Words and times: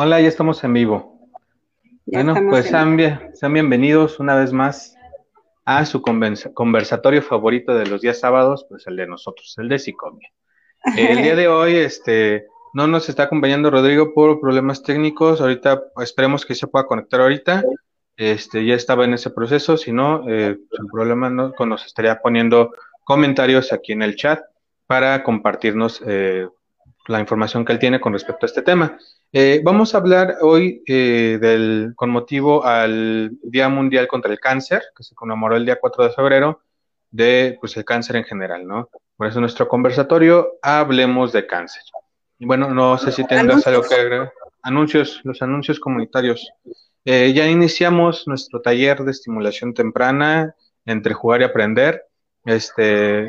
Hola, 0.00 0.20
ya 0.20 0.28
estamos 0.28 0.62
en 0.62 0.74
vivo. 0.74 1.18
bueno, 2.06 2.32
pues 2.48 2.66
sean, 2.66 2.96
bienvenidos 2.96 4.20
una 4.20 4.36
vez 4.36 4.52
más 4.52 4.94
a 5.64 5.84
su 5.86 6.02
conversatorio 6.02 7.20
favorito 7.20 7.74
de 7.74 7.84
los 7.86 8.00
días 8.00 8.20
sábados, 8.20 8.64
pues 8.68 8.86
el 8.86 8.94
de 8.94 9.08
nosotros, 9.08 9.56
el 9.58 9.68
de 9.68 9.80
Psicomia. 9.80 10.30
El 10.96 11.20
día 11.20 11.34
de 11.34 11.48
hoy, 11.48 11.74
este, 11.74 12.46
no 12.74 12.86
nos 12.86 13.08
está 13.08 13.24
acompañando 13.24 13.72
Rodrigo 13.72 14.14
por 14.14 14.40
problemas 14.40 14.84
técnicos. 14.84 15.40
Ahorita 15.40 15.82
esperemos 16.00 16.46
que 16.46 16.54
se 16.54 16.68
pueda 16.68 16.86
conectar 16.86 17.20
ahorita. 17.20 17.64
Este, 18.16 18.64
ya 18.64 18.76
estaba 18.76 19.04
en 19.04 19.14
ese 19.14 19.30
proceso, 19.30 19.76
si 19.76 19.90
no, 19.90 20.22
eh, 20.28 20.56
sin 20.76 20.86
problema 20.86 21.28
no, 21.28 21.52
nos 21.66 21.84
estaría 21.84 22.20
poniendo 22.20 22.70
comentarios 23.02 23.72
aquí 23.72 23.94
en 23.94 24.02
el 24.02 24.14
chat 24.14 24.44
para 24.86 25.24
compartirnos 25.24 26.00
eh, 26.06 26.46
la 27.08 27.20
información 27.20 27.64
que 27.64 27.72
él 27.72 27.78
tiene 27.78 28.00
con 28.00 28.12
respecto 28.12 28.44
a 28.44 28.48
este 28.48 28.62
tema. 28.62 28.98
Eh, 29.32 29.60
vamos 29.64 29.94
a 29.94 29.98
hablar 29.98 30.36
hoy 30.42 30.82
eh, 30.86 31.38
del, 31.40 31.92
con 31.96 32.10
motivo 32.10 32.64
al 32.64 33.30
Día 33.42 33.68
Mundial 33.68 34.06
contra 34.06 34.30
el 34.30 34.38
Cáncer, 34.38 34.82
que 34.96 35.02
se 35.02 35.14
conmemoró 35.14 35.56
el 35.56 35.64
día 35.64 35.78
4 35.80 36.04
de 36.04 36.10
febrero, 36.10 36.60
de 37.10 37.56
pues 37.60 37.76
el 37.76 37.84
cáncer 37.84 38.16
en 38.16 38.24
general, 38.24 38.66
¿no? 38.66 38.90
Por 39.16 39.26
eso 39.26 39.40
nuestro 39.40 39.66
conversatorio, 39.66 40.58
hablemos 40.62 41.32
de 41.32 41.46
cáncer. 41.46 41.82
Y 42.38 42.46
bueno, 42.46 42.72
no 42.72 42.98
sé 42.98 43.10
si 43.10 43.26
tengas 43.26 43.66
algo 43.66 43.82
que 43.82 43.94
agregar. 43.94 44.32
Anuncios, 44.62 45.20
los 45.24 45.42
anuncios 45.42 45.80
comunitarios. 45.80 46.48
Eh, 47.04 47.32
ya 47.32 47.48
iniciamos 47.48 48.28
nuestro 48.28 48.60
taller 48.60 48.98
de 49.02 49.10
estimulación 49.10 49.74
temprana 49.74 50.54
entre 50.84 51.14
jugar 51.14 51.40
y 51.40 51.44
aprender. 51.44 52.04
Este, 52.44 53.28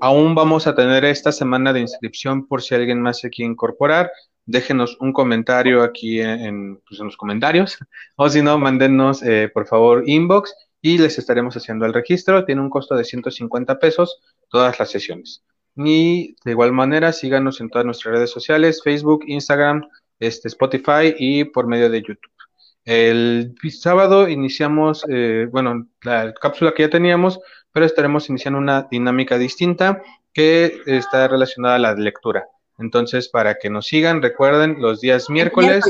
aún 0.00 0.34
vamos 0.34 0.66
a 0.66 0.74
tener 0.74 1.04
esta 1.04 1.32
semana 1.32 1.72
de 1.72 1.80
inscripción 1.80 2.46
por 2.46 2.62
si 2.62 2.74
alguien 2.74 3.02
más 3.02 3.18
se 3.20 3.30
quiere 3.30 3.50
incorporar 3.50 4.10
déjenos 4.46 4.96
un 5.00 5.12
comentario 5.12 5.82
aquí 5.82 6.20
en, 6.20 6.78
pues, 6.88 7.00
los 7.00 7.16
comentarios 7.16 7.78
o 8.16 8.28
si 8.28 8.42
no, 8.42 8.58
mándenos 8.58 9.22
eh, 9.22 9.50
por 9.52 9.66
favor 9.66 10.04
inbox 10.06 10.54
y 10.80 10.98
les 10.98 11.18
estaremos 11.18 11.56
haciendo 11.56 11.86
el 11.86 11.94
registro. 11.94 12.44
Tiene 12.44 12.60
un 12.60 12.70
costo 12.70 12.96
de 12.96 13.04
150 13.04 13.78
pesos 13.78 14.20
todas 14.48 14.78
las 14.78 14.90
sesiones. 14.90 15.44
Y 15.76 16.34
de 16.44 16.50
igual 16.50 16.72
manera, 16.72 17.12
síganos 17.12 17.60
en 17.60 17.70
todas 17.70 17.86
nuestras 17.86 18.16
redes 18.16 18.30
sociales, 18.30 18.82
Facebook, 18.82 19.22
Instagram, 19.26 19.88
este, 20.18 20.48
Spotify 20.48 21.14
y 21.16 21.44
por 21.44 21.66
medio 21.66 21.88
de 21.88 22.02
YouTube. 22.02 22.32
El 22.84 23.54
sábado 23.70 24.28
iniciamos, 24.28 25.04
eh, 25.08 25.46
bueno, 25.50 25.86
la 26.02 26.34
cápsula 26.34 26.74
que 26.74 26.82
ya 26.82 26.90
teníamos, 26.90 27.38
pero 27.72 27.86
estaremos 27.86 28.28
iniciando 28.28 28.58
una 28.58 28.82
dinámica 28.90 29.38
distinta 29.38 30.02
que 30.32 30.80
está 30.86 31.28
relacionada 31.28 31.76
a 31.76 31.78
la 31.78 31.94
lectura. 31.94 32.46
Entonces, 32.78 33.28
para 33.28 33.56
que 33.56 33.70
nos 33.70 33.86
sigan, 33.86 34.22
recuerden 34.22 34.80
los 34.80 35.00
días 35.00 35.30
miércoles. 35.30 35.84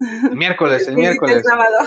El 0.00 0.36
miércoles, 0.36 0.88
el 0.88 0.96
miércoles. 0.96 1.36
El 1.36 1.44
sábado. 1.44 1.78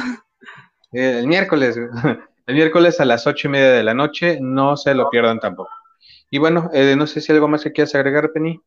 Eh, 0.92 1.20
el 1.20 1.28
miércoles. 1.28 1.78
El 2.48 2.56
miércoles 2.56 3.02
a 3.02 3.06
las 3.06 3.28
ocho 3.28 3.50
y 3.50 3.52
media 3.52 3.74
de 3.74 3.84
la 3.84 3.94
noche, 3.94 4.40
no 4.40 4.78
se 4.78 4.94
lo 4.94 5.10
pierdan 5.10 5.42
tampoco. 5.42 5.70
Y 6.30 6.38
bueno, 6.38 6.70
eh, 6.74 6.96
no 6.96 7.06
sé 7.06 7.20
si 7.20 7.34
algo 7.34 7.50
más 7.50 7.62
que 7.62 7.74
quieras 7.74 7.94
agregar, 7.94 8.32
Penny. 8.32 8.62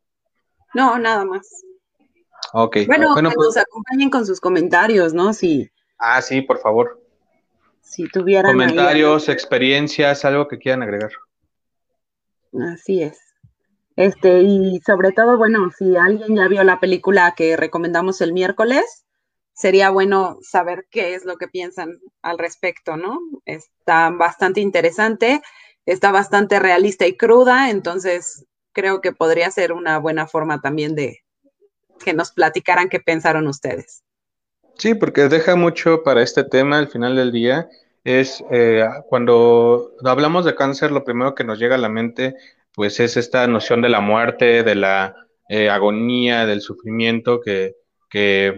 No, 0.75 0.99
nada 0.99 1.25
más. 1.25 1.49
Ok. 2.53 2.77
Bueno, 2.87 3.15
que 3.15 3.23
pues, 3.23 3.37
nos 3.37 3.57
acompañen 3.57 4.11
con 4.11 4.27
sus 4.27 4.39
comentarios, 4.39 5.15
¿no? 5.15 5.33
Sí. 5.33 5.71
Ah, 5.99 6.21
sí, 6.21 6.43
por 6.43 6.59
favor. 6.59 7.00
Si 7.91 8.05
tuvieran. 8.05 8.53
Comentarios, 8.53 9.29
experiencias, 9.29 10.25
algo 10.25 10.47
que 10.47 10.59
quieran 10.59 10.85
agregar. 10.85 11.11
Así 12.73 13.03
es. 13.03 13.19
Este, 13.97 14.43
y 14.43 14.81
sobre 14.87 15.11
todo, 15.11 15.37
bueno, 15.37 15.73
si 15.77 15.97
alguien 15.97 16.37
ya 16.37 16.47
vio 16.47 16.63
la 16.63 16.79
película 16.79 17.35
que 17.37 17.57
recomendamos 17.57 18.21
el 18.21 18.33
miércoles, 18.33 19.05
sería 19.55 19.91
bueno 19.91 20.39
saber 20.41 20.87
qué 20.89 21.15
es 21.15 21.25
lo 21.25 21.37
que 21.37 21.49
piensan 21.49 21.99
al 22.23 22.39
respecto, 22.39 22.97
¿no? 22.97 23.19
Está 23.45 24.11
bastante 24.11 24.61
interesante, 24.61 25.43
está 25.85 26.13
bastante 26.13 26.61
realista 26.61 27.09
y 27.09 27.17
cruda, 27.17 27.71
entonces 27.71 28.47
creo 28.71 29.01
que 29.01 29.11
podría 29.11 29.51
ser 29.51 29.73
una 29.73 29.99
buena 29.99 30.29
forma 30.29 30.61
también 30.61 30.95
de 30.95 31.25
que 32.05 32.15
nos 32.15 32.31
platicaran 32.31 32.89
qué 32.89 33.01
pensaron 33.01 33.49
ustedes. 33.49 34.05
Sí, 34.81 34.95
porque 34.95 35.29
deja 35.29 35.57
mucho 35.57 36.03
para 36.03 36.23
este 36.23 36.43
tema 36.43 36.79
al 36.79 36.89
final 36.89 37.15
del 37.15 37.33
día. 37.33 37.69
Es 38.03 38.43
eh, 38.51 38.83
cuando 39.11 39.93
hablamos 40.03 40.47
de 40.47 40.55
cáncer, 40.55 40.91
lo 40.91 41.05
primero 41.05 41.35
que 41.35 41.45
nos 41.45 41.59
llega 41.59 41.75
a 41.75 41.79
la 41.79 41.91
mente 41.91 42.35
pues 42.75 42.99
es 42.99 43.19
esta 43.19 43.47
noción 43.47 43.83
de 43.83 43.91
la 43.91 44.01
muerte, 44.01 44.63
de 44.63 44.75
la 44.75 45.15
eh, 45.51 45.69
agonía, 45.69 46.47
del 46.47 46.63
sufrimiento 46.63 47.43
que, 47.43 47.75
que, 48.09 48.55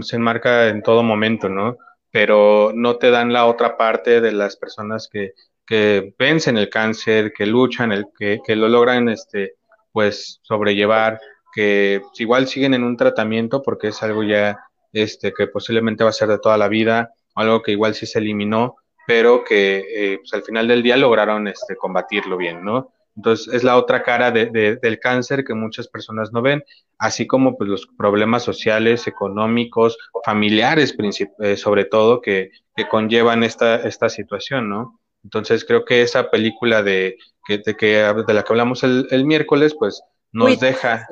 se 0.00 0.16
enmarca 0.16 0.68
en 0.68 0.82
todo 0.82 1.02
momento, 1.02 1.50
¿no? 1.50 1.76
Pero 2.10 2.72
no 2.74 2.96
te 2.96 3.10
dan 3.10 3.30
la 3.30 3.44
otra 3.44 3.76
parte 3.76 4.22
de 4.22 4.32
las 4.32 4.56
personas 4.56 5.10
que, 5.12 5.34
que 5.66 6.14
vencen 6.18 6.56
el 6.56 6.70
cáncer, 6.70 7.34
que 7.36 7.44
luchan, 7.44 7.92
el, 7.92 8.06
que, 8.18 8.40
que 8.46 8.56
lo 8.56 8.66
logran, 8.68 9.10
este, 9.10 9.56
pues, 9.92 10.40
sobrellevar, 10.42 11.20
que 11.52 12.00
igual 12.18 12.46
siguen 12.46 12.72
en 12.72 12.84
un 12.84 12.96
tratamiento 12.96 13.60
porque 13.62 13.88
es 13.88 14.02
algo 14.02 14.22
ya, 14.22 14.58
este, 14.92 15.32
que 15.32 15.46
posiblemente 15.46 16.04
va 16.04 16.10
a 16.10 16.14
ser 16.14 16.28
de 16.28 16.38
toda 16.38 16.58
la 16.58 16.68
vida, 16.68 17.12
algo 17.34 17.62
que 17.62 17.72
igual 17.72 17.94
sí 17.94 18.06
se 18.06 18.18
eliminó, 18.18 18.76
pero 19.06 19.44
que 19.44 19.84
eh, 19.94 20.18
pues, 20.18 20.32
al 20.34 20.42
final 20.42 20.68
del 20.68 20.82
día 20.82 20.96
lograron 20.96 21.48
este, 21.48 21.76
combatirlo 21.76 22.36
bien, 22.36 22.64
¿no? 22.64 22.92
Entonces, 23.16 23.52
es 23.52 23.64
la 23.64 23.76
otra 23.76 24.02
cara 24.02 24.30
de, 24.30 24.46
del 24.80 25.00
cáncer 25.00 25.44
que 25.44 25.52
muchas 25.52 25.88
personas 25.88 26.32
no 26.32 26.42
ven, 26.42 26.62
así 26.98 27.26
como 27.26 27.56
pues, 27.56 27.68
los 27.68 27.86
problemas 27.98 28.44
sociales, 28.44 29.06
económicos, 29.06 29.98
familiares, 30.24 30.94
eh, 31.40 31.56
sobre 31.56 31.84
todo, 31.84 32.20
que, 32.20 32.50
que, 32.76 32.88
conllevan 32.88 33.42
esta, 33.42 33.76
esta 33.76 34.08
situación, 34.08 34.68
¿no? 34.68 35.00
Entonces, 35.24 35.64
creo 35.64 35.84
que 35.84 36.02
esa 36.02 36.30
película 36.30 36.82
de, 36.82 37.18
que, 37.46 37.58
de, 37.58 37.76
que, 37.76 37.86
de 38.26 38.34
la 38.34 38.42
que 38.42 38.52
hablamos 38.52 38.84
el, 38.84 39.06
el 39.10 39.24
miércoles, 39.26 39.74
pues 39.78 40.02
nos 40.32 40.60
deja, 40.60 41.06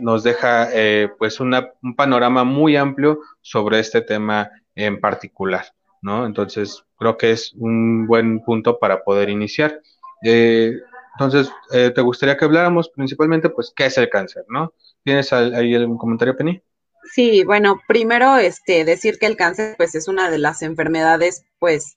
nos 0.00 0.22
deja 0.22 0.68
eh, 0.72 1.08
pues 1.18 1.40
una, 1.40 1.70
un 1.82 1.96
panorama 1.96 2.44
muy 2.44 2.76
amplio 2.76 3.20
sobre 3.40 3.80
este 3.80 4.02
tema 4.02 4.50
en 4.74 5.00
particular, 5.00 5.66
¿no? 6.02 6.26
Entonces, 6.26 6.84
creo 6.98 7.16
que 7.16 7.32
es 7.32 7.52
un 7.54 8.06
buen 8.06 8.40
punto 8.40 8.78
para 8.78 9.02
poder 9.02 9.30
iniciar. 9.30 9.80
Eh, 10.22 10.72
entonces, 11.14 11.52
eh, 11.72 11.90
¿te 11.94 12.00
gustaría 12.00 12.36
que 12.36 12.44
habláramos 12.44 12.88
principalmente, 12.88 13.48
pues, 13.48 13.72
qué 13.74 13.86
es 13.86 13.96
el 13.98 14.10
cáncer, 14.10 14.44
no? 14.48 14.72
¿Tienes 15.04 15.32
ahí 15.32 15.74
algún 15.74 15.96
comentario, 15.96 16.36
Penny? 16.36 16.60
Sí, 17.04 17.44
bueno, 17.44 17.80
primero, 17.86 18.36
este, 18.36 18.84
decir 18.84 19.18
que 19.18 19.26
el 19.26 19.36
cáncer, 19.36 19.76
pues, 19.76 19.94
es 19.94 20.08
una 20.08 20.30
de 20.30 20.38
las 20.38 20.62
enfermedades, 20.62 21.44
pues, 21.58 21.96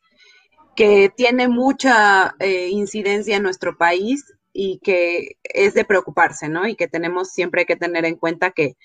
que 0.75 1.11
tiene 1.15 1.47
mucha 1.47 2.35
eh, 2.39 2.69
incidencia 2.69 3.37
en 3.37 3.43
nuestro 3.43 3.77
país 3.77 4.36
y 4.59 4.79
que 4.79 5.37
es 5.43 5.75
de 5.75 5.85
preocuparse, 5.85 6.49
¿no? 6.49 6.67
Y 6.67 6.75
que 6.75 6.87
tenemos 6.87 7.29
siempre 7.29 7.67
que 7.67 7.75
tener 7.75 8.05
en 8.05 8.15
cuenta 8.15 8.49
que, 8.49 8.75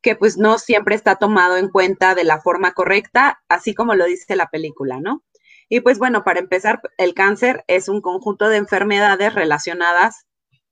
que 0.00 0.16
pues 0.16 0.36
no 0.36 0.58
siempre 0.58 0.96
está 0.96 1.14
tomado 1.14 1.56
en 1.56 1.68
cuenta 1.68 2.16
de 2.16 2.24
la 2.24 2.40
forma 2.40 2.72
correcta, 2.72 3.40
así 3.48 3.72
como 3.72 3.94
lo 3.94 4.04
dice 4.06 4.34
la 4.34 4.48
película, 4.48 4.98
¿no? 4.98 5.22
Y 5.68 5.78
pues 5.78 6.00
bueno, 6.00 6.24
para 6.24 6.40
empezar, 6.40 6.80
el 6.98 7.14
cáncer 7.14 7.62
es 7.68 7.88
un 7.88 8.00
conjunto 8.00 8.48
de 8.48 8.56
enfermedades 8.56 9.32
relacionadas 9.32 10.26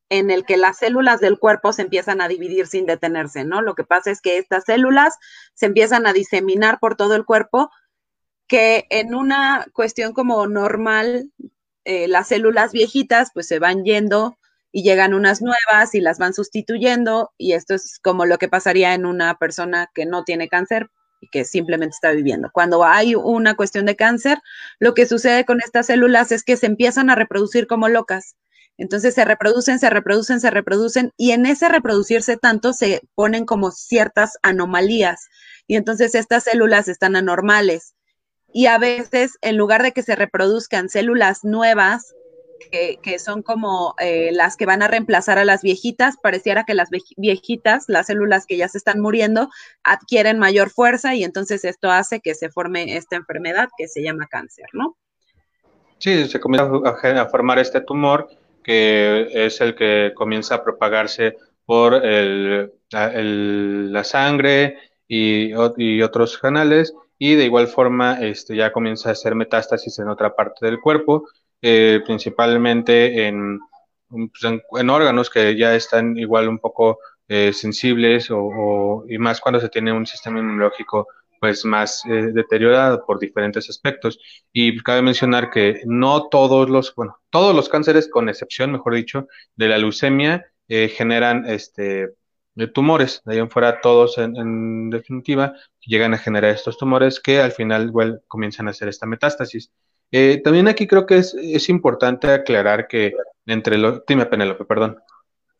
en 0.08 0.32
el 0.32 0.44
que 0.44 0.56
las 0.56 0.79
células 0.79 1.20
del 1.20 1.38
cuerpo 1.38 1.73
se 1.73 1.82
empiezan 1.82 2.20
a 2.20 2.26
dividir 2.26 2.67
sin 2.67 2.87
detenerse, 2.87 3.44
¿no? 3.44 3.62
Lo 3.62 3.76
que 3.76 3.85
pasa 3.85 4.11
es 4.11 4.20
que 4.20 4.37
estas 4.37 4.64
células 4.64 5.17
se 5.55 5.67
empiezan 5.67 6.08
a 6.08 6.12
diseminar 6.12 6.81
por 6.81 6.96
todo 6.96 7.14
el 7.14 7.25
cuerpo, 7.25 7.70
que 8.49 8.88
en 8.91 9.14
una 9.14 9.69
cuestión 9.75 10.12
como 10.12 10.49
normal, 10.49 11.31
eh, 11.85 12.08
las 12.08 12.26
células 12.26 12.73
viejitas 12.73 13.31
pues 13.32 13.46
se 13.46 13.61
van 13.61 13.85
yendo 13.85 14.37
y 14.72 14.82
llegan 14.82 15.14
unas 15.14 15.43
nuevas 15.43 15.94
y 15.94 16.00
las 16.00 16.19
van 16.19 16.34
sustituyendo 16.34 17.31
y 17.38 17.52
esto 17.52 17.75
es 17.75 17.99
como 18.02 18.26
lo 18.26 18.38
que 18.38 18.49
pasaría 18.49 18.94
en 18.94 19.06
una 19.06 19.37
persona 19.37 19.90
que 19.94 20.06
no 20.06 20.25
tiene 20.25 20.49
cáncer, 20.49 20.90
y 21.20 21.28
que 21.28 21.44
simplemente 21.44 21.94
está 21.94 22.12
viviendo. 22.12 22.50
Cuando 22.52 22.84
hay 22.84 23.14
una 23.14 23.55
cuestión 23.55 23.87
de 23.87 23.96
cáncer, 23.96 24.38
lo 24.78 24.94
que 24.94 25.06
sucede 25.06 25.44
con 25.44 25.61
estas 25.61 25.87
células 25.87 26.32
es 26.32 26.43
que 26.43 26.56
se 26.56 26.67
empiezan 26.67 27.11
a 27.11 27.14
reproducir 27.14 27.67
como 27.67 27.88
locas. 27.88 28.37
Entonces 28.78 29.14
se 29.14 29.26
reproducen, 29.26 29.78
se 29.78 29.90
reproducen, 29.90 30.40
se 30.40 30.50
reproducen 30.50 31.12
y 31.19 31.32
en 31.32 31.44
ese 31.44 31.69
reproducirse 31.69 32.38
tanto 32.38 32.72
se 32.72 33.02
ponen 33.14 33.44
como 33.44 33.72
ciertas 33.72 34.38
anomalías 34.43 35.28
y 35.67 35.76
entonces 35.76 36.14
estas 36.14 36.44
células 36.44 36.88
están 36.88 37.14
anormales. 37.14 37.94
Y 38.52 38.67
a 38.67 38.78
veces, 38.78 39.32
en 39.43 39.56
lugar 39.56 39.82
de 39.82 39.93
que 39.93 40.02
se 40.02 40.17
reproduzcan 40.17 40.88
células 40.88 41.44
nuevas, 41.44 42.14
que, 42.70 43.18
son 43.18 43.42
como 43.42 43.94
eh, 43.98 44.30
las 44.32 44.56
que 44.56 44.66
van 44.66 44.82
a 44.82 44.88
reemplazar 44.88 45.38
a 45.38 45.44
las 45.44 45.62
viejitas, 45.62 46.16
pareciera 46.22 46.64
que 46.64 46.74
las 46.74 46.88
viejitas, 47.16 47.84
las 47.88 48.06
células 48.06 48.46
que 48.46 48.56
ya 48.56 48.68
se 48.68 48.78
están 48.78 49.00
muriendo, 49.00 49.48
adquieren 49.82 50.38
mayor 50.38 50.70
fuerza 50.70 51.14
y 51.14 51.24
entonces 51.24 51.64
esto 51.64 51.90
hace 51.90 52.20
que 52.20 52.34
se 52.34 52.50
forme 52.50 52.96
esta 52.96 53.16
enfermedad 53.16 53.68
que 53.76 53.88
se 53.88 54.02
llama 54.02 54.26
cáncer, 54.30 54.66
¿no? 54.72 54.96
Sí, 55.98 56.28
se 56.28 56.40
comienza 56.40 57.22
a 57.22 57.28
formar 57.28 57.58
este 57.58 57.82
tumor 57.82 58.28
que 58.62 59.28
es 59.32 59.60
el 59.60 59.74
que 59.74 60.12
comienza 60.14 60.56
a 60.56 60.64
propagarse 60.64 61.36
por 61.64 61.94
el, 62.04 62.72
la 62.90 64.04
sangre 64.04 64.78
y, 65.06 65.52
otros 65.54 66.38
canales 66.38 66.94
y 67.18 67.34
de 67.34 67.44
igual 67.44 67.68
forma 67.68 68.20
este, 68.20 68.56
ya 68.56 68.72
comienza 68.72 69.08
a 69.08 69.12
hacer 69.12 69.34
metástasis 69.34 69.98
en 69.98 70.08
otra 70.08 70.34
parte 70.34 70.64
del 70.64 70.80
cuerpo, 70.80 71.28
eh, 71.62 72.00
principalmente 72.04 73.26
en, 73.26 73.60
pues, 74.08 74.60
en, 74.78 74.90
órganos 74.90 75.30
que 75.30 75.56
ya 75.56 75.74
están 75.74 76.16
igual 76.16 76.48
un 76.48 76.58
poco 76.58 76.98
eh, 77.28 77.52
sensibles 77.52 78.28
o, 78.30 79.04
y 79.08 79.18
más 79.18 79.40
cuando 79.40 79.60
se 79.60 79.68
tiene 79.68 79.92
un 79.92 80.06
sistema 80.06 80.40
inmunológico 80.40 81.06
pues 81.40 81.64
más 81.64 82.04
eh, 82.06 82.32
deteriorado 82.32 83.04
por 83.06 83.18
diferentes 83.18 83.68
aspectos. 83.70 84.18
Y 84.52 84.78
cabe 84.82 85.02
mencionar 85.02 85.50
que 85.50 85.80
no 85.86 86.28
todos 86.28 86.68
los, 86.68 86.94
bueno, 86.94 87.18
todos 87.30 87.54
los 87.56 87.68
cánceres, 87.68 88.08
con 88.08 88.28
excepción, 88.28 88.72
mejor 88.72 88.94
dicho, 88.94 89.26
de 89.56 89.68
la 89.68 89.78
leucemia, 89.78 90.46
eh, 90.68 90.88
generan 90.88 91.46
este 91.46 92.14
tumores. 92.74 93.22
De 93.24 93.34
ahí 93.34 93.38
en 93.38 93.50
fuera, 93.50 93.80
todos 93.80 94.18
en, 94.18 94.90
definitiva 94.90 95.54
llegan 95.80 96.12
a 96.14 96.18
generar 96.18 96.50
estos 96.50 96.76
tumores 96.76 97.20
que 97.20 97.40
al 97.40 97.52
final 97.52 97.86
igual 97.88 98.22
comienzan 98.28 98.68
a 98.68 98.72
hacer 98.72 98.88
esta 98.88 99.06
metástasis. 99.06 99.72
Eh, 100.12 100.40
también 100.42 100.68
aquí 100.68 100.86
creo 100.86 101.06
que 101.06 101.18
es, 101.18 101.34
es 101.34 101.68
importante 101.68 102.30
aclarar 102.32 102.88
que 102.88 103.12
entre 103.46 103.78
los... 103.78 104.02
Dime, 104.06 104.26
Penélope, 104.26 104.64
perdón. 104.64 104.98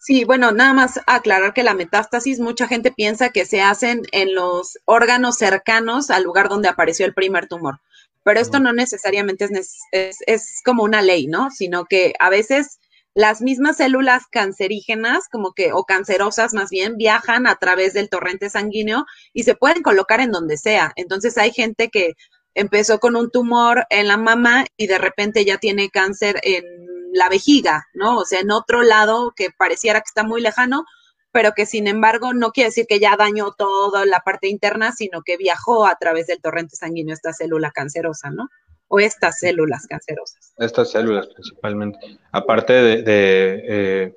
Sí, 0.03 0.25
bueno, 0.25 0.51
nada 0.51 0.73
más 0.73 0.99
aclarar 1.07 1.53
que 1.53 1.63
la 1.63 1.75
metástasis, 1.75 2.41
mucha 2.41 2.67
gente 2.67 2.91
piensa 2.91 3.29
que 3.29 3.45
se 3.45 3.61
hacen 3.61 4.03
en 4.13 4.35
los 4.35 4.79
órganos 4.87 5.37
cercanos 5.37 6.11
al 6.11 6.23
lugar 6.23 6.49
donde 6.49 6.69
apareció 6.69 7.05
el 7.05 7.13
primer 7.13 7.49
tumor, 7.49 7.81
pero 8.25 8.41
esto 8.41 8.61
no 8.61 8.73
necesariamente 8.73 9.47
es, 9.53 10.17
es, 10.27 10.63
como 10.65 10.85
una 10.85 11.03
ley, 11.03 11.27
¿no? 11.27 11.51
Sino 11.51 11.85
que 11.85 12.15
a 12.19 12.31
veces 12.31 12.79
las 13.13 13.43
mismas 13.43 13.77
células 13.77 14.23
cancerígenas, 14.31 15.29
como 15.31 15.53
que, 15.53 15.75
o 15.75 15.85
cancerosas 15.85 16.55
más 16.55 16.71
bien, 16.71 16.97
viajan 16.97 17.47
a 17.47 17.57
través 17.57 17.93
del 17.93 18.09
torrente 18.09 18.49
sanguíneo 18.49 19.05
y 19.35 19.43
se 19.43 19.55
pueden 19.55 19.83
colocar 19.83 20.21
en 20.21 20.31
donde 20.31 20.57
sea. 20.57 20.93
Entonces 20.97 21.37
hay 21.37 21.53
gente 21.53 21.91
que 21.91 22.15
empezó 22.55 22.99
con 22.99 23.17
un 23.17 23.31
tumor 23.31 23.87
en 23.91 24.09
la 24.09 24.17
mama 24.17 24.65
y 24.77 24.87
de 24.87 24.99
repente 24.99 25.45
ya 25.45 25.59
tiene 25.59 25.91
cáncer 25.91 26.41
en 26.43 26.65
la 27.13 27.29
vejiga, 27.29 27.87
¿no? 27.95 28.19
O 28.19 28.25
sea, 28.25 28.41
en 28.41 28.51
otro 28.51 28.83
lado 28.83 29.33
que 29.35 29.49
pareciera 29.57 30.01
que 30.01 30.09
está 30.09 30.23
muy 30.23 30.41
lejano, 30.41 30.85
pero 31.33 31.53
que 31.53 31.67
sin 31.67 31.87
embargo 31.87 32.33
no 32.35 32.51
quiere 32.51 32.71
decir 32.71 32.87
que 32.89 32.99
ya 32.99 33.17
dañó 33.17 33.53
toda 33.53 34.05
la 34.05 34.21
parte 34.21 34.49
interna, 34.49 34.93
sino 34.93 35.23
que 35.23 35.37
viajó 35.37 35.87
a 35.87 35.97
través 35.97 36.27
del 36.27 36.41
torrente 36.41 36.77
sanguíneo 36.77 37.15
esta 37.15 37.33
célula 37.33 37.71
cancerosa, 37.71 38.31
¿no? 38.31 38.49
O 38.89 38.99
estas 38.99 39.39
células 39.39 39.87
cancerosas. 39.87 40.53
Estas 40.59 40.91
células 40.91 41.29
principalmente. 41.29 42.19
Aparte 42.33 42.73
de, 42.73 43.05
eh, 43.07 44.17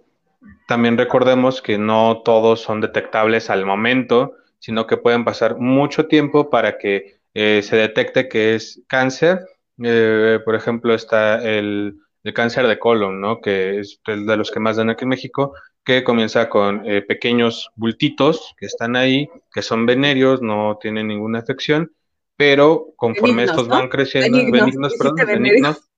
también 0.68 0.97
recordemos 0.97 1.62
que 1.62 1.77
no 1.77 2.21
todos 2.24 2.62
son 2.62 2.81
detectables 2.81 3.51
al 3.51 3.65
momento, 3.65 4.35
sino 4.57 4.88
que 4.88 4.97
pueden 4.97 5.25
pasar 5.25 5.57
mucho 5.57 6.07
tiempo 6.07 6.50
para 6.50 6.77
que 6.80 7.19
eh, 7.33 7.62
se 7.63 7.75
detecte 7.75 8.27
que 8.27 8.56
es 8.56 8.81
cáncer. 8.88 9.39
Eh, 9.83 10.39
por 10.45 10.56
ejemplo, 10.56 10.94
está 10.94 11.44
el 11.44 11.97
el 12.24 12.33
cáncer 12.33 12.68
de 12.68 12.80
colon, 12.80 13.19
¿no? 13.19 13.41
Que 13.41 13.80
es 13.80 14.00
de 14.06 14.38
los 14.38 14.50
que 14.50 14.59
más 14.59 14.77
dan 14.77 14.89
aquí 14.89 15.03
en 15.03 15.09
México, 15.09 15.53
que 15.83 16.03
comienza 16.03 16.50
con 16.50 16.89
eh, 16.89 17.01
pequeños 17.01 17.69
bultitos 17.75 18.56
que 18.57 18.65
están 18.65 18.95
ahí, 18.95 19.30
que 19.53 19.62
son 19.62 19.85
venéreos, 19.85 20.41
no 20.41 20.77
tienen 20.81 21.07
ninguna 21.07 21.39
afección, 21.39 21.91
pero 22.38 22.94
conforme 22.95 23.44
estos 23.44 23.68
van 23.68 23.89
creciendo, 23.89 24.38
benignos, 24.38 24.94
perdón, 24.97 25.15
benignos, 25.27 25.89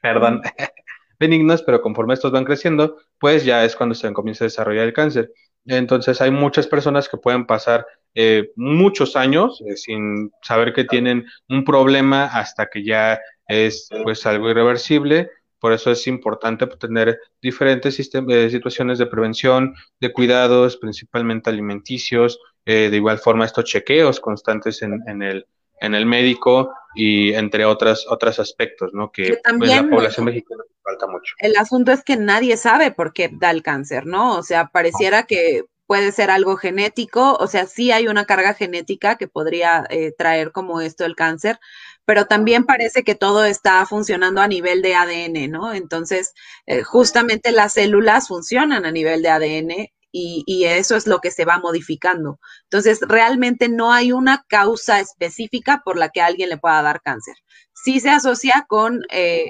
perdón, 0.00 0.40
benignos, 1.20 1.62
pero 1.62 1.82
conforme 1.82 2.14
estos 2.14 2.32
van 2.32 2.44
creciendo, 2.44 2.96
pues 3.18 3.44
ya 3.44 3.64
es 3.64 3.76
cuando 3.76 3.94
se 3.94 4.10
comienza 4.14 4.44
a 4.44 4.46
desarrollar 4.46 4.86
el 4.86 4.94
cáncer. 4.94 5.32
Entonces 5.66 6.20
hay 6.20 6.30
muchas 6.30 6.66
personas 6.66 7.08
que 7.08 7.16
pueden 7.16 7.46
pasar 7.46 7.86
eh, 8.14 8.50
muchos 8.56 9.16
años 9.16 9.62
eh, 9.66 9.76
sin 9.76 10.30
saber 10.42 10.72
que 10.72 10.84
tienen 10.84 11.26
un 11.48 11.64
problema 11.64 12.26
hasta 12.26 12.66
que 12.66 12.84
ya 12.84 13.20
es 13.48 13.88
pues 14.04 14.26
algo 14.26 14.50
irreversible. 14.50 15.30
Por 15.64 15.72
eso 15.72 15.90
es 15.90 16.06
importante 16.06 16.66
tener 16.66 17.18
diferentes 17.40 17.98
eh, 17.98 18.50
situaciones 18.50 18.98
de 18.98 19.06
prevención, 19.06 19.74
de 19.98 20.12
cuidados, 20.12 20.76
principalmente 20.76 21.48
alimenticios, 21.48 22.38
eh, 22.66 22.90
de 22.90 22.96
igual 22.96 23.18
forma 23.18 23.46
estos 23.46 23.64
chequeos 23.64 24.20
constantes 24.20 24.82
en, 24.82 25.22
el, 25.22 25.46
en 25.80 25.94
el 25.94 26.06
médico 26.06 26.72
y 26.94 27.32
entre 27.34 27.64
otras 27.64 28.06
otros 28.08 28.38
aspectos, 28.38 28.90
¿no? 28.92 29.10
Que, 29.10 29.38
pues, 29.58 29.70
la 29.70 29.88
población 29.88 30.26
mexicana 30.26 30.62
falta 30.82 31.06
mucho. 31.06 31.34
El 31.38 31.56
asunto 31.56 31.92
es 31.92 32.04
que 32.04 32.16
nadie 32.16 32.56
sabe 32.56 32.92
por 32.92 33.12
qué 33.12 33.30
da 33.32 33.50
el 33.50 33.62
cáncer, 33.62 34.06
¿no? 34.06 34.36
O 34.36 34.42
sea, 34.42 34.68
pareciera 34.68 35.24
que 35.24 35.64
puede 35.86 36.12
ser 36.12 36.30
algo 36.30 36.56
genético, 36.56 37.34
o 37.34 37.46
sea, 37.46 37.66
sí 37.66 37.92
hay 37.92 38.08
una 38.08 38.24
carga 38.24 38.54
genética 38.54 39.16
que 39.16 39.28
podría 39.28 39.84
eh, 39.90 40.12
traer 40.16 40.50
como 40.50 40.80
esto 40.80 41.04
el 41.04 41.14
cáncer, 41.14 41.58
pero 42.06 42.26
también 42.26 42.64
parece 42.64 43.02
que 43.02 43.14
todo 43.14 43.44
está 43.44 43.84
funcionando 43.86 44.40
a 44.40 44.48
nivel 44.48 44.82
de 44.82 44.94
ADN, 44.94 45.50
¿no? 45.50 45.74
Entonces, 45.74 46.32
eh, 46.66 46.82
justamente 46.82 47.52
las 47.52 47.74
células 47.74 48.28
funcionan 48.28 48.86
a 48.86 48.92
nivel 48.92 49.22
de 49.22 49.28
ADN 49.28 49.93
y, 50.16 50.44
y, 50.46 50.66
eso 50.66 50.94
es 50.94 51.08
lo 51.08 51.18
que 51.18 51.32
se 51.32 51.44
va 51.44 51.58
modificando. 51.58 52.38
Entonces, 52.64 53.00
realmente 53.00 53.68
no 53.68 53.92
hay 53.92 54.12
una 54.12 54.44
causa 54.48 55.00
específica 55.00 55.82
por 55.84 55.98
la 55.98 56.10
que 56.10 56.22
alguien 56.22 56.50
le 56.50 56.56
pueda 56.56 56.80
dar 56.82 57.02
cáncer. 57.02 57.34
Sí 57.74 57.98
se 57.98 58.10
asocia 58.10 58.64
con, 58.68 59.02
eh, 59.10 59.48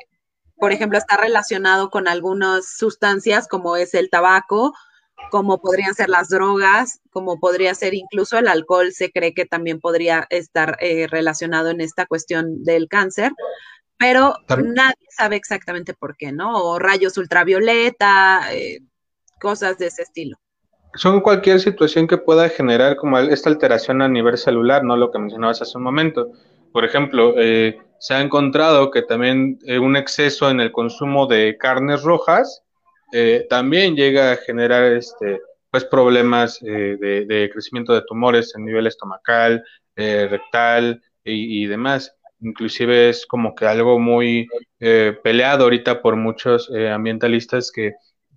por 0.56 0.72
ejemplo, 0.72 0.96
está 0.96 1.18
relacionado 1.18 1.90
con 1.90 2.08
algunas 2.08 2.76
sustancias 2.78 3.46
como 3.46 3.76
es 3.76 3.92
el 3.92 4.08
tabaco, 4.08 4.72
como 5.30 5.60
podrían 5.60 5.94
ser 5.94 6.08
las 6.08 6.30
drogas, 6.30 7.00
como 7.10 7.38
podría 7.38 7.74
ser 7.74 7.92
incluso 7.92 8.38
el 8.38 8.48
alcohol, 8.48 8.90
se 8.92 9.10
cree 9.10 9.34
que 9.34 9.44
también 9.44 9.80
podría 9.80 10.26
estar 10.30 10.78
eh, 10.80 11.06
relacionado 11.08 11.68
en 11.68 11.82
esta 11.82 12.06
cuestión 12.06 12.64
del 12.64 12.88
cáncer, 12.88 13.32
pero 13.98 14.34
nadie 14.48 15.06
sabe 15.10 15.36
exactamente 15.36 15.92
por 15.92 16.16
qué, 16.16 16.32
¿no? 16.32 16.56
O 16.64 16.78
rayos 16.78 17.18
ultravioleta, 17.18 18.48
eh, 18.54 18.80
cosas 19.38 19.76
de 19.76 19.88
ese 19.88 20.02
estilo. 20.02 20.38
Son 20.96 21.20
cualquier 21.20 21.60
situación 21.60 22.06
que 22.06 22.18
pueda 22.18 22.48
generar 22.48 22.96
como 22.96 23.18
esta 23.18 23.50
alteración 23.50 24.02
a 24.02 24.08
nivel 24.08 24.38
celular, 24.38 24.84
¿no? 24.84 24.96
Lo 24.96 25.10
que 25.10 25.18
mencionabas 25.18 25.62
hace 25.62 25.76
un 25.76 25.84
momento. 25.84 26.28
Por 26.72 26.84
ejemplo, 26.84 27.34
eh, 27.36 27.78
se 27.98 28.14
ha 28.14 28.20
encontrado 28.20 28.90
que 28.90 29.02
también 29.02 29.58
un 29.80 29.96
exceso 29.96 30.50
en 30.50 30.60
el 30.60 30.72
consumo 30.72 31.26
de 31.26 31.56
carnes 31.58 32.02
rojas 32.02 32.64
eh, 33.16 33.46
también 33.48 33.94
llega 33.94 34.32
a 34.32 34.36
generar 34.36 34.92
este, 34.92 35.40
pues 35.70 35.84
problemas 35.84 36.60
eh, 36.62 36.96
de, 36.98 37.48
crecimiento 37.52 37.94
de 37.94 38.02
tumores 38.02 38.52
en 38.56 38.64
nivel 38.64 38.88
estomacal, 38.88 39.62
eh, 39.94 40.26
rectal 40.28 41.00
y, 41.24 41.64
demás. 41.66 42.12
Inclusive 42.40 43.10
es 43.10 43.24
como 43.24 43.54
que 43.54 43.66
algo 43.66 44.00
muy 44.00 44.48
peleado 45.22 45.64
ahorita 45.64 46.02
por 46.02 46.16
muchos 46.16 46.70
ambientalistas 46.70 47.70
que, 47.72 47.92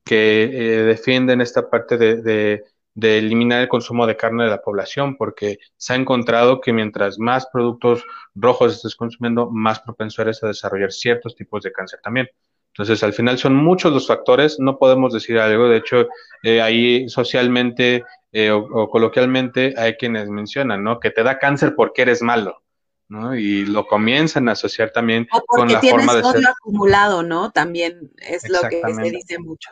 que 0.07 0.83
defienden 0.85 1.41
esta 1.41 1.69
parte 1.69 1.97
de, 1.97 2.63
de 2.97 3.19
eliminar 3.19 3.61
el 3.61 3.67
consumo 3.67 4.07
de 4.07 4.17
carne 4.17 4.45
de 4.45 4.49
la 4.49 4.61
población, 4.61 5.17
porque 5.17 5.59
se 5.77 5.93
ha 5.93 5.95
encontrado 5.95 6.59
que 6.59 6.73
mientras 6.73 7.19
más 7.19 7.45
productos 7.53 8.03
rojos 8.33 8.73
estés 8.73 8.95
consumiendo, 8.95 9.51
más 9.51 9.79
propenso 9.79 10.23
eres 10.23 10.43
a 10.43 10.47
desarrollar 10.47 10.91
ciertos 10.91 11.35
tipos 11.35 11.61
de 11.61 11.71
cáncer 11.71 11.99
también. 12.01 12.27
Entonces, 12.73 13.03
al 13.03 13.13
final 13.13 13.37
son 13.37 13.55
muchos 13.55 13.93
los 13.93 14.07
factores, 14.07 14.59
no 14.59 14.79
podemos 14.79 15.13
decir 15.13 15.37
algo, 15.37 15.67
de 15.67 15.77
hecho, 15.77 16.07
eh, 16.41 16.59
ahí 16.59 17.07
socialmente 17.07 18.03
eh, 18.31 18.51
o, 18.51 18.89
coloquialmente 18.89 19.75
hay 19.77 19.93
quienes 19.95 20.27
mencionan, 20.29 20.83
¿no? 20.83 20.99
Que 20.99 21.11
te 21.11 21.21
da 21.21 21.37
cáncer 21.37 21.75
porque 21.75 22.01
eres 22.01 22.23
malo, 22.23 22.63
¿no? 23.09 23.35
Y 23.35 23.65
lo 23.65 23.85
comienzan 23.85 24.49
a 24.49 24.53
asociar 24.53 24.89
también 24.91 25.27
con 25.47 25.71
la 25.71 25.81
forma 25.81 26.15
de 26.15 26.23
ser. 26.23 26.47
acumulado, 26.47 27.21
¿no? 27.21 27.51
También 27.51 28.11
es 28.17 28.49
lo 28.49 28.61
que 28.67 28.81
se 28.93 29.11
dice 29.11 29.39
mucho. 29.39 29.69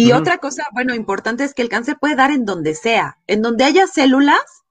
Y 0.00 0.12
otra 0.12 0.38
cosa, 0.38 0.66
bueno, 0.72 0.94
importante 0.94 1.44
es 1.44 1.52
que 1.52 1.62
el 1.62 1.68
cáncer 1.68 1.96
puede 2.00 2.16
dar 2.16 2.30
en 2.30 2.46
donde 2.46 2.74
sea. 2.74 3.18
En 3.26 3.42
donde 3.42 3.64
haya 3.64 3.86
células, 3.86 4.64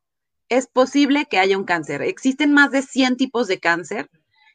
es 0.50 0.66
posible 0.68 1.28
que 1.30 1.38
haya 1.38 1.58
un 1.58 1.66
cáncer. 1.66 2.02
Existen 2.02 2.52
más 2.52 2.72
de 2.72 2.82
100 2.82 3.16
tipos 3.16 3.48
de 3.48 3.60
cáncer 3.60 4.10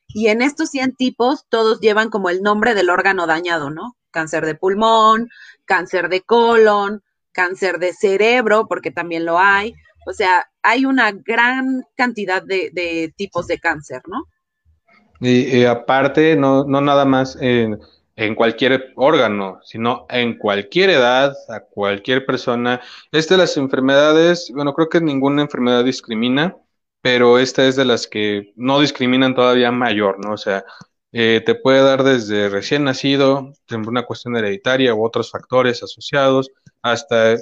y 0.08 0.26
en 0.28 0.42
estos 0.42 0.70
100 0.70 0.96
tipos, 0.96 1.46
todos 1.48 1.80
llevan 1.80 2.10
como 2.10 2.28
el 2.28 2.42
nombre 2.42 2.74
del 2.74 2.90
órgano 2.90 3.26
dañado, 3.26 3.70
¿no? 3.70 3.96
Cáncer 4.10 4.44
de 4.46 4.56
pulmón, 4.56 5.28
cáncer 5.64 6.08
de 6.08 6.22
colon, 6.22 7.02
cáncer 7.32 7.78
de 7.78 7.92
cerebro, 7.92 8.66
porque 8.68 8.90
también 8.90 9.24
lo 9.24 9.38
hay. 9.38 9.74
O 10.06 10.12
sea, 10.12 10.46
hay 10.62 10.86
una 10.86 11.12
gran 11.12 11.84
cantidad 11.96 12.42
de, 12.42 13.12
tipos 13.16 13.46
de 13.46 13.58
cáncer, 13.60 14.02
¿no? 14.08 14.24
Y, 15.20 15.64
aparte, 15.64 16.36
no, 16.36 16.64
no 16.64 16.80
nada 16.80 17.04
más 17.04 17.38
en, 18.16 18.34
cualquier 18.34 18.92
órgano, 18.96 19.60
sino 19.62 20.06
en 20.08 20.38
cualquier 20.38 20.90
edad, 20.90 21.34
a 21.48 21.60
cualquier 21.60 22.26
persona. 22.26 22.80
Esta 23.12 23.34
de 23.34 23.38
las 23.38 23.56
enfermedades, 23.56 24.50
bueno, 24.54 24.74
creo 24.74 24.88
que 24.88 25.00
ninguna 25.00 25.42
enfermedad 25.42 25.84
discrimina 25.84 26.56
pero 27.04 27.38
esta 27.38 27.66
es 27.68 27.76
de 27.76 27.84
las 27.84 28.06
que 28.06 28.54
no 28.56 28.80
discriminan 28.80 29.34
todavía 29.34 29.70
mayor, 29.70 30.24
¿no? 30.24 30.32
O 30.32 30.36
sea, 30.38 30.64
eh, 31.12 31.42
te 31.44 31.54
puede 31.54 31.82
dar 31.82 32.02
desde 32.02 32.48
recién 32.48 32.84
nacido, 32.84 33.52
una 33.86 34.06
cuestión 34.06 34.36
hereditaria 34.36 34.94
u 34.94 35.04
otros 35.04 35.30
factores 35.30 35.82
asociados, 35.82 36.50
hasta 36.80 37.34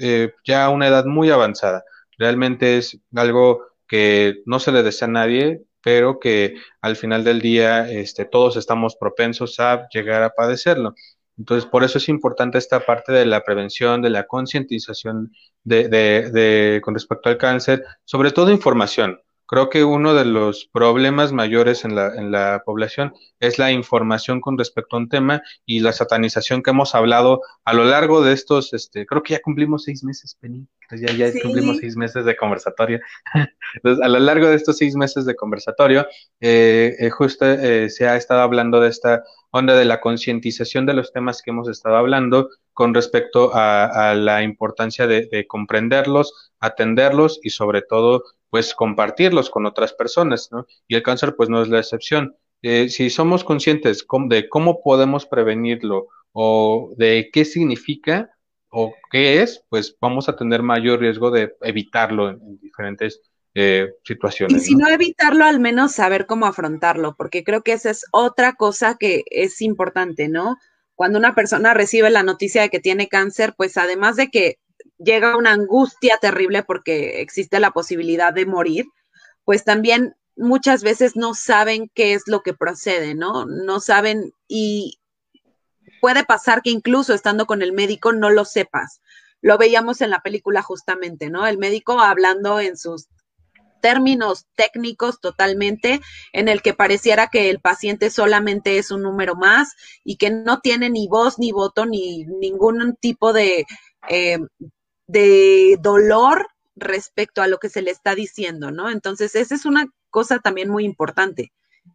eh, 0.00 0.32
ya 0.44 0.68
una 0.68 0.86
edad 0.86 1.06
muy 1.06 1.28
avanzada. 1.30 1.82
Realmente 2.18 2.78
es 2.78 3.00
algo 3.16 3.64
que 3.88 4.42
no 4.46 4.60
se 4.60 4.70
le 4.70 4.84
desea 4.84 5.08
a 5.08 5.10
nadie, 5.10 5.64
pero 5.82 6.18
que 6.20 6.54
al 6.80 6.96
final 6.96 7.24
del 7.24 7.40
día 7.40 7.90
este, 7.90 8.24
todos 8.24 8.56
estamos 8.56 8.96
propensos 8.96 9.60
a 9.60 9.88
llegar 9.88 10.22
a 10.22 10.30
padecerlo. 10.30 10.94
Entonces, 11.38 11.68
por 11.68 11.84
eso 11.84 11.98
es 11.98 12.08
importante 12.08 12.58
esta 12.58 12.80
parte 12.80 13.12
de 13.12 13.24
la 13.24 13.42
prevención, 13.42 14.02
de 14.02 14.10
la 14.10 14.26
concientización 14.26 15.32
de, 15.64 15.88
de, 15.88 16.30
de, 16.30 16.80
con 16.82 16.94
respecto 16.94 17.30
al 17.30 17.38
cáncer, 17.38 17.84
sobre 18.04 18.30
todo 18.30 18.50
información. 18.50 19.20
Creo 19.50 19.68
que 19.68 19.82
uno 19.82 20.14
de 20.14 20.24
los 20.24 20.70
problemas 20.72 21.32
mayores 21.32 21.84
en 21.84 21.96
la, 21.96 22.14
en 22.14 22.30
la 22.30 22.62
población 22.64 23.12
es 23.40 23.58
la 23.58 23.72
información 23.72 24.40
con 24.40 24.56
respecto 24.56 24.94
a 24.94 25.00
un 25.00 25.08
tema 25.08 25.42
y 25.66 25.80
la 25.80 25.92
satanización 25.92 26.62
que 26.62 26.70
hemos 26.70 26.94
hablado 26.94 27.40
a 27.64 27.74
lo 27.74 27.82
largo 27.82 28.22
de 28.22 28.32
estos, 28.32 28.72
este, 28.74 29.06
creo 29.06 29.24
que 29.24 29.34
ya 29.34 29.40
cumplimos 29.40 29.82
seis 29.82 30.04
meses, 30.04 30.36
Penny. 30.40 30.68
ya, 30.92 31.12
ya 31.12 31.32
cumplimos 31.42 31.78
seis 31.78 31.96
meses 31.96 32.24
de 32.24 32.36
conversatorio. 32.36 33.00
Entonces, 33.74 34.04
a 34.04 34.08
lo 34.08 34.20
largo 34.20 34.46
de 34.46 34.54
estos 34.54 34.76
seis 34.76 34.94
meses 34.94 35.24
de 35.24 35.34
conversatorio, 35.34 36.06
eh, 36.38 36.94
eh, 37.00 37.10
justo 37.10 37.44
eh, 37.44 37.90
se 37.90 38.06
ha 38.06 38.14
estado 38.14 38.42
hablando 38.42 38.80
de 38.80 38.88
esta 38.88 39.24
onda 39.50 39.74
de 39.74 39.84
la 39.84 40.00
concientización 40.00 40.86
de 40.86 40.94
los 40.94 41.12
temas 41.12 41.42
que 41.42 41.50
hemos 41.50 41.68
estado 41.68 41.96
hablando 41.96 42.50
con 42.80 42.94
respecto 42.94 43.54
a, 43.54 44.10
a 44.10 44.14
la 44.14 44.42
importancia 44.42 45.06
de, 45.06 45.26
de 45.26 45.46
comprenderlos, 45.46 46.50
atenderlos 46.60 47.38
y 47.42 47.50
sobre 47.50 47.82
todo 47.82 48.24
pues 48.48 48.74
compartirlos 48.74 49.50
con 49.50 49.66
otras 49.66 49.92
personas, 49.92 50.48
¿no? 50.50 50.66
Y 50.88 50.94
el 50.94 51.02
cáncer 51.02 51.36
pues 51.36 51.50
no 51.50 51.60
es 51.60 51.68
la 51.68 51.78
excepción. 51.78 52.34
Eh, 52.62 52.88
si 52.88 53.10
somos 53.10 53.44
conscientes 53.44 54.06
de 54.30 54.48
cómo 54.48 54.82
podemos 54.82 55.26
prevenirlo 55.26 56.08
o 56.32 56.94
de 56.96 57.28
qué 57.30 57.44
significa 57.44 58.30
o 58.70 58.94
qué 59.10 59.42
es, 59.42 59.62
pues 59.68 59.94
vamos 60.00 60.30
a 60.30 60.36
tener 60.36 60.62
mayor 60.62 61.00
riesgo 61.00 61.30
de 61.30 61.54
evitarlo 61.60 62.30
en, 62.30 62.58
diferentes 62.60 63.20
eh, 63.52 63.90
situaciones. 64.04 64.62
Y 64.62 64.64
si 64.64 64.74
¿no? 64.74 64.88
evitarlo, 64.88 65.44
al 65.44 65.60
menos 65.60 65.92
saber 65.92 66.24
cómo 66.24 66.46
afrontarlo, 66.46 67.14
porque 67.14 67.44
creo 67.44 67.60
que 67.60 67.72
esa 67.72 67.90
es 67.90 68.06
otra 68.10 68.54
cosa 68.54 68.96
que 68.98 69.22
es 69.26 69.60
importante, 69.60 70.28
¿no? 70.28 70.56
Cuando 71.00 71.18
una 71.18 71.34
persona 71.34 71.72
recibe 71.72 72.10
la 72.10 72.22
noticia 72.22 72.60
de 72.60 72.68
que 72.68 72.78
tiene 72.78 73.08
cáncer, 73.08 73.54
pues 73.56 73.78
además 73.78 74.16
de 74.16 74.28
que 74.28 74.58
llega 74.98 75.38
una 75.38 75.52
angustia 75.52 76.18
terrible 76.18 76.62
porque 76.62 77.22
existe 77.22 77.58
la 77.58 77.70
posibilidad 77.70 78.34
de 78.34 78.44
morir, 78.44 78.84
pues 79.46 79.64
también 79.64 80.14
muchas 80.36 80.82
veces 80.82 81.16
no 81.16 81.32
saben 81.32 81.90
qué 81.94 82.12
es 82.12 82.24
lo 82.26 82.42
que 82.42 82.52
procede, 82.52 83.14
¿no? 83.14 83.46
No 83.46 83.80
saben 83.80 84.34
y 84.46 85.00
puede 86.02 86.22
pasar 86.22 86.60
que 86.60 86.68
incluso 86.68 87.14
estando 87.14 87.46
con 87.46 87.62
el 87.62 87.72
médico 87.72 88.12
no 88.12 88.28
lo 88.28 88.44
sepas. 88.44 89.00
Lo 89.40 89.56
veíamos 89.56 90.02
en 90.02 90.10
la 90.10 90.20
película 90.20 90.60
justamente, 90.60 91.30
¿no? 91.30 91.46
El 91.46 91.56
médico 91.56 91.98
hablando 91.98 92.60
en 92.60 92.76
sus 92.76 93.08
términos 93.80 94.46
técnicos 94.54 95.20
totalmente, 95.20 96.00
en 96.32 96.48
el 96.48 96.62
que 96.62 96.74
pareciera 96.74 97.28
que 97.28 97.50
el 97.50 97.60
paciente 97.60 98.10
solamente 98.10 98.78
es 98.78 98.90
un 98.90 99.02
número 99.02 99.34
más 99.34 99.74
y 100.04 100.16
que 100.16 100.30
no 100.30 100.60
tiene 100.60 100.90
ni 100.90 101.08
voz, 101.08 101.38
ni 101.38 101.52
voto, 101.52 101.86
ni 101.86 102.24
ningún 102.24 102.96
tipo 103.00 103.32
de, 103.32 103.66
eh, 104.08 104.38
de 105.06 105.76
dolor 105.80 106.46
respecto 106.76 107.42
a 107.42 107.48
lo 107.48 107.58
que 107.58 107.68
se 107.68 107.82
le 107.82 107.90
está 107.90 108.14
diciendo, 108.14 108.70
¿no? 108.70 108.90
Entonces, 108.90 109.34
esa 109.34 109.54
es 109.54 109.64
una 109.64 109.86
cosa 110.10 110.38
también 110.38 110.70
muy 110.70 110.84
importante, 110.84 111.52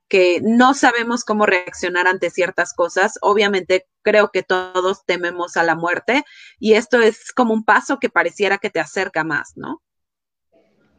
que 0.07 0.39
no 0.41 0.73
sabemos 0.73 1.23
cómo 1.23 1.45
reaccionar 1.45 2.07
ante 2.07 2.29
ciertas 2.29 2.73
cosas. 2.73 3.17
Obviamente, 3.21 3.87
creo 4.03 4.29
que 4.31 4.43
todos 4.43 5.05
tememos 5.05 5.57
a 5.57 5.63
la 5.63 5.75
muerte 5.75 6.23
y 6.59 6.73
esto 6.73 7.01
es 7.01 7.31
como 7.31 7.53
un 7.53 7.65
paso 7.65 7.99
que 7.99 8.09
pareciera 8.09 8.57
que 8.57 8.69
te 8.69 8.79
acerca 8.79 9.23
más, 9.23 9.53
¿no? 9.55 9.81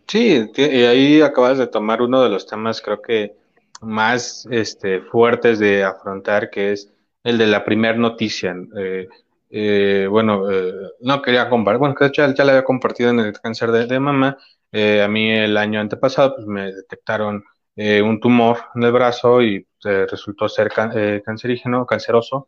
Sí, 0.09 0.51
y 0.57 0.63
ahí 0.85 1.21
acabas 1.21 1.59
de 1.59 1.67
tomar 1.67 2.01
uno 2.01 2.23
de 2.23 2.29
los 2.31 2.47
temas, 2.47 2.81
creo 2.81 3.03
que 3.03 3.35
más 3.81 4.47
este, 4.51 5.01
fuertes 5.01 5.59
de 5.59 5.83
afrontar, 5.85 6.49
que 6.51 6.73
es 6.73 6.93
el 7.25 7.39
de 7.39 7.47
la 7.49 7.65
primera 7.65 7.97
noticia. 7.97 8.55
Eh, 8.77 9.09
eh, 9.51 10.07
bueno, 10.09 10.49
eh, 10.51 10.73
no 11.01 11.21
quería 11.23 11.49
compartir, 11.49 11.79
bueno, 11.81 11.95
ya, 12.13 12.33
ya 12.35 12.45
le 12.45 12.51
había 12.53 12.65
compartido 12.65 13.11
en 13.11 13.21
el 13.21 13.33
cáncer 13.41 13.73
de, 13.73 13.87
de 13.87 13.99
mama. 14.01 14.39
Eh, 14.71 15.03
a 15.03 15.09
mí 15.09 15.31
el 15.31 15.57
año 15.57 15.81
antepasado 15.81 16.35
pues, 16.37 16.47
me 16.47 16.73
detectaron 16.73 17.45
eh, 17.75 18.01
un 18.03 18.21
tumor 18.21 18.59
en 18.77 18.83
el 18.85 18.93
brazo 18.93 19.43
y 19.43 19.67
resultó 19.83 20.49
ser 20.49 20.69
can, 20.71 20.91
cancerígeno, 21.25 21.87
canceroso, 21.87 22.47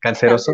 canceroso. 0.00 0.52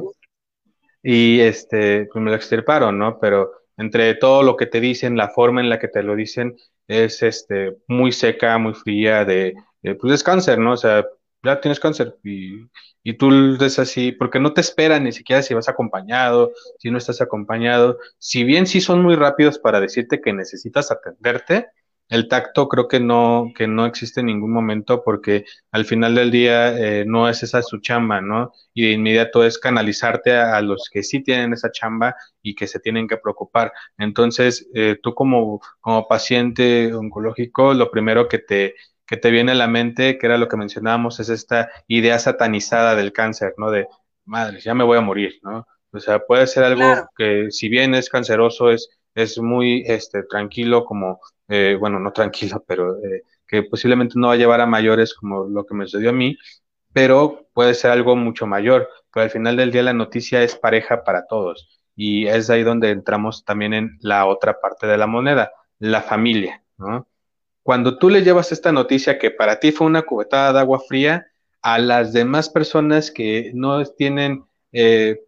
Y 1.02 1.40
este, 1.40 2.06
pues 2.12 2.22
me 2.22 2.30
lo 2.30 2.36
extirparon, 2.36 2.98
¿no? 2.98 3.18
Pero 3.20 3.50
entre 3.76 4.14
todo 4.14 4.42
lo 4.42 4.56
que 4.56 4.66
te 4.66 4.80
dicen, 4.80 5.16
la 5.16 5.28
forma 5.30 5.60
en 5.60 5.70
la 5.70 5.78
que 5.78 5.88
te 5.88 6.02
lo 6.02 6.16
dicen 6.16 6.56
es 6.86 7.22
este, 7.22 7.76
muy 7.88 8.12
seca, 8.12 8.58
muy 8.58 8.74
fría, 8.74 9.24
de, 9.24 9.54
pues 10.00 10.12
es 10.14 10.22
cáncer, 10.22 10.58
¿no? 10.58 10.72
O 10.72 10.76
sea, 10.76 11.04
ya 11.42 11.60
tienes 11.60 11.80
cáncer 11.80 12.16
y, 12.24 12.66
y 13.02 13.14
tú 13.14 13.30
es 13.60 13.78
así, 13.78 14.12
porque 14.12 14.40
no 14.40 14.52
te 14.54 14.60
esperan 14.60 15.04
ni 15.04 15.12
siquiera 15.12 15.42
si 15.42 15.54
vas 15.54 15.68
acompañado, 15.68 16.52
si 16.78 16.90
no 16.90 16.98
estás 16.98 17.20
acompañado. 17.20 17.98
Si 18.18 18.44
bien 18.44 18.66
sí 18.66 18.80
son 18.80 19.02
muy 19.02 19.14
rápidos 19.14 19.58
para 19.58 19.80
decirte 19.80 20.20
que 20.20 20.32
necesitas 20.32 20.90
atenderte, 20.90 21.68
el 22.08 22.28
tacto 22.28 22.68
creo 22.68 22.86
que 22.86 23.00
no, 23.00 23.52
que 23.56 23.66
no 23.66 23.86
existe 23.86 24.20
en 24.20 24.26
ningún 24.26 24.52
momento 24.52 25.02
porque 25.02 25.44
al 25.70 25.84
final 25.84 26.14
del 26.14 26.30
día 26.30 26.76
eh, 26.76 27.04
no 27.06 27.28
es 27.28 27.42
esa 27.42 27.62
su 27.62 27.78
chamba, 27.80 28.20
¿no? 28.20 28.52
Y 28.74 28.86
de 28.86 28.92
inmediato 28.92 29.44
es 29.44 29.58
canalizarte 29.58 30.36
a, 30.36 30.56
a, 30.56 30.60
los 30.60 30.90
que 30.92 31.02
sí 31.02 31.22
tienen 31.22 31.52
esa 31.52 31.70
chamba 31.72 32.14
y 32.42 32.54
que 32.54 32.66
se 32.66 32.80
tienen 32.80 33.08
que 33.08 33.16
preocupar. 33.16 33.72
Entonces, 33.98 34.68
eh, 34.74 34.98
tú 35.02 35.14
como, 35.14 35.60
como 35.80 36.06
paciente 36.06 36.92
oncológico, 36.94 37.74
lo 37.74 37.90
primero 37.90 38.28
que 38.28 38.38
te, 38.38 38.74
que 39.06 39.16
te 39.16 39.30
viene 39.30 39.52
a 39.52 39.56
la 39.56 39.68
mente, 39.68 40.18
que 40.18 40.26
era 40.26 40.38
lo 40.38 40.48
que 40.48 40.56
mencionábamos, 40.56 41.20
es 41.20 41.28
esta 41.30 41.70
idea 41.88 42.18
satanizada 42.18 42.94
del 42.94 43.12
cáncer, 43.12 43.54
¿no? 43.56 43.70
De, 43.70 43.86
madre, 44.24 44.60
ya 44.60 44.74
me 44.74 44.84
voy 44.84 44.98
a 44.98 45.02
morir, 45.02 45.38
¿no? 45.42 45.66
O 45.92 46.00
sea, 46.00 46.18
puede 46.20 46.46
ser 46.46 46.64
algo 46.64 46.80
claro. 46.80 47.08
que 47.16 47.50
si 47.50 47.68
bien 47.68 47.94
es 47.94 48.08
canceroso, 48.10 48.70
es, 48.70 48.88
es 49.14 49.38
muy 49.38 49.84
este, 49.86 50.24
tranquilo, 50.24 50.84
como, 50.84 51.20
eh, 51.48 51.76
bueno, 51.78 51.98
no 52.00 52.12
tranquilo, 52.12 52.62
pero 52.66 52.96
eh, 53.04 53.22
que 53.46 53.62
posiblemente 53.64 54.14
no 54.16 54.28
va 54.28 54.34
a 54.34 54.36
llevar 54.36 54.60
a 54.60 54.66
mayores 54.66 55.14
como 55.14 55.44
lo 55.44 55.64
que 55.66 55.74
me 55.74 55.86
sucedió 55.86 56.10
a 56.10 56.12
mí, 56.12 56.36
pero 56.92 57.48
puede 57.52 57.74
ser 57.74 57.90
algo 57.90 58.16
mucho 58.16 58.46
mayor. 58.46 58.88
Pero 59.12 59.24
al 59.24 59.30
final 59.30 59.56
del 59.56 59.70
día 59.72 59.82
la 59.82 59.92
noticia 59.92 60.42
es 60.42 60.56
pareja 60.56 61.04
para 61.04 61.26
todos. 61.26 61.80
Y 61.96 62.26
es 62.26 62.50
ahí 62.50 62.62
donde 62.64 62.90
entramos 62.90 63.44
también 63.44 63.74
en 63.74 63.98
la 64.00 64.26
otra 64.26 64.60
parte 64.60 64.86
de 64.86 64.98
la 64.98 65.06
moneda, 65.06 65.52
la 65.78 66.02
familia, 66.02 66.62
¿no? 66.76 67.06
cuando 67.64 67.96
tú 67.98 68.10
le 68.10 68.22
llevas 68.22 68.52
esta 68.52 68.72
noticia 68.72 69.18
que 69.18 69.30
para 69.30 69.58
ti 69.58 69.72
fue 69.72 69.86
una 69.86 70.02
cubetada 70.02 70.52
de 70.52 70.60
agua 70.60 70.80
fría, 70.86 71.26
a 71.62 71.78
las 71.78 72.12
demás 72.12 72.50
personas 72.50 73.10
que 73.10 73.52
no 73.54 73.82
tienen, 73.86 74.44
eh, 74.70 75.18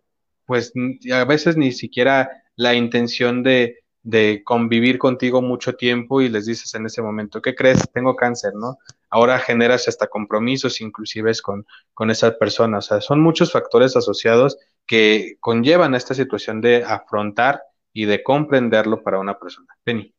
pues 0.44 0.70
a 1.10 1.24
veces 1.24 1.56
ni 1.56 1.72
siquiera 1.72 2.44
la 2.56 2.74
intención 2.74 3.42
de, 3.42 3.84
de, 4.02 4.42
convivir 4.44 4.98
contigo 4.98 5.42
mucho 5.42 5.74
tiempo 5.74 6.20
y 6.20 6.28
les 6.28 6.46
dices 6.46 6.74
en 6.74 6.86
ese 6.86 7.02
momento, 7.02 7.40
¿qué 7.40 7.54
crees? 7.54 7.82
Tengo 7.92 8.16
cáncer, 8.16 8.54
¿no? 8.54 8.78
Ahora 9.10 9.38
generas 9.38 9.88
hasta 9.88 10.08
compromisos 10.08 10.80
inclusive 10.80 11.32
con, 11.42 11.66
con 11.94 12.10
esa 12.10 12.36
persona. 12.36 12.78
O 12.78 12.82
sea, 12.82 13.00
son 13.00 13.20
muchos 13.20 13.52
factores 13.52 13.96
asociados 13.96 14.58
que 14.86 15.36
conllevan 15.40 15.94
a 15.94 15.98
esta 15.98 16.14
situación 16.14 16.60
de 16.60 16.84
afrontar 16.84 17.62
y 17.92 18.04
de 18.04 18.22
comprenderlo 18.22 19.02
para 19.02 19.18
una 19.18 19.38
persona. 19.38 19.68
Penny. 19.84 20.12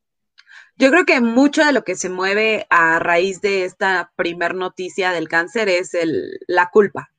Yo 0.80 0.92
creo 0.92 1.06
que 1.06 1.20
mucho 1.22 1.66
de 1.66 1.74
lo 1.74 1.84
que 1.84 1.96
se 1.96 2.10
mueve 2.10 2.68
a 2.70 3.00
raíz 3.00 3.42
de 3.42 3.66
esta 3.66 4.12
primer 4.16 4.54
noticia 4.54 5.12
del 5.12 5.28
cáncer 5.28 5.70
es 5.70 5.96
el, 5.96 6.40
la 6.48 6.70
culpa. 6.70 7.12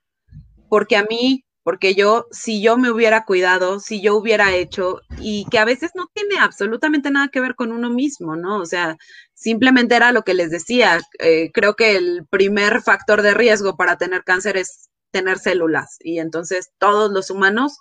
Porque 0.69 0.97
a 0.97 1.05
mí, 1.05 1.45
porque 1.62 1.95
yo, 1.95 2.27
si 2.31 2.62
yo 2.62 2.77
me 2.77 2.91
hubiera 2.91 3.25
cuidado, 3.25 3.81
si 3.81 4.00
yo 4.00 4.17
hubiera 4.17 4.55
hecho, 4.55 5.00
y 5.21 5.45
que 5.50 5.59
a 5.59 5.65
veces 5.65 5.91
no 5.95 6.09
tiene 6.15 6.38
absolutamente 6.38 7.11
nada 7.11 7.29
que 7.29 7.41
ver 7.41 7.55
con 7.55 7.73
uno 7.73 7.91
mismo, 7.91 8.37
¿no? 8.37 8.59
O 8.59 8.67
sea, 8.67 8.97
simplemente 9.35 9.97
era 9.97 10.12
lo 10.12 10.23
que 10.23 10.35
les 10.35 10.50
decía. 10.50 11.00
Eh, 11.19 11.50
creo 11.53 11.75
que 11.75 11.97
el 11.97 12.27
primer 12.31 12.83
factor 12.83 13.23
de 13.23 13.35
riesgo 13.35 13.77
para 13.77 13.97
tener 13.99 14.25
cáncer 14.25 14.57
es 14.57 14.88
tener 15.11 15.38
células. 15.38 15.97
Y 16.00 16.19
entonces 16.21 16.71
todos 16.79 17.11
los 17.11 17.31
humanos 17.31 17.79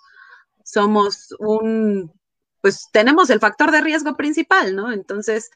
somos 0.64 1.34
un 1.38 2.12
pues 2.60 2.88
tenemos 2.92 3.30
el 3.30 3.40
factor 3.40 3.70
de 3.70 3.80
riesgo 3.80 4.16
principal, 4.16 4.74
¿no? 4.74 4.92
Entonces, 4.92 5.50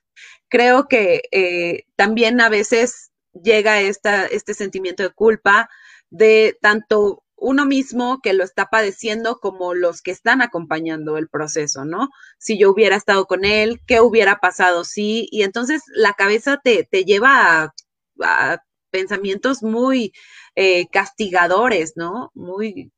creo 0.49 0.87
que 0.89 1.23
eh, 1.33 1.85
también 1.97 2.41
a 2.41 2.49
veces 2.49 3.11
llega 3.33 3.81
esta, 3.81 4.27
este 4.27 4.55
sentimiento 4.55 5.03
de 5.03 5.11
culpa 5.11 5.69
de 6.11 6.57
tanto 6.61 7.22
uno 7.43 7.67
mismo 7.67 8.21
que 8.23 8.33
lo 8.33 8.45
está 8.45 8.67
padeciendo 8.67 9.39
como 9.41 9.75
los 9.75 10.01
que 10.01 10.13
están 10.13 10.43
acompañando 10.43 11.19
el 11.19 11.29
proceso, 11.29 11.85
¿no? 11.85 12.09
Si 12.39 12.57
yo 12.59 12.71
hubiera 12.71 12.97
estado 12.97 13.27
con 13.27 13.45
él, 13.45 13.81
¿qué 13.87 14.01
hubiera 14.01 14.37
pasado? 14.37 14.85
Sí, 14.85 15.29
y 15.33 15.43
entonces 15.43 15.83
la 15.95 16.13
cabeza 16.13 16.61
te, 16.63 16.89
te 16.89 17.05
lleva 17.05 17.75
a, 18.23 18.63
pensamientos 18.91 19.63
muy 19.63 20.13
eh, 20.55 20.87
castigadores, 20.89 21.95
¿no? 21.97 22.31
Muy 22.35 22.93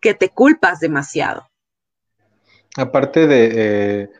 que 0.00 0.14
te 0.14 0.28
culpas 0.28 0.80
demasiado. 0.80 1.48
aparte 2.76 3.26
de 3.26 3.50
eh, 3.54 4.10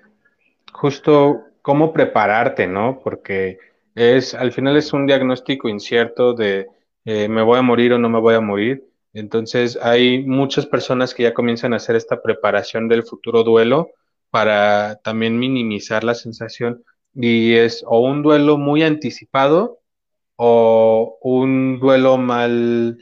justo 0.73 1.45
cómo 1.61 1.93
prepararte, 1.93 2.67
¿no? 2.67 3.01
Porque 3.03 3.59
es, 3.95 4.35
al 4.35 4.53
final 4.53 4.77
es 4.77 4.93
un 4.93 5.07
diagnóstico 5.07 5.69
incierto 5.69 6.33
de 6.35 6.69
eh, 7.05 7.29
me 7.29 7.43
voy 7.43 7.59
a 7.59 7.63
morir 7.63 7.93
o 7.93 7.99
no 7.99 8.09
me 8.09 8.21
voy 8.21 8.35
a 8.35 8.41
morir. 8.41 8.92
Entonces 9.13 9.79
hay 9.81 10.25
muchas 10.25 10.67
personas 10.67 11.15
que 11.15 11.25
ya 11.25 11.35
comienzan 11.35 11.73
a 11.73 11.77
hacer 11.77 11.97
esta 11.97 12.23
preparación 12.23 12.89
del 12.89 13.05
futuro 13.05 13.45
duelo 13.45 13.91
para 14.31 14.97
también 15.05 15.39
minimizar 15.39 16.05
la 16.05 16.15
sensación. 16.15 16.85
Y 17.15 17.55
es 17.55 17.85
o 17.87 18.01
un 18.01 18.23
duelo 18.23 18.57
muy 18.57 18.83
anticipado 18.83 19.81
o 20.37 21.19
un 21.23 21.79
duelo 21.79 22.17
mal, 22.17 22.99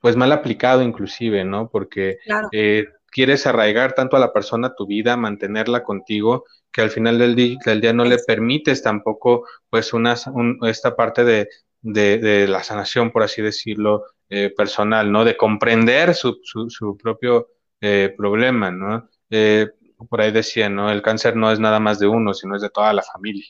pues 0.00 0.16
mal 0.16 0.32
aplicado 0.32 0.82
inclusive, 0.82 1.44
¿no? 1.44 1.68
Porque 1.70 2.18
eh, 2.52 2.86
quieres 3.12 3.46
arraigar 3.46 3.92
tanto 3.92 4.16
a 4.16 4.20
la 4.20 4.32
persona 4.32 4.68
a 4.68 4.74
tu 4.74 4.86
vida, 4.86 5.16
mantenerla 5.16 5.84
contigo, 5.84 6.44
que 6.72 6.80
al 6.80 6.90
final 6.90 7.18
del, 7.18 7.36
día, 7.36 7.92
no 7.92 8.04
le 8.04 8.18
permites 8.18 8.82
tampoco, 8.82 9.46
pues, 9.68 9.92
una, 9.92 10.16
esta 10.62 10.96
parte 10.96 11.22
de, 11.24 11.48
de, 11.82 12.48
la 12.48 12.62
sanación, 12.64 13.10
por 13.12 13.22
así 13.22 13.42
decirlo, 13.42 14.04
eh, 14.34 14.48
personal, 14.56 15.12
¿no? 15.12 15.26
De 15.26 15.36
comprender 15.36 16.14
su, 16.14 16.40
su, 16.42 16.96
propio 16.96 17.48
eh, 17.82 18.14
problema, 18.16 18.70
¿no? 18.70 19.10
por 20.08 20.22
ahí 20.22 20.32
decía, 20.32 20.70
¿no? 20.70 20.90
El 20.90 21.02
cáncer 21.02 21.36
no 21.36 21.52
es 21.52 21.60
nada 21.60 21.78
más 21.80 21.98
de 21.98 22.06
uno, 22.06 22.32
sino 22.32 22.56
es 22.56 22.62
de 22.62 22.70
toda 22.70 22.94
la 22.94 23.02
familia. 23.02 23.44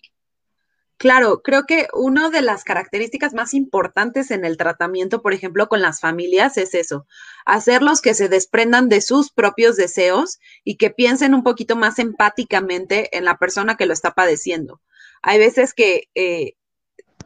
Claro, 0.96 1.40
creo 1.40 1.66
que 1.66 1.86
una 1.92 2.30
de 2.30 2.42
las 2.42 2.64
características 2.64 3.32
más 3.32 3.54
importantes 3.54 4.32
en 4.32 4.44
el 4.44 4.56
tratamiento, 4.56 5.22
por 5.22 5.32
ejemplo, 5.32 5.68
con 5.68 5.82
las 5.82 6.00
familias, 6.00 6.58
es 6.58 6.74
eso, 6.74 7.06
hacerlos 7.46 8.00
que 8.00 8.14
se 8.14 8.28
desprendan 8.28 8.88
de 8.88 9.02
sus 9.02 9.30
propios 9.30 9.76
deseos 9.76 10.40
y 10.64 10.78
que 10.78 10.90
piensen 10.90 11.32
un 11.32 11.44
poquito 11.44 11.76
más 11.76 12.00
empáticamente 12.00 13.16
en 13.16 13.24
la 13.24 13.38
persona 13.38 13.76
que 13.76 13.86
lo 13.86 13.92
está 13.92 14.14
padeciendo. 14.14 14.80
Hay 15.22 15.38
veces 15.38 15.74
que 15.74 16.08
eh, 16.16 16.54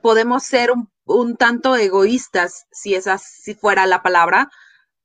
podemos 0.03 0.45
ser 0.45 0.71
un, 0.71 0.91
tanto 1.39 1.77
egoístas, 1.77 2.67
si 2.71 2.95
esa 2.95 3.19
si 3.19 3.55
fuera 3.55 3.87
la 3.87 4.03
palabra, 4.03 4.51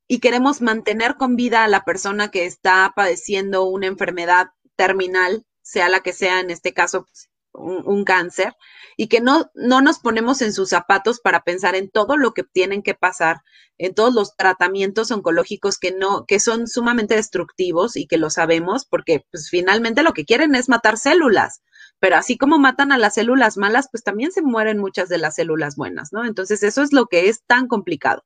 y 0.07 0.19
queremos 0.19 0.61
mantener 0.61 1.15
con 1.15 1.35
vida 1.35 1.63
a 1.63 1.67
la 1.67 1.85
persona 1.85 2.31
que 2.31 2.45
está 2.45 2.91
padeciendo 2.95 3.63
una 3.63 3.87
enfermedad 3.87 4.47
terminal, 4.75 5.45
sea 5.61 5.89
la 5.89 6.01
que 6.01 6.13
sea, 6.13 6.39
en 6.39 6.49
este 6.49 6.73
caso, 6.73 7.05
pues, 7.05 7.31
un, 7.53 8.03
cáncer 8.05 8.53
y 8.97 9.07
que 9.07 9.21
no, 9.21 9.49
no 9.53 9.81
nos 9.81 9.99
ponemos 9.99 10.41
en 10.41 10.53
sus 10.53 10.69
zapatos 10.69 11.19
para 11.19 11.43
pensar 11.43 11.75
en 11.75 11.89
todo 11.89 12.17
lo 12.17 12.33
que 12.33 12.43
tienen 12.43 12.81
que 12.81 12.93
pasar, 12.93 13.41
en 13.77 13.93
todos 13.93 14.13
los 14.13 14.35
tratamientos 14.35 15.11
oncológicos 15.11 15.77
que 15.77 15.91
no, 15.91 16.25
que 16.25 16.39
son 16.39 16.67
sumamente 16.67 17.15
destructivos 17.15 17.95
y 17.95 18.07
que 18.07 18.17
lo 18.17 18.29
sabemos 18.29 18.85
porque 18.85 19.25
pues 19.31 19.49
finalmente 19.49 20.03
lo 20.03 20.13
que 20.13 20.25
quieren 20.25 20.55
es 20.55 20.69
matar 20.69 20.97
células, 20.97 21.61
pero 22.01 22.15
así 22.15 22.35
como 22.35 22.57
matan 22.57 22.91
a 22.91 22.97
las 22.97 23.13
células 23.13 23.57
malas, 23.57 23.87
pues 23.91 24.03
también 24.03 24.31
se 24.31 24.41
mueren 24.41 24.79
muchas 24.79 25.07
de 25.07 25.19
las 25.19 25.35
células 25.35 25.75
buenas, 25.75 26.11
¿no? 26.11 26.25
Entonces 26.25 26.63
eso 26.63 26.81
es 26.81 26.93
lo 26.93 27.05
que 27.05 27.29
es 27.29 27.43
tan 27.45 27.67
complicado. 27.67 28.25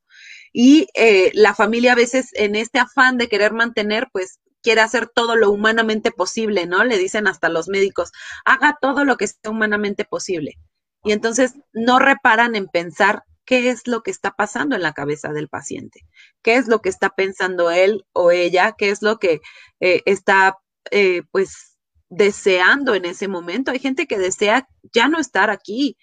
Y 0.54 0.88
eh, 0.93 1.30
la 1.34 1.54
familia 1.54 1.91
a 1.91 1.95
veces 1.95 2.30
en 2.36 2.56
este 2.56 2.80
afán 2.80 3.17
de 3.17 3.28
querer 3.28 3.52
mantener, 3.52 4.08
pues 4.13 4.39
quiere 4.63 4.80
hacer 4.80 5.10
todo 5.13 5.36
lo 5.36 5.52
humanamente 5.52 6.12
posible, 6.12 6.67
¿no? 6.67 6.86
Le 6.86 6.97
dicen 6.97 7.28
hasta 7.28 7.49
los 7.49 7.67
médicos, 7.67 8.13
haga 8.45 8.78
todo 8.80 9.04
lo 9.04 9.17
que 9.17 9.28
sea 9.28 9.52
humanamente 9.52 10.06
posible. 10.06 10.58
Y 11.04 11.12
entonces 11.12 11.56
no 11.73 11.99
reparan 11.99 12.56
en 12.56 12.67
pensar 12.67 13.23
qué 13.43 13.69
es 13.69 13.88
lo 13.88 14.04
que 14.04 14.12
está 14.12 14.32
pasando 14.32 14.78
en 14.78 14.84
la 14.84 14.93
cabeza 14.93 15.34
del 15.34 15.49
paciente, 15.49 16.06
qué 16.41 16.56
es 16.56 16.69
lo 16.69 16.80
que 16.82 16.88
está 16.89 17.10
pensando 17.10 17.71
él 17.71 18.06
o 18.13 18.32
ella, 18.32 18.73
qué 18.78 18.89
es 18.89 19.02
lo 19.02 19.19
que 19.19 19.41
eh, 19.82 20.02
está, 20.06 20.60
eh, 20.91 21.23
pues, 21.32 21.74
deseando 22.15 22.95
en 22.95 23.06
ese 23.06 23.28
momento. 23.28 23.71
Hay 23.71 23.80
gente 23.80 24.08
que 24.08 24.17
desea 24.17 24.67
ya 24.93 25.08
no 25.08 25.19
estar 25.19 25.49
aquí 25.49 25.97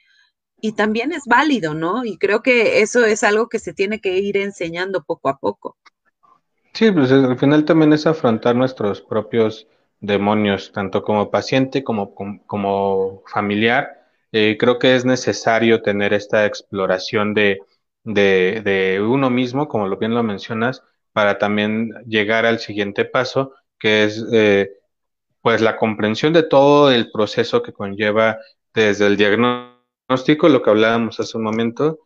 y 0.61 0.73
también 0.73 1.13
es 1.13 1.25
válido, 1.27 1.75
¿no? 1.75 2.05
Y 2.05 2.19
creo 2.19 2.43
que 2.43 2.83
eso 2.83 3.05
es 3.05 3.25
algo 3.25 3.49
que 3.49 3.59
se 3.59 3.73
tiene 3.73 4.01
que 4.01 4.19
ir 4.19 4.37
enseñando 4.37 5.03
poco 5.03 5.29
a 5.29 5.39
poco. 5.39 5.77
Sí, 6.73 6.91
pues 6.91 7.11
al 7.11 7.39
final 7.39 7.65
también 7.65 7.93
es 7.93 8.07
afrontar 8.07 8.55
nuestros 8.55 9.01
propios 9.03 9.67
demonios, 10.01 10.73
tanto 10.73 11.03
como 11.03 11.31
paciente 11.31 11.85
como 11.85 12.15
como, 12.15 13.23
familiar. 13.27 14.09
Eh, 14.33 14.57
creo 14.59 14.79
que 14.79 14.95
es 14.95 15.05
necesario 15.05 15.83
tener 15.83 16.15
esta 16.15 16.47
exploración 16.47 17.35
de, 17.35 17.59
de, 18.05 19.05
uno 19.07 19.31
mismo, 19.31 19.69
como 19.69 19.89
lo 19.89 19.97
bien 19.99 20.15
lo 20.15 20.23
mencionas, 20.23 20.83
para 21.13 21.39
también 21.39 21.91
llegar 22.07 22.47
al 22.47 22.59
siguiente 22.59 23.05
paso, 23.05 23.53
que 23.79 24.05
es 24.05 24.25
eh, 24.33 24.71
pues 25.43 25.61
la 25.61 25.77
comprensión 25.77 26.33
de 26.33 26.45
todo 26.45 26.91
el 26.91 27.11
proceso 27.11 27.63
que 27.63 27.73
conlleva 27.73 28.39
desde 28.73 29.07
el 29.07 29.17
diagnóstico, 29.17 30.49
lo 30.49 30.63
que 30.63 30.71
hablábamos 30.71 31.21
hace 31.21 31.37
un 31.37 31.45
momento, 31.45 31.99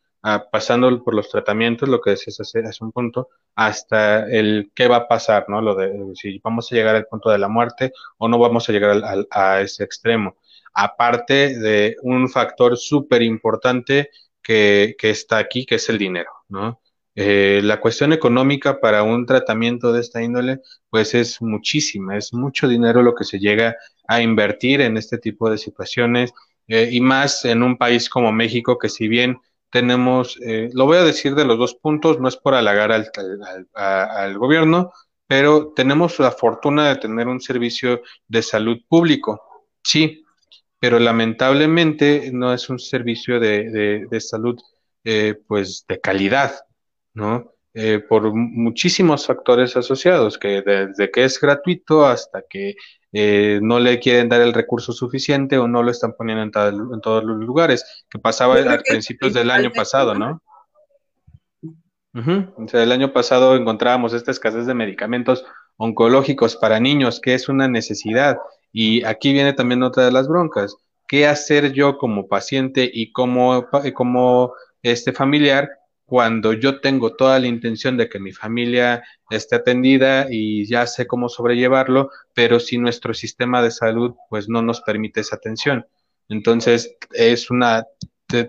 pasando 0.51 1.05
por 1.05 1.15
los 1.15 1.29
tratamientos, 1.29 1.89
lo 1.89 2.01
que 2.01 2.11
decías 2.11 2.41
hace, 2.41 2.61
hace 2.61 2.83
un 2.83 2.91
punto, 2.93 3.29
hasta 3.55 4.29
el 4.29 4.73
qué 4.75 4.89
va 4.89 4.97
a 4.97 5.09
pasar, 5.09 5.45
¿no? 5.49 5.61
Lo 5.61 5.75
de 5.75 5.93
si 6.15 6.41
vamos 6.43 6.73
a 6.73 6.75
llegar 6.75 6.97
al 6.97 7.07
punto 7.07 7.31
de 7.31 7.39
la 7.39 7.49
muerte 7.49 7.93
o 8.19 8.27
no 8.27 8.39
vamos 8.39 8.69
a 8.69 8.73
llegar 8.73 9.27
a 9.31 9.61
ese 9.61 9.85
extremo. 9.85 10.37
Aparte 10.75 11.59
de 11.59 11.97
un 12.03 12.29
factor 12.29 12.77
súper 12.77 13.23
importante 13.23 14.11
que, 14.43 14.97
que, 14.99 15.11
está 15.11 15.39
aquí, 15.39 15.65
que 15.65 15.77
es 15.77 15.89
el 15.89 15.99
dinero, 15.99 16.31
¿no? 16.49 16.81
Eh, 17.19 17.61
la 17.65 17.81
cuestión 17.81 18.13
económica 18.13 18.79
para 18.79 19.03
un 19.03 19.25
tratamiento 19.25 19.91
de 19.93 20.03
esta 20.03 20.23
índole, 20.23 20.61
pues 20.91 21.15
es 21.15 21.41
muchísima, 21.41 22.17
es 22.17 22.35
mucho 22.35 22.69
dinero 22.69 23.03
lo 23.03 23.15
que 23.15 23.25
se 23.25 23.39
llega 23.39 23.75
a 24.07 24.21
invertir 24.21 24.83
en 24.83 24.99
este 24.99 25.17
tipo 25.17 25.51
de 25.51 25.57
situaciones 25.57 26.33
eh, 26.69 26.91
y 26.93 27.01
más 27.01 27.45
en 27.47 27.63
un 27.63 27.79
país 27.79 28.11
como 28.11 28.33
México, 28.33 28.79
que 28.79 28.91
si 28.91 29.09
bien 29.09 29.39
tenemos, 29.71 30.39
eh, 30.43 30.71
lo 30.75 30.85
voy 30.87 30.99
a 30.99 31.05
decir 31.05 31.35
de 31.35 31.45
los 31.45 31.59
dos 31.59 31.75
puntos, 31.75 32.21
no 32.21 32.29
es 32.29 32.37
por 32.37 32.55
halagar 32.55 32.93
al, 32.93 33.11
al, 33.75 34.39
gobierno, 34.39 34.93
pero 35.27 35.73
tenemos 35.75 36.19
la 36.19 36.31
fortuna 36.31 36.89
de 36.89 36.97
tener 36.97 37.29
un 37.29 37.41
servicio 37.41 38.03
de 38.29 38.43
salud 38.43 38.79
público, 38.89 39.43
sí, 39.83 40.25
pero 40.79 40.99
lamentablemente 40.99 42.31
no 42.33 42.53
es 42.53 42.69
un 42.69 42.79
servicio 42.79 43.41
de, 43.41 44.07
de, 44.11 44.21
salud 44.21 44.61
eh, 45.05 45.35
pues 45.47 45.85
de 45.89 46.01
calidad, 46.01 46.55
¿no? 47.17 47.53
Eh, 47.75 47.99
por 47.99 48.33
muchísimos 48.33 49.27
factores 49.27 49.77
asociados, 49.77 50.39
que 50.39 50.63
desde 50.63 51.11
que 51.11 51.25
es 51.25 51.41
gratuito 51.41 52.07
hasta 52.07 52.43
que 52.49 52.77
eh, 53.13 53.59
no 53.63 53.81
le 53.81 53.99
quieren 53.99 54.29
dar 54.29 54.41
el 54.41 54.53
recurso 54.53 54.93
suficiente 54.93 55.59
o 55.59 55.67
no 55.67 55.83
lo 55.83 55.91
están 55.91 56.15
poniendo 56.17 56.43
en, 56.43 57.01
todos 57.01 57.25
los 57.25 57.39
lugares, 57.39 58.07
que 58.09 58.19
pasaba 58.19 58.57
a 58.57 58.79
principios 58.79 59.35
del 59.35 59.51
año 59.51 59.73
pasado, 59.73 60.15
¿no? 60.15 60.43
O 62.57 62.69
sea, 62.69 62.83
el 62.83 62.93
año 62.93 63.13
pasado 63.13 63.57
encontrábamos 63.57 64.15
esta 64.15 64.31
escasez 64.31 64.67
de 64.67 64.73
medicamentos 64.73 65.45
oncológicos 65.77 66.57
para 66.57 66.81
niños, 66.81 67.21
que 67.21 67.35
es 67.35 67.49
una 67.49 67.69
necesidad. 67.69 68.39
Y 68.73 69.05
aquí 69.05 69.35
viene 69.35 69.53
también 69.53 69.83
otra 69.83 70.07
de 70.07 70.13
las 70.13 70.29
broncas. 70.29 70.77
¿Qué 71.07 71.27
hacer 71.27 71.73
yo 71.73 71.99
como 71.99 72.27
paciente 72.27 72.91
y 72.91 73.13
como, 73.13 73.67
como 73.95 74.55
este 74.83 75.13
familiar 75.13 75.69
cuando 76.07 76.53
yo 76.53 76.81
tengo 76.81 77.15
toda 77.17 77.39
la 77.41 77.49
intención 77.49 77.97
de 77.97 78.09
que 78.09 78.21
mi 78.21 78.33
familia 78.33 79.03
esté 79.29 79.57
atendida 79.57 80.29
y 80.31 80.65
ya 80.67 80.87
sé 80.87 81.07
cómo 81.07 81.29
sobrellevarlo, 81.29 82.11
pero 82.33 82.61
si 82.61 82.79
nuestro 82.79 83.13
sistema 83.13 83.61
de 83.61 83.73
salud 83.73 84.15
pues 84.31 84.49
no 84.49 84.63
nos 84.63 84.81
permite 84.81 85.21
esa 85.21 85.37
atención. 85.37 85.87
Entonces 86.29 86.97
es 87.13 87.51
una 87.51 87.85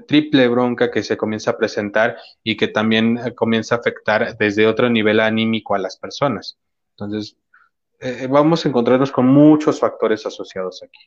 triple 0.08 0.48
bronca 0.48 0.92
que 0.92 1.04
se 1.04 1.18
comienza 1.18 1.52
a 1.52 1.58
presentar 1.58 2.18
y 2.44 2.58
que 2.58 2.68
también 2.68 3.18
eh, 3.18 3.36
comienza 3.36 3.76
a 3.76 3.78
afectar 3.80 4.38
desde 4.38 4.68
otro 4.68 4.90
nivel 4.90 5.20
anímico 5.20 5.76
a 5.76 5.80
las 5.80 5.98
personas. 5.98 6.58
Entonces, 6.92 7.38
eh, 8.00 8.20
eh, 8.22 8.28
vamos 8.28 8.66
a 8.66 8.70
encontrarnos 8.70 9.12
con 9.12 9.28
muchos 9.28 9.80
factores 9.80 10.26
asociados 10.26 10.84
aquí. 10.84 11.00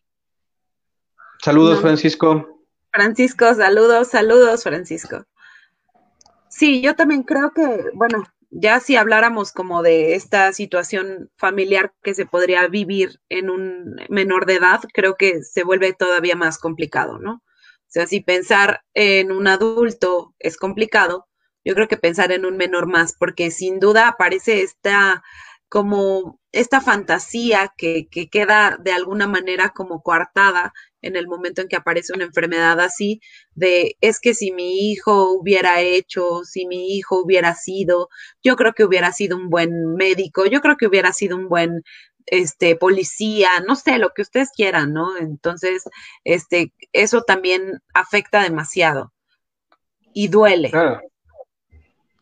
Saludos, 1.43 1.81
Francisco. 1.81 2.67
Francisco, 2.93 3.55
saludos, 3.55 4.09
saludos, 4.09 4.63
Francisco. 4.63 5.25
Sí, 6.61 6.83
yo 6.83 6.95
también 6.95 7.23
creo 7.23 7.53
que, 7.55 7.85
bueno, 7.95 8.23
ya 8.51 8.81
si 8.81 8.95
habláramos 8.97 9.51
como 9.51 9.83
de 9.83 10.15
esta 10.15 10.53
situación 10.53 11.31
familiar 11.39 11.95
que 12.03 12.13
se 12.13 12.27
podría 12.27 12.69
vivir 12.69 13.19
en 13.31 13.49
un 13.49 13.97
menor 14.11 14.45
de 14.45 14.57
edad, 14.57 14.81
creo 14.93 15.17
que 15.17 15.43
se 15.43 15.65
vuelve 15.65 15.95
todavía 15.95 16.37
más 16.37 16.59
complicado, 16.59 17.19
¿no? 17.19 17.37
O 17.37 17.43
sea, 17.87 18.07
si 18.07 18.21
pensar 18.21 18.83
en 18.93 19.33
un 19.33 19.49
adulto 19.49 20.35
es 20.39 20.59
complicado, 20.59 21.29
yo 21.65 21.75
creo 21.75 21.89
que 21.89 21.97
pensar 21.97 22.31
en 22.31 22.45
un 22.45 22.59
menor 22.59 22.87
más, 22.87 23.15
porque 23.19 23.51
sin 23.51 23.81
duda 23.81 24.09
aparece 24.09 24.61
esta 24.61 25.23
como 25.71 26.41
esta 26.53 26.83
fantasía 26.83 27.73
que, 27.79 28.07
que 28.11 28.29
queda 28.29 28.77
de 28.79 28.93
alguna 28.93 29.27
manera 29.29 29.71
como 29.71 30.03
coartada 30.03 30.75
en 31.03 31.17
el 31.17 31.27
momento 31.27 31.63
en 31.63 31.69
que 31.69 31.77
aparece 31.77 32.13
una 32.13 32.25
enfermedad 32.25 32.81
así, 32.81 33.21
de 33.55 33.97
es 34.01 34.21
que 34.21 34.35
si 34.35 34.53
mi 34.53 34.91
hijo 34.91 35.33
hubiera 35.33 35.81
hecho, 35.81 36.45
si 36.45 36.67
mi 36.67 36.97
hijo 36.97 37.23
hubiera 37.23 37.55
sido, 37.55 38.09
yo 38.43 38.57
creo 38.57 38.73
que 38.73 38.85
hubiera 38.85 39.13
sido 39.13 39.37
un 39.37 39.49
buen 39.51 39.95
médico, 39.95 40.47
yo 40.47 40.61
creo 40.61 40.77
que 40.77 40.87
hubiera 40.87 41.13
sido 41.13 41.37
un 41.37 41.49
buen 41.49 41.83
este, 42.27 42.77
policía, 42.77 43.49
no 43.67 43.77
sé, 43.77 43.99
lo 43.99 44.11
que 44.11 44.23
ustedes 44.23 44.51
quieran, 44.55 44.93
¿no? 44.93 45.17
Entonces, 45.17 45.85
este, 46.25 46.73
eso 46.93 47.23
también 47.23 47.81
afecta 47.95 48.43
demasiado 48.43 49.13
y 50.13 50.29
duele. 50.29 50.71
Claro. 50.71 51.01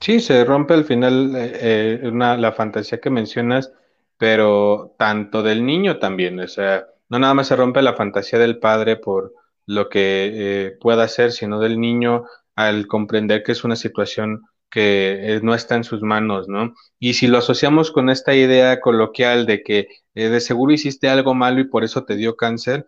Sí, 0.00 0.20
se 0.20 0.44
rompe 0.44 0.74
al 0.74 0.84
final 0.84 1.34
eh, 1.34 2.00
eh, 2.02 2.10
la 2.12 2.52
fantasía 2.52 3.00
que 3.00 3.10
mencionas, 3.10 3.72
pero 4.16 4.94
tanto 4.96 5.42
del 5.42 5.66
niño 5.66 5.98
también, 5.98 6.38
o 6.38 6.46
sea, 6.46 6.86
no 7.08 7.18
nada 7.18 7.34
más 7.34 7.48
se 7.48 7.56
rompe 7.56 7.82
la 7.82 7.94
fantasía 7.94 8.38
del 8.38 8.58
padre 8.58 8.96
por 8.96 9.32
lo 9.66 9.88
que 9.88 10.66
eh, 10.66 10.78
pueda 10.80 11.04
hacer, 11.04 11.32
sino 11.32 11.60
del 11.60 11.80
niño 11.80 12.24
al 12.56 12.86
comprender 12.86 13.42
que 13.42 13.52
es 13.52 13.64
una 13.64 13.76
situación 13.76 14.42
que 14.70 15.36
eh, 15.36 15.40
no 15.42 15.54
está 15.54 15.76
en 15.76 15.84
sus 15.84 16.02
manos, 16.02 16.48
¿no? 16.48 16.74
Y 16.98 17.14
si 17.14 17.26
lo 17.26 17.38
asociamos 17.38 17.90
con 17.90 18.10
esta 18.10 18.34
idea 18.34 18.80
coloquial 18.80 19.46
de 19.46 19.62
que 19.62 19.88
eh, 20.14 20.28
de 20.28 20.40
seguro 20.40 20.72
hiciste 20.72 21.08
algo 21.08 21.34
malo 21.34 21.60
y 21.60 21.64
por 21.68 21.84
eso 21.84 22.04
te 22.04 22.16
dio 22.16 22.36
cáncer, 22.36 22.86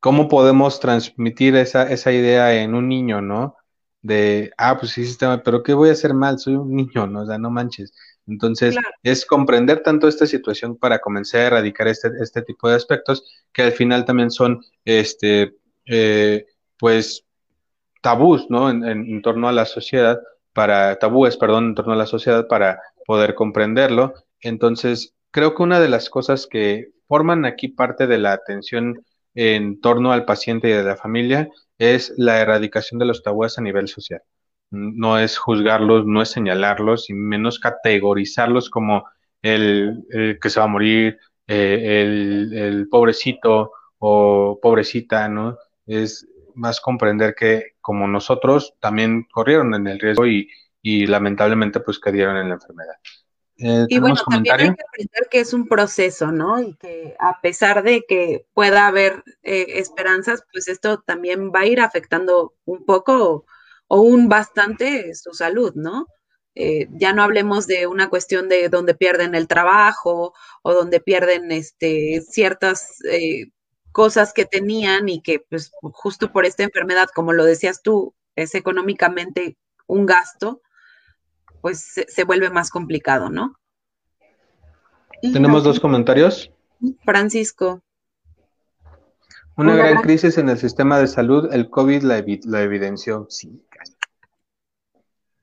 ¿cómo 0.00 0.28
podemos 0.28 0.80
transmitir 0.80 1.56
esa, 1.56 1.90
esa 1.90 2.12
idea 2.12 2.54
en 2.62 2.74
un 2.74 2.88
niño, 2.88 3.20
¿no? 3.20 3.56
De, 4.02 4.52
ah, 4.58 4.76
pues 4.78 4.96
hiciste 4.98 5.26
mal, 5.26 5.42
pero 5.42 5.62
¿qué 5.62 5.72
voy 5.74 5.88
a 5.88 5.92
hacer 5.92 6.12
mal? 6.14 6.38
Soy 6.38 6.54
un 6.56 6.74
niño, 6.74 7.06
¿no? 7.06 7.22
O 7.22 7.26
sea, 7.26 7.38
no 7.38 7.50
manches. 7.50 7.92
Entonces, 8.26 8.76
es 9.02 9.26
comprender 9.26 9.82
tanto 9.82 10.08
esta 10.08 10.26
situación 10.26 10.76
para 10.76 10.98
comenzar 10.98 11.40
a 11.40 11.46
erradicar 11.46 11.88
este, 11.88 12.08
este 12.20 12.42
tipo 12.42 12.68
de 12.68 12.76
aspectos 12.76 13.24
que 13.52 13.62
al 13.62 13.72
final 13.72 14.04
también 14.04 14.30
son, 14.30 14.64
este, 14.84 15.54
pues, 16.78 17.24
tabús, 18.00 18.46
¿no? 18.50 18.70
en, 18.70 19.22
torno 19.22 19.48
a 19.48 19.52
la 19.52 19.64
sociedad 19.64 20.20
para 20.52 20.98
tabúes, 20.98 21.36
perdón, 21.36 21.68
en 21.68 21.74
torno 21.74 21.92
a 21.92 21.96
la 21.96 22.06
sociedad 22.06 22.46
para 22.48 22.80
poder 23.06 23.34
comprenderlo. 23.34 24.14
Entonces, 24.40 25.14
creo 25.30 25.54
que 25.54 25.62
una 25.62 25.80
de 25.80 25.88
las 25.88 26.10
cosas 26.10 26.46
que 26.46 26.92
forman 27.08 27.44
aquí 27.44 27.68
parte 27.68 28.06
de 28.06 28.18
la 28.18 28.32
atención 28.32 29.04
en 29.34 29.80
torno 29.80 30.12
al 30.12 30.24
paciente 30.24 30.68
y 30.68 30.72
de 30.72 30.84
la 30.84 30.96
familia 30.96 31.48
es 31.78 32.12
la 32.16 32.40
erradicación 32.40 32.98
de 32.98 33.06
los 33.06 33.22
tabúes 33.22 33.58
a 33.58 33.62
nivel 33.62 33.88
social. 33.88 34.22
No 34.70 35.18
es 35.18 35.38
juzgarlos, 35.38 36.06
no 36.06 36.22
es 36.22 36.30
señalarlos 36.30 37.10
y 37.10 37.14
menos 37.14 37.58
categorizarlos 37.58 38.70
como 38.70 39.04
el, 39.42 40.04
que 40.40 40.50
se 40.50 40.58
va 40.58 40.66
a 40.66 40.68
morir, 40.68 41.18
eh, 41.46 42.02
el, 42.02 42.52
el 42.54 42.88
pobrecito 42.88 43.72
o 43.98 44.58
pobrecita, 44.60 45.28
¿no? 45.28 45.58
Es 45.86 46.26
más 46.54 46.80
comprender 46.80 47.34
que 47.34 47.74
como 47.80 48.06
nosotros 48.06 48.74
también 48.80 49.26
corrieron 49.30 49.74
en 49.74 49.86
el 49.86 50.00
riesgo 50.00 50.26
y, 50.26 50.48
lamentablemente 50.82 51.80
pues 51.80 51.98
cayeron 51.98 52.36
en 52.36 52.48
la 52.48 52.54
enfermedad. 52.56 52.94
Eh, 53.56 53.86
y 53.88 53.98
bueno, 53.98 54.16
también 54.28 54.54
hay 54.54 54.74
que 54.74 54.82
aprender 54.86 55.28
que 55.30 55.40
es 55.40 55.54
un 55.54 55.66
proceso, 55.66 56.30
¿no? 56.30 56.60
Y 56.60 56.74
que 56.74 57.16
a 57.18 57.40
pesar 57.40 57.82
de 57.82 58.04
que 58.06 58.44
pueda 58.52 58.86
haber 58.86 59.22
eh, 59.42 59.64
esperanzas, 59.76 60.44
pues 60.52 60.68
esto 60.68 61.00
también 61.00 61.50
va 61.54 61.60
a 61.60 61.66
ir 61.66 61.80
afectando 61.80 62.52
un 62.66 62.84
poco 62.84 63.46
o, 63.94 64.00
un 64.00 64.28
bastante 64.28 65.14
su 65.14 65.32
salud, 65.32 65.72
¿no? 65.74 66.06
Eh, 66.54 66.88
ya 66.92 67.12
no 67.12 67.22
hablemos 67.22 67.66
de 67.66 67.86
una 67.86 68.08
cuestión 68.08 68.48
de 68.48 68.68
donde 68.68 68.94
pierden 68.94 69.34
el 69.34 69.48
trabajo 69.48 70.34
o 70.62 70.72
donde 70.72 71.00
pierden 71.00 71.50
este, 71.50 72.22
ciertas 72.28 72.98
cosas 73.90 74.32
que 74.32 74.44
tenían 74.44 75.08
y 75.08 75.20
que 75.20 75.40
pues 75.48 75.72
justo 75.80 76.32
por 76.32 76.44
esta 76.44 76.62
enfermedad, 76.62 77.08
como 77.14 77.32
lo 77.32 77.44
decías 77.44 77.82
tú, 77.82 78.14
es 78.36 78.54
económicamente 78.54 79.56
un 79.86 80.06
gasto, 80.06 80.62
pues 81.60 81.94
se, 82.08 82.24
vuelve 82.24 82.50
más 82.50 82.70
complicado, 82.70 83.30
¿no? 83.30 83.58
Tenemos 85.22 85.64
dos 85.64 85.80
comentarios. 85.80 86.50
Francisco. 87.04 87.82
Una, 89.56 89.76
gran, 89.76 90.02
crisis 90.02 90.38
en 90.38 90.48
el 90.48 90.58
sistema 90.58 90.98
de 90.98 91.06
salud, 91.06 91.52
el 91.52 91.70
COVID 91.70 92.02
la, 92.02 92.24
la 92.44 92.62
evidenció. 92.62 93.26
Sí. 93.30 93.62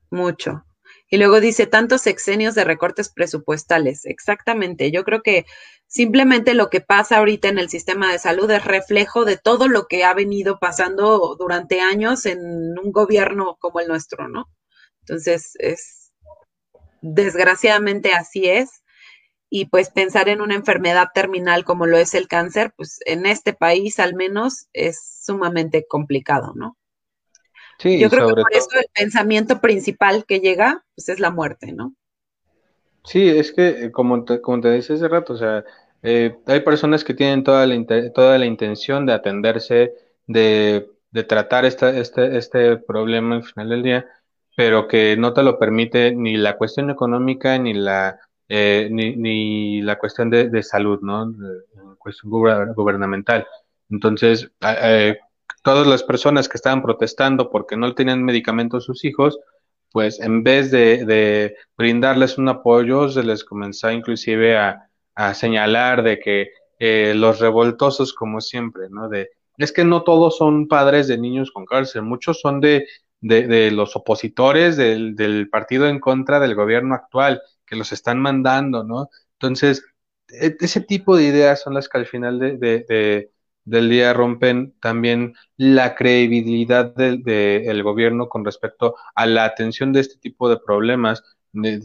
Mucho. 0.09 0.65
Y 1.13 1.17
luego 1.17 1.41
dice 1.41 1.67
tantos 1.67 2.01
sexenios 2.01 2.55
de 2.55 2.63
recortes 2.63 3.09
presupuestales. 3.09 4.05
Exactamente. 4.05 4.91
Yo 4.91 5.03
creo 5.03 5.21
que 5.21 5.45
simplemente 5.87 6.53
lo 6.53 6.69
que 6.69 6.79
pasa 6.79 7.17
ahorita 7.17 7.49
en 7.49 7.59
el 7.59 7.69
sistema 7.69 8.11
de 8.11 8.19
salud 8.19 8.49
es 8.49 8.63
reflejo 8.63 9.25
de 9.25 9.37
todo 9.37 9.67
lo 9.67 9.87
que 9.87 10.05
ha 10.05 10.13
venido 10.13 10.57
pasando 10.57 11.35
durante 11.37 11.81
años 11.81 12.25
en 12.25 12.39
un 12.39 12.91
gobierno 12.93 13.57
como 13.59 13.81
el 13.81 13.89
nuestro, 13.89 14.29
¿no? 14.29 14.49
Entonces, 15.01 15.51
es 15.59 16.13
desgraciadamente 17.01 18.13
así 18.13 18.47
es. 18.47 18.81
Y 19.51 19.65
pues 19.67 19.91
pensar 19.91 20.29
en 20.29 20.41
una 20.41 20.55
enfermedad 20.55 21.09
terminal 21.13 21.63
como 21.65 21.85
lo 21.85 21.97
es 21.97 22.15
el 22.15 22.27
cáncer, 22.27 22.73
pues 22.75 22.99
en 23.05 23.27
este 23.27 23.53
país 23.53 23.99
al 23.99 24.15
menos 24.15 24.67
es 24.73 24.99
sumamente 25.23 25.85
complicado, 25.87 26.53
¿no? 26.55 26.77
Yo 27.95 28.09
creo 28.09 28.25
que 28.25 28.33
por 28.35 28.53
eso 28.53 28.67
el 28.73 28.87
pensamiento 28.93 29.61
principal 29.61 30.25
que 30.25 30.39
llega, 30.39 30.83
pues 30.95 31.09
es 31.09 31.19
la 31.19 31.31
muerte, 31.31 31.73
¿no? 31.73 31.93
Sí, 33.03 33.27
es 33.29 33.51
que 33.51 33.85
eh, 33.85 33.91
como 33.91 34.23
te, 34.25 34.41
como 34.41 34.61
te 34.61 34.67
decía 34.69 34.95
hace 34.95 35.07
rato, 35.07 35.33
o 35.33 35.37
sea, 35.37 35.63
eh, 36.03 36.37
hay 36.45 36.59
personas 36.61 37.03
que 37.03 37.13
tienen 37.13 37.43
toda 37.43 37.65
la, 37.65 37.75
toda 38.13 38.37
la 38.37 38.45
intención 38.45 39.05
de 39.05 39.13
atenderse, 39.13 39.93
de, 40.27 40.87
de 41.11 41.23
tratar 41.23 41.65
esta, 41.65 41.89
este, 41.97 42.37
este 42.37 42.77
problema 42.77 43.35
al 43.35 43.43
final 43.43 43.69
del 43.69 43.83
día, 43.83 44.05
pero 44.55 44.87
que 44.87 45.17
no 45.17 45.33
te 45.33 45.43
lo 45.43 45.57
permite 45.57 46.13
ni 46.15 46.37
la 46.37 46.57
cuestión 46.57 46.89
económica 46.91 47.57
ni 47.57 47.73
la, 47.73 48.19
eh, 48.53 48.89
ni, 48.91 49.15
ni, 49.15 49.81
la 49.81 49.97
cuestión 49.97 50.29
de, 50.29 50.49
de 50.49 50.61
salud, 50.61 50.99
¿no? 51.01 51.33
Cuestión 51.97 52.31
gubernamental. 52.75 53.47
Entonces, 53.89 54.51
todas 55.63 55.87
las 55.87 56.03
personas 56.03 56.49
que 56.49 56.57
estaban 56.57 56.81
protestando 56.81 57.49
porque 57.49 57.77
no 57.77 57.95
tenían 57.95 58.25
medicamentos 58.25 58.83
sus 58.83 59.05
hijos, 59.05 59.39
pues 59.93 60.19
en 60.19 60.43
vez 60.43 60.69
de, 60.69 61.55
brindarles 61.77 62.37
un 62.37 62.49
apoyo, 62.49 63.07
se 63.07 63.23
les 63.23 63.45
comenzó 63.45 63.89
inclusive 63.89 64.57
a, 64.57 64.87
señalar 65.33 66.03
de 66.03 66.19
que 66.19 66.49
eh, 66.77 67.13
los 67.15 67.39
revoltosos, 67.39 68.11
como 68.11 68.41
siempre, 68.41 68.89
¿no? 68.89 69.07
De, 69.07 69.29
es 69.57 69.71
que 69.71 69.85
no 69.85 70.03
todos 70.03 70.35
son 70.35 70.67
padres 70.67 71.07
de 71.07 71.17
niños 71.17 71.51
con 71.51 71.65
cáncer, 71.65 72.01
muchos 72.01 72.41
son 72.41 72.59
de, 72.59 72.85
de, 73.21 73.71
los 73.71 73.95
opositores 73.95 74.75
del, 74.77 75.47
partido 75.49 75.87
en 75.87 75.99
contra 75.99 76.39
del 76.39 76.55
gobierno 76.55 76.95
actual, 76.95 77.41
que 77.71 77.77
los 77.77 77.93
están 77.93 78.19
mandando, 78.19 78.83
¿no? 78.83 79.09
Entonces, 79.39 79.85
e, 80.27 80.57
ese 80.59 80.81
tipo 80.81 81.15
de 81.15 81.23
ideas 81.23 81.61
son 81.61 81.73
las 81.73 81.87
que 81.87 81.97
al 81.99 82.05
final 82.05 82.37
de, 82.37 83.29
del 83.63 83.89
día 83.89 84.13
rompen 84.13 84.75
también 84.81 85.35
la 85.55 85.95
credibilidad 85.95 86.93
del 86.93 87.83
gobierno 87.83 88.27
con 88.27 88.43
respecto 88.43 88.95
a 89.15 89.25
la 89.25 89.45
atención 89.45 89.93
de 89.93 90.01
este 90.01 90.17
tipo 90.19 90.49
de 90.49 90.57
problemas, 90.57 91.23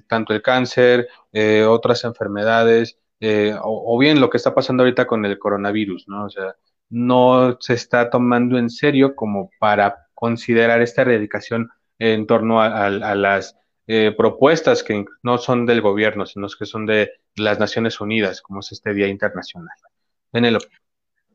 tanto 0.08 0.34
el 0.34 0.42
cáncer, 0.42 1.08
eh, 1.32 1.64
otras 1.64 2.02
enfermedades, 2.04 2.98
eh, 3.20 3.56
o, 3.62 3.96
bien 3.98 4.20
lo 4.20 4.28
que 4.28 4.38
está 4.38 4.54
pasando 4.54 4.82
ahorita 4.82 5.06
con 5.06 5.24
el 5.24 5.38
coronavirus, 5.38 6.08
¿no? 6.08 6.24
O 6.24 6.30
sea, 6.30 6.56
no 6.90 7.56
se 7.60 7.74
está 7.74 8.10
tomando 8.10 8.58
en 8.58 8.70
serio 8.70 9.14
como 9.14 9.50
para 9.60 10.08
considerar 10.14 10.82
esta 10.82 11.02
erradicación 11.02 11.70
en 11.98 12.26
torno 12.26 12.60
a, 12.60 12.90
las 12.90 13.56
eh, 13.86 14.12
propuestas 14.16 14.82
que 14.82 15.04
no 15.22 15.38
son 15.38 15.64
del 15.64 15.80
gobierno, 15.80 16.26
sino 16.26 16.48
que 16.58 16.66
son 16.66 16.86
de 16.86 17.12
las 17.36 17.58
Naciones 17.60 18.00
Unidas, 18.00 18.42
como 18.42 18.60
es 18.60 18.72
este 18.72 18.92
Día 18.92 19.06
Internacional. 19.06 19.76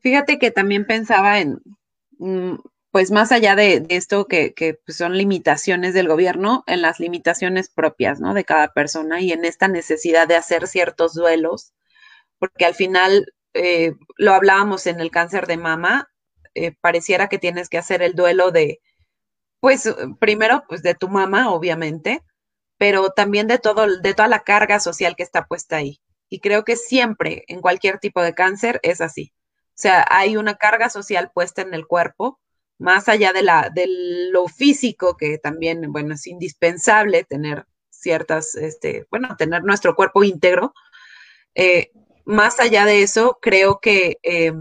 Fíjate 0.02 0.38
que 0.38 0.52
también 0.52 0.86
pensaba 0.86 1.40
en, 1.40 1.62
mm, 2.18 2.56
pues 2.92 3.10
más 3.10 3.32
allá 3.32 3.56
de, 3.56 3.86
esto 3.90 4.26
que, 4.26 4.54
pues, 4.86 4.98
son 4.98 5.18
limitaciones 5.18 5.94
del 5.94 6.10
gobierno, 6.10 6.64
en 6.68 6.82
las 6.82 7.00
limitaciones 7.00 7.70
propias, 7.70 8.20
¿no? 8.20 8.34
De 8.34 8.44
cada 8.44 8.74
persona 8.74 9.22
y 9.22 9.32
en 9.32 9.46
esta 9.46 9.68
necesidad 9.68 10.28
de 10.28 10.36
hacer 10.36 10.68
ciertos 10.68 11.14
duelos, 11.14 11.74
porque 12.38 12.66
al 12.66 12.76
final, 12.76 13.34
eh, 13.54 13.94
lo 14.18 14.34
hablábamos 14.34 14.88
en 14.88 15.00
el 15.00 15.10
cáncer 15.10 15.48
de 15.48 15.58
mama, 15.58 16.10
eh, 16.54 16.74
pareciera 16.82 17.30
que 17.30 17.38
tienes 17.38 17.70
que 17.70 17.78
hacer 17.78 18.02
el 18.02 18.14
duelo 18.14 18.52
de, 18.52 18.82
pues 19.62 19.94
primero, 20.20 20.64
pues 20.68 20.84
de 20.84 20.96
tu 20.96 21.08
mamá, 21.08 21.52
obviamente, 21.52 22.24
pero 22.82 23.12
también 23.12 23.46
de 23.46 23.60
todo, 23.60 23.86
de 24.00 24.16
toda 24.16 24.28
la 24.28 24.40
carga 24.40 24.80
social 24.80 25.16
que 25.16 25.22
está 25.22 25.46
puesta 25.46 25.76
ahí. 25.76 26.02
Y 26.30 26.40
creo 26.40 26.64
que 26.64 26.76
siempre, 26.76 27.44
en 27.48 27.62
cualquier 27.62 28.00
tipo 28.00 28.24
de 28.24 28.34
cáncer, 28.34 28.80
es 28.82 29.02
así. 29.02 29.32
O 29.36 29.76
sea, 29.76 30.04
hay 30.10 30.36
una 30.36 30.56
carga 30.56 30.90
social 30.90 31.30
puesta 31.32 31.62
en 31.62 31.76
el 31.76 31.86
cuerpo, 31.86 32.40
más 32.80 33.08
allá 33.08 33.34
de, 33.34 33.44
la, 33.44 33.70
de 33.72 33.86
lo 34.32 34.48
físico, 34.48 35.16
que 35.16 35.38
también, 35.38 35.92
bueno, 35.92 36.16
es 36.16 36.26
indispensable 36.26 37.24
tener 37.24 37.68
ciertas, 37.92 38.56
este, 38.56 39.06
bueno, 39.12 39.36
tener 39.38 39.64
nuestro 39.64 39.94
cuerpo 39.94 40.24
íntegro. 40.24 40.74
Eh, 41.54 41.92
más 42.26 42.60
allá 42.60 42.86
de 42.86 43.04
eso, 43.04 43.38
creo 43.44 43.80
que 43.80 44.18
eh, 44.24 44.54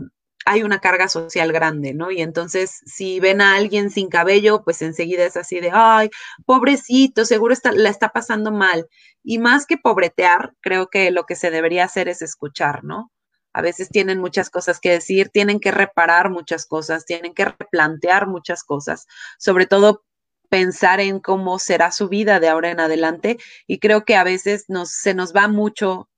hay 0.51 0.65
una 0.65 0.81
carga 0.81 1.07
social 1.07 1.53
grande, 1.53 1.95
¿no? 1.95 2.11
Y 2.11 2.21
entonces, 2.23 2.81
si 2.85 3.21
ven 3.21 3.41
a 3.41 3.55
alguien 3.55 3.89
sin 3.89 4.09
cabello, 4.09 4.65
pues 4.65 4.83
enseguida 4.83 5.25
es 5.25 5.37
así 5.37 5.61
de, 5.61 5.71
ay, 5.73 6.11
pobrecito, 6.45 7.25
seguro 7.25 7.55
está, 7.55 7.71
la 7.71 7.89
está 7.89 8.09
pasando 8.09 8.51
mal. 8.51 8.89
Y 9.23 9.39
más 9.39 9.65
que 9.65 9.79
pobretear, 9.79 10.55
creo 10.61 10.89
que 10.89 11.13
lo 11.13 11.25
que 11.25 11.37
se 11.37 11.53
debería 11.53 11.85
hacer 11.85 12.09
es 12.09 12.21
escuchar, 12.21 12.83
¿no? 12.83 13.13
A 13.53 13.63
veces 13.63 13.91
tienen 13.91 14.19
muchas 14.19 14.51
cosas 14.51 14.81
que 14.81 14.91
decir, 14.91 15.29
tienen 15.29 15.61
que 15.61 15.71
reparar 15.71 16.31
muchas 16.31 16.67
cosas, 16.67 17.05
tienen 17.05 17.33
que 17.33 17.45
replantear 17.45 18.27
muchas 18.27 18.65
cosas, 18.65 19.07
sobre 19.39 19.67
todo 19.67 20.03
pensar 20.49 20.99
en 20.99 21.21
cómo 21.21 21.61
será 21.61 21.93
su 21.93 22.09
vida 22.09 22.41
de 22.41 22.49
ahora 22.49 22.71
en 22.71 22.81
adelante. 22.81 23.39
Y 23.69 23.79
creo 23.79 24.05
que 24.05 24.17
a 24.17 24.25
veces 24.25 24.65
nos, 24.67 24.91
se 24.91 25.15
nos 25.15 25.33
va 25.33 25.47
mucho 25.47 26.10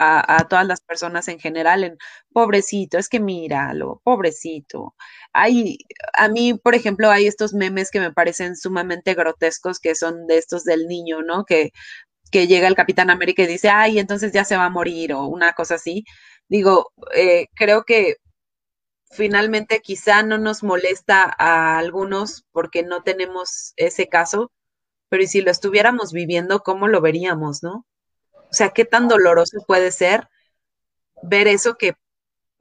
a, 0.00 0.46
todas 0.48 0.66
las 0.66 0.80
personas 0.80 1.28
en 1.28 1.38
general 1.38 1.84
en 1.84 1.98
pobrecito, 2.32 2.98
es 2.98 3.08
que 3.08 3.20
míralo, 3.20 4.00
pobrecito. 4.04 4.94
Hay, 5.32 5.78
a 6.14 6.28
mí, 6.28 6.54
por 6.54 6.74
ejemplo, 6.74 7.10
hay 7.10 7.26
estos 7.26 7.52
memes 7.52 7.90
que 7.90 8.00
me 8.00 8.12
parecen 8.12 8.56
sumamente 8.56 9.14
grotescos, 9.14 9.78
que 9.80 9.94
son 9.94 10.26
de 10.26 10.38
estos 10.38 10.64
del 10.64 10.86
niño, 10.86 11.22
¿no? 11.22 11.44
Que, 11.44 11.70
que 12.32 12.46
llega 12.46 12.68
el 12.68 12.74
Capitán 12.76 13.10
América 13.10 13.42
y 13.42 13.46
dice, 13.46 13.68
ay, 13.70 13.98
entonces 13.98 14.32
ya 14.32 14.44
se 14.44 14.56
va 14.56 14.66
a 14.66 14.70
morir 14.70 15.12
o 15.14 15.26
una 15.26 15.52
cosa 15.54 15.76
así. 15.76 16.04
Digo, 16.48 16.92
eh, 17.14 17.46
creo 17.54 17.84
que 17.84 18.16
finalmente 19.10 19.80
quizá 19.80 20.22
no 20.22 20.38
nos 20.38 20.62
molesta 20.62 21.34
a 21.38 21.78
algunos 21.78 22.44
porque 22.52 22.82
no 22.84 23.02
tenemos 23.02 23.74
ese 23.76 24.08
caso, 24.08 24.52
pero 25.10 25.26
si 25.26 25.42
lo 25.42 25.50
estuviéramos 25.50 26.12
viviendo, 26.12 26.60
¿cómo 26.60 26.88
lo 26.88 27.00
veríamos, 27.02 27.62
no? 27.62 27.84
O 28.50 28.52
sea, 28.52 28.70
qué 28.70 28.84
tan 28.84 29.06
doloroso 29.06 29.58
puede 29.66 29.92
ser 29.92 30.28
ver 31.22 31.46
eso 31.46 31.76
que 31.76 31.94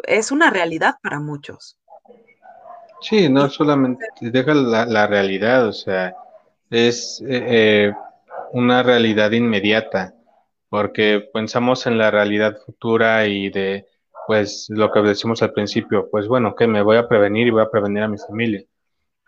es 0.04 0.32
una 0.32 0.50
realidad 0.50 0.96
para 1.02 1.20
muchos. 1.20 1.78
Sí, 3.02 3.30
no 3.30 3.50
solamente 3.50 4.06
deja 4.22 4.54
la, 4.54 5.08
realidad, 5.08 5.68
o 5.68 5.74
sea, 5.74 6.14
es 6.70 7.22
eh, 7.22 7.46
eh, 7.48 7.94
una 8.52 8.84
realidad 8.84 9.32
inmediata, 9.32 10.14
porque 10.68 11.28
pensamos 11.34 11.88
en 11.88 11.98
la 11.98 12.12
realidad 12.12 12.58
futura 12.66 13.26
y 13.26 13.50
de, 13.50 13.88
pues, 14.28 14.68
lo 14.70 14.92
que 14.92 15.00
decimos 15.02 15.42
al 15.42 15.54
principio, 15.54 16.10
pues 16.12 16.28
bueno, 16.28 16.56
que 16.56 16.68
me 16.68 16.82
voy 16.82 16.98
a 16.98 17.08
prevenir 17.08 17.48
y 17.48 17.52
voy 17.52 17.64
a 17.64 17.72
prevenir 17.72 18.04
a 18.04 18.10
mi 18.10 18.18
familia. 18.18 18.64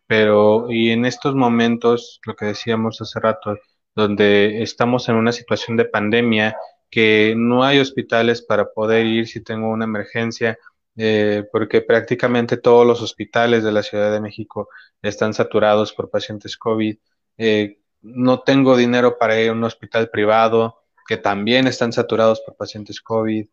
Pero, 0.06 0.70
y 0.70 0.92
en 0.92 1.06
estos 1.06 1.34
momentos, 1.36 2.20
lo 2.26 2.36
que 2.36 2.46
decíamos 2.48 3.00
hace 3.02 3.20
rato, 3.20 3.56
donde 3.96 4.62
estamos 4.64 5.10
en 5.10 5.16
una 5.16 5.32
situación 5.32 5.78
de 5.78 5.86
pandemia, 5.86 6.56
que 6.90 7.34
no 7.38 7.64
hay 7.64 7.80
hospitales 7.80 8.42
para 8.42 8.72
poder 8.72 9.06
ir 9.06 9.28
si 9.28 9.42
tengo 9.42 9.70
una 9.70 9.86
emergencia, 9.86 10.58
eh, 10.98 11.44
porque 11.52 11.82
prácticamente 11.82 12.58
todos 12.58 12.86
los 12.86 13.02
hospitales 13.02 13.64
de 13.64 13.72
la 13.72 13.84
Ciudad 13.84 14.12
de 14.12 14.22
México 14.22 14.70
están 15.02 15.34
saturados 15.34 15.94
por 15.94 16.10
pacientes 16.10 16.58
COVID. 16.58 16.98
Eh, 17.38 17.80
no 18.02 18.42
tengo 18.42 18.76
dinero 18.76 19.18
para 19.18 19.40
ir 19.40 19.50
a 19.50 19.54
un 19.54 19.64
hospital 19.64 20.10
privado, 20.10 20.82
que 21.08 21.18
también 21.18 21.68
están 21.68 21.94
saturados 21.94 22.42
por 22.42 22.56
pacientes 22.56 23.02
COVID. 23.02 23.48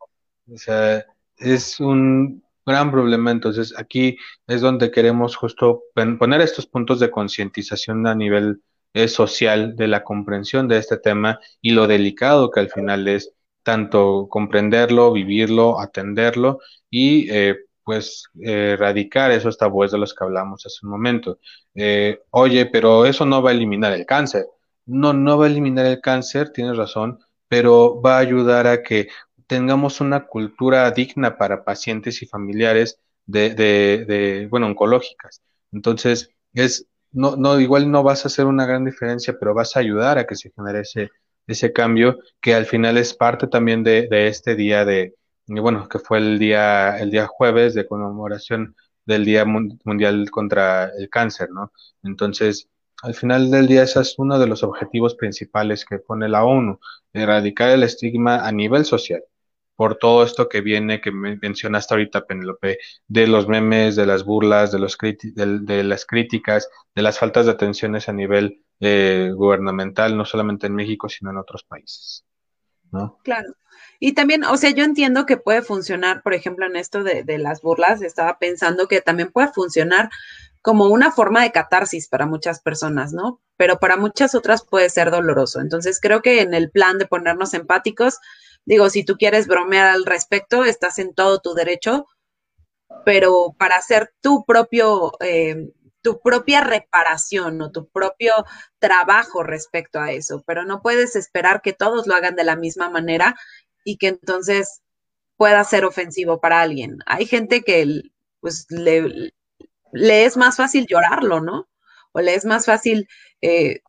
O 0.53 0.57
sea, 0.59 1.05
es 1.37 1.81
un 1.81 2.43
gran 2.67 2.91
problema. 2.91 3.31
Entonces, 3.31 3.75
aquí 3.77 4.19
es 4.47 4.61
donde 4.61 4.91
queremos 4.91 5.37
justo 5.37 5.85
poner 5.95 6.41
estos 6.41 6.67
puntos 6.67 7.01
de 7.01 7.11
concientización 7.11 8.07
a 8.07 8.15
nivel 8.15 8.63
social 9.07 9.77
de 9.77 9.87
la 9.87 10.03
comprensión 10.03 10.67
de 10.67 10.79
este 10.79 10.97
tema 10.99 11.39
y 11.61 11.71
lo 11.73 11.87
delicado 11.87 12.51
que 12.51 12.61
al 12.61 12.71
final 12.71 13.07
es 13.07 13.33
tanto 13.63 14.27
comprenderlo, 14.29 15.13
vivirlo, 15.13 15.79
atenderlo 15.79 16.59
y 16.91 17.31
eh, 17.31 17.57
pues 17.85 18.25
erradicar 18.41 19.31
esos 19.31 19.57
tabúes 19.59 19.93
de 19.93 19.99
los 19.99 20.15
que 20.15 20.25
hablamos 20.25 20.67
hace 20.67 20.79
un 20.85 20.91
momento. 20.91 21.39
Eh, 21.75 22.21
oye, 22.31 22.67
pero 22.67 23.07
eso 23.07 23.25
no 23.25 23.43
va 23.43 23.51
a 23.51 23.53
eliminar 23.53 23.93
el 23.93 24.07
cáncer. 24.07 24.47
No, 24.87 25.13
no 25.13 25.39
va 25.39 25.47
a 25.47 25.49
eliminar 25.49 25.87
el 25.87 26.01
cáncer, 26.01 26.51
tienes 26.51 26.77
razón, 26.77 27.19
pero 27.49 28.01
va 28.01 28.17
a 28.17 28.21
ayudar 28.21 28.67
a 28.67 28.83
que 28.83 29.09
tengamos 29.47 30.01
una 30.01 30.27
cultura 30.27 30.91
digna 30.91 31.37
para 31.39 31.65
pacientes 31.65 32.23
y 32.23 32.27
familiares 32.27 33.01
de, 33.27 33.51
de, 33.55 34.05
de 34.07 34.47
bueno, 34.49 34.67
oncológicas. 34.67 35.43
Entonces, 35.73 36.31
es 36.55 36.87
no, 37.13 37.37
no, 37.37 37.61
igual 37.61 37.91
no 37.91 38.03
vas 38.03 38.25
a 38.25 38.29
hacer 38.29 38.47
una 38.47 38.67
gran 38.67 38.85
diferencia, 38.85 39.37
pero 39.39 39.55
vas 39.55 39.77
a 39.77 39.81
ayudar 39.81 40.19
a 40.19 40.27
que 40.27 40.37
se 40.37 40.51
genere 40.51 40.81
ese, 40.81 41.11
ese 41.47 41.73
cambio, 41.73 42.19
que 42.41 42.55
al 42.55 42.67
final 42.67 42.99
es 42.99 43.15
parte 43.15 43.47
también 43.47 43.83
de, 43.83 44.09
de 44.09 44.29
este 44.29 44.55
día 44.57 44.85
de, 44.85 45.15
bueno, 45.47 45.89
que 45.89 45.99
fue 45.99 46.19
el 46.19 46.39
día, 46.39 46.99
el 46.99 47.11
día 47.11 47.27
jueves 47.27 47.75
de 47.75 47.87
conmemoración 47.87 48.77
del 49.07 49.25
Día 49.25 49.45
Mundial 49.47 50.31
contra 50.31 50.91
el 50.99 51.09
Cáncer, 51.09 51.49
¿no? 51.51 51.73
Entonces, 52.03 52.69
al 53.03 53.15
final 53.15 53.51
del 53.51 53.67
día, 53.67 53.83
ese 53.85 54.01
es 54.01 54.19
uno 54.19 54.39
de 54.39 54.47
los 54.47 54.63
objetivos 54.63 55.15
principales 55.15 55.85
que 55.87 55.99
pone 55.99 56.29
la 56.29 56.45
ONU, 56.45 56.79
erradicar 57.15 57.71
el 57.71 57.85
estigma 57.85 58.47
a 58.47 58.53
nivel 58.53 58.85
social 58.85 59.23
por 59.79 59.95
todo 59.95 60.25
esto 60.25 60.49
que 60.49 60.61
viene, 60.61 61.01
que 61.01 61.13
mencionaste 61.13 61.95
ahorita, 61.95 62.27
Penelope, 62.27 62.79
de 63.07 63.29
los 63.29 63.47
memes, 63.47 63.95
de 63.95 64.07
las 64.07 64.25
burlas, 64.25 64.73
de, 64.73 64.81
los 64.81 64.99
de, 64.99 65.85
las 65.85 66.05
críticas, 66.05 66.69
de 66.97 67.03
las 67.03 67.21
faltas 67.21 67.47
de 67.47 67.53
atenciones 67.53 68.09
a 68.09 68.13
nivel 68.13 68.65
eh, 68.81 69.31
gubernamental, 69.33 70.17
no 70.17 70.25
solamente 70.25 70.67
en 70.67 70.75
México, 70.75 71.09
sino 71.09 71.31
en 71.31 71.37
otros 71.37 71.63
países. 71.63 72.25
¿no? 72.91 73.21
Claro. 73.23 73.55
Y 74.01 74.15
también, 74.15 74.43
o 74.43 74.57
sea, 74.57 74.71
yo 74.71 74.83
entiendo 74.83 75.27
que 75.27 75.37
puede 75.37 75.63
funcionar, 75.63 76.25
por 76.25 76.35
ejemplo, 76.35 76.67
en 76.67 76.75
esto 76.75 77.05
de, 77.05 77.23
de 77.23 77.39
las 77.39 77.63
burlas, 77.63 78.03
estaba 78.03 78.41
pensando 78.41 78.89
que 78.89 79.01
también 79.01 79.31
puede 79.31 79.53
funcionar 79.53 80.11
como 80.61 80.87
una 80.87 81.13
forma 81.13 81.45
de 81.45 81.53
catarsis 81.53 82.09
para 82.09 82.27
muchas 82.27 82.61
personas, 82.61 83.13
¿no? 83.13 83.41
Pero 83.57 83.79
para 83.79 83.97
muchas 83.97 84.35
otras 84.35 84.65
puede 84.65 84.91
ser 84.91 85.13
doloroso. 85.13 85.61
Entonces, 85.61 86.01
creo 86.01 86.21
que 86.21 86.43
en 86.43 86.53
el 86.53 86.69
plan 86.69 86.99
de 86.99 87.07
ponernos 87.07 87.55
empáticos, 87.55 88.19
Digo, 88.69 88.91
si 88.91 89.03
tú 89.03 89.17
quieres 89.17 89.47
bromear 89.47 89.87
al 89.87 90.05
respecto, 90.05 90.63
estás 90.63 90.99
en 90.99 91.15
todo 91.15 91.41
tu 91.41 91.55
derecho, 91.55 92.07
pero 93.03 93.55
para 93.59 93.77
hacer 93.77 94.13
tu 94.21 94.45
propio, 94.45 95.13
eh, 95.21 95.71
tu 96.03 96.21
propia 96.21 96.61
reparación 96.61 97.63
o 97.63 97.73
tu 97.73 97.89
propio 97.89 98.35
trabajo 98.79 99.43
respecto 99.43 100.01
a 100.01 100.13
eso, 100.13 100.45
pero 100.47 100.67
no 100.67 100.83
puedes 100.83 101.17
esperar 101.17 101.63
que 101.63 101.73
todos 101.73 102.07
lo 102.07 102.15
hagan 102.15 102.37
de 102.37 102.45
la 102.45 102.57
misma 102.57 102.91
manera 102.91 103.35
y 103.85 103.97
que 103.97 104.09
entonces 104.09 104.83
pueda 105.39 105.65
ser 105.65 105.87
ofensivo 105.87 106.39
para 106.39 106.61
alguien. 106.61 106.99
Hay 107.07 107.25
gente 107.25 107.63
que 107.63 108.03
pues 108.41 108.67
le, 108.69 109.33
es 109.95 110.37
más 110.37 110.59
fácil 110.59 110.87
llorarlo, 110.87 111.41
¿no? 111.41 111.71
O 112.13 112.21
le 112.21 112.35
es 112.35 112.45
más 112.45 112.67
fácil, 112.67 113.09
eh, 113.41 113.81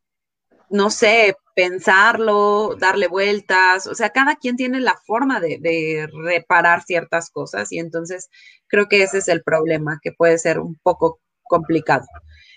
no 0.69 0.89
sé, 0.89 1.35
pensarlo, 1.55 2.75
darle 2.79 3.07
vueltas, 3.07 3.85
o 3.85 3.93
sea, 3.93 4.11
cada 4.11 4.37
quien 4.37 4.55
tiene 4.55 4.79
la 4.79 4.95
forma 5.05 5.41
de, 5.41 6.07
reparar 6.23 6.83
ciertas 6.83 7.29
cosas 7.29 7.71
y 7.73 7.79
entonces 7.79 8.29
creo 8.67 8.87
que 8.87 9.03
ese 9.03 9.17
es 9.17 9.27
el 9.27 9.43
problema, 9.43 9.99
que 10.01 10.13
puede 10.13 10.37
ser 10.37 10.59
un 10.59 10.79
poco 10.83 11.19
complicado. 11.43 12.05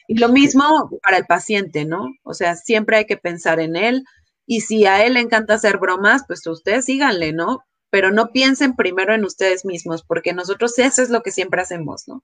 Y 0.07 0.18
lo 0.18 0.29
mismo 0.29 0.90
para 1.03 1.16
el 1.16 1.27
paciente, 1.27 1.85
¿no? 1.85 2.07
O 2.22 2.33
sea, 2.35 2.55
siempre 2.55 2.96
hay 2.98 3.07
que 3.07 3.16
pensar 3.16 3.59
en 3.59 3.75
él 3.75 4.05
y 4.46 4.61
si 4.61 4.87
a 4.87 5.05
él 5.05 5.14
le 5.14 5.20
encanta 5.20 5.55
hacer 5.55 5.79
bromas, 5.79 6.22
pues 6.27 6.46
ustedes 6.46 6.85
síganle, 6.85 7.33
¿no? 7.33 7.64
Pero 7.90 8.12
no 8.12 8.29
piensen 8.29 8.77
primero 8.77 9.14
en 9.14 9.25
ustedes 9.25 9.64
mismos, 9.64 10.05
porque 10.05 10.33
nosotros 10.33 10.79
eso 10.79 11.03
es 11.03 11.11
lo 11.11 11.22
que 11.22 11.33
siempre 11.33 11.61
hacemos, 11.61 12.07
¿no? 12.07 12.22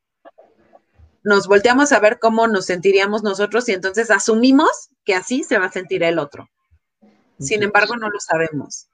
Nos 1.25 1.49
volteamos 1.49 1.91
a 1.91 1.99
ver 1.99 2.21
cómo 2.21 2.47
nos 2.47 2.67
sentiríamos 2.67 3.25
nosotros 3.25 3.69
y 3.69 3.73
entonces 3.73 4.13
asumimos 4.13 4.91
que 5.09 5.15
así 5.15 5.43
se 5.43 5.59
va 5.59 5.65
a 5.65 5.73
sentir 5.73 6.03
el 6.03 6.19
otro. 6.19 6.51
Sin 7.39 7.63
embargo, 7.63 7.97
no 7.97 8.11
lo 8.11 8.21
sabemos. 8.21 8.89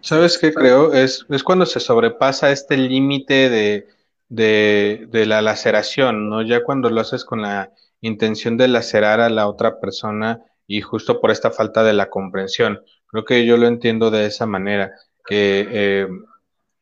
¿Sabes 0.00 0.38
qué 0.38 0.54
creo? 0.54 0.92
Es, 0.92 1.26
es 1.28 1.42
cuando 1.42 1.66
se 1.66 1.80
sobrepasa 1.80 2.52
este 2.52 2.76
límite 2.76 3.50
de, 3.50 3.88
de, 4.28 5.08
de, 5.10 5.26
la 5.26 5.42
laceración, 5.42 6.30
¿no? 6.30 6.40
Ya 6.42 6.62
cuando 6.62 6.88
lo 6.88 7.00
haces 7.00 7.24
con 7.24 7.42
la 7.42 7.72
intención 8.00 8.56
de 8.56 8.68
lacerar 8.68 9.20
a 9.20 9.28
la 9.28 9.48
otra 9.48 9.80
persona 9.80 10.40
y 10.68 10.82
justo 10.82 11.20
por 11.20 11.32
esta 11.32 11.50
falta 11.50 11.82
de 11.82 11.94
la 11.94 12.10
comprensión. 12.10 12.84
Creo 13.08 13.24
que 13.24 13.44
yo 13.44 13.56
lo 13.56 13.66
entiendo 13.66 14.12
de 14.12 14.26
esa 14.26 14.46
manera, 14.46 14.92
que, 15.26 15.66
eh, 15.68 16.08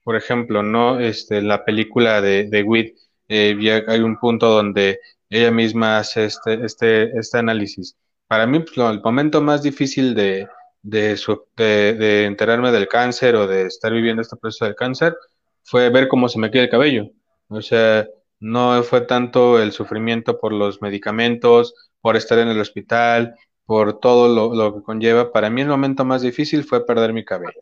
por 0.04 0.16
ejemplo, 0.16 0.62
¿no? 0.62 1.00
Este, 1.00 1.40
la 1.40 1.64
película 1.64 2.20
de, 2.20 2.50
de 2.50 2.62
Witt, 2.62 2.98
eh, 3.28 3.82
hay 3.88 4.00
un 4.00 4.18
punto 4.18 4.50
donde 4.50 5.00
ella 5.30 5.50
misma 5.50 5.96
hace 5.96 6.26
este, 6.26 6.62
este, 6.66 7.18
este 7.18 7.38
análisis. 7.38 7.96
Para 8.32 8.46
mí, 8.46 8.60
pues, 8.60 8.78
el 8.78 9.02
momento 9.02 9.42
más 9.42 9.62
difícil 9.62 10.14
de, 10.14 10.48
de, 10.80 11.18
de, 11.54 12.24
enterarme 12.24 12.72
del 12.72 12.88
cáncer 12.88 13.36
o 13.36 13.46
de 13.46 13.66
estar 13.66 13.92
viviendo 13.92 14.22
este 14.22 14.38
proceso 14.38 14.64
del 14.64 14.74
cáncer 14.74 15.14
fue 15.62 15.90
ver 15.90 16.08
cómo 16.08 16.30
se 16.30 16.38
me 16.38 16.50
cae 16.50 16.62
el 16.62 16.70
cabello. 16.70 17.10
O 17.48 17.60
sea, 17.60 18.06
no 18.40 18.82
fue 18.84 19.02
tanto 19.02 19.60
el 19.60 19.72
sufrimiento 19.72 20.40
por 20.40 20.54
los 20.54 20.80
medicamentos, 20.80 21.74
por 22.00 22.16
estar 22.16 22.38
en 22.38 22.48
el 22.48 22.58
hospital, 22.58 23.34
por 23.66 24.00
todo 24.00 24.34
lo, 24.34 24.54
lo, 24.54 24.76
que 24.76 24.82
conlleva. 24.82 25.30
Para 25.30 25.50
mí 25.50 25.60
el 25.60 25.68
momento 25.68 26.06
más 26.06 26.22
difícil 26.22 26.64
fue 26.64 26.86
perder 26.86 27.12
mi 27.12 27.26
cabello. 27.26 27.60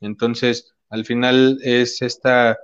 Entonces, 0.00 0.72
al 0.88 1.04
final 1.04 1.58
es 1.64 2.00
esta 2.00 2.56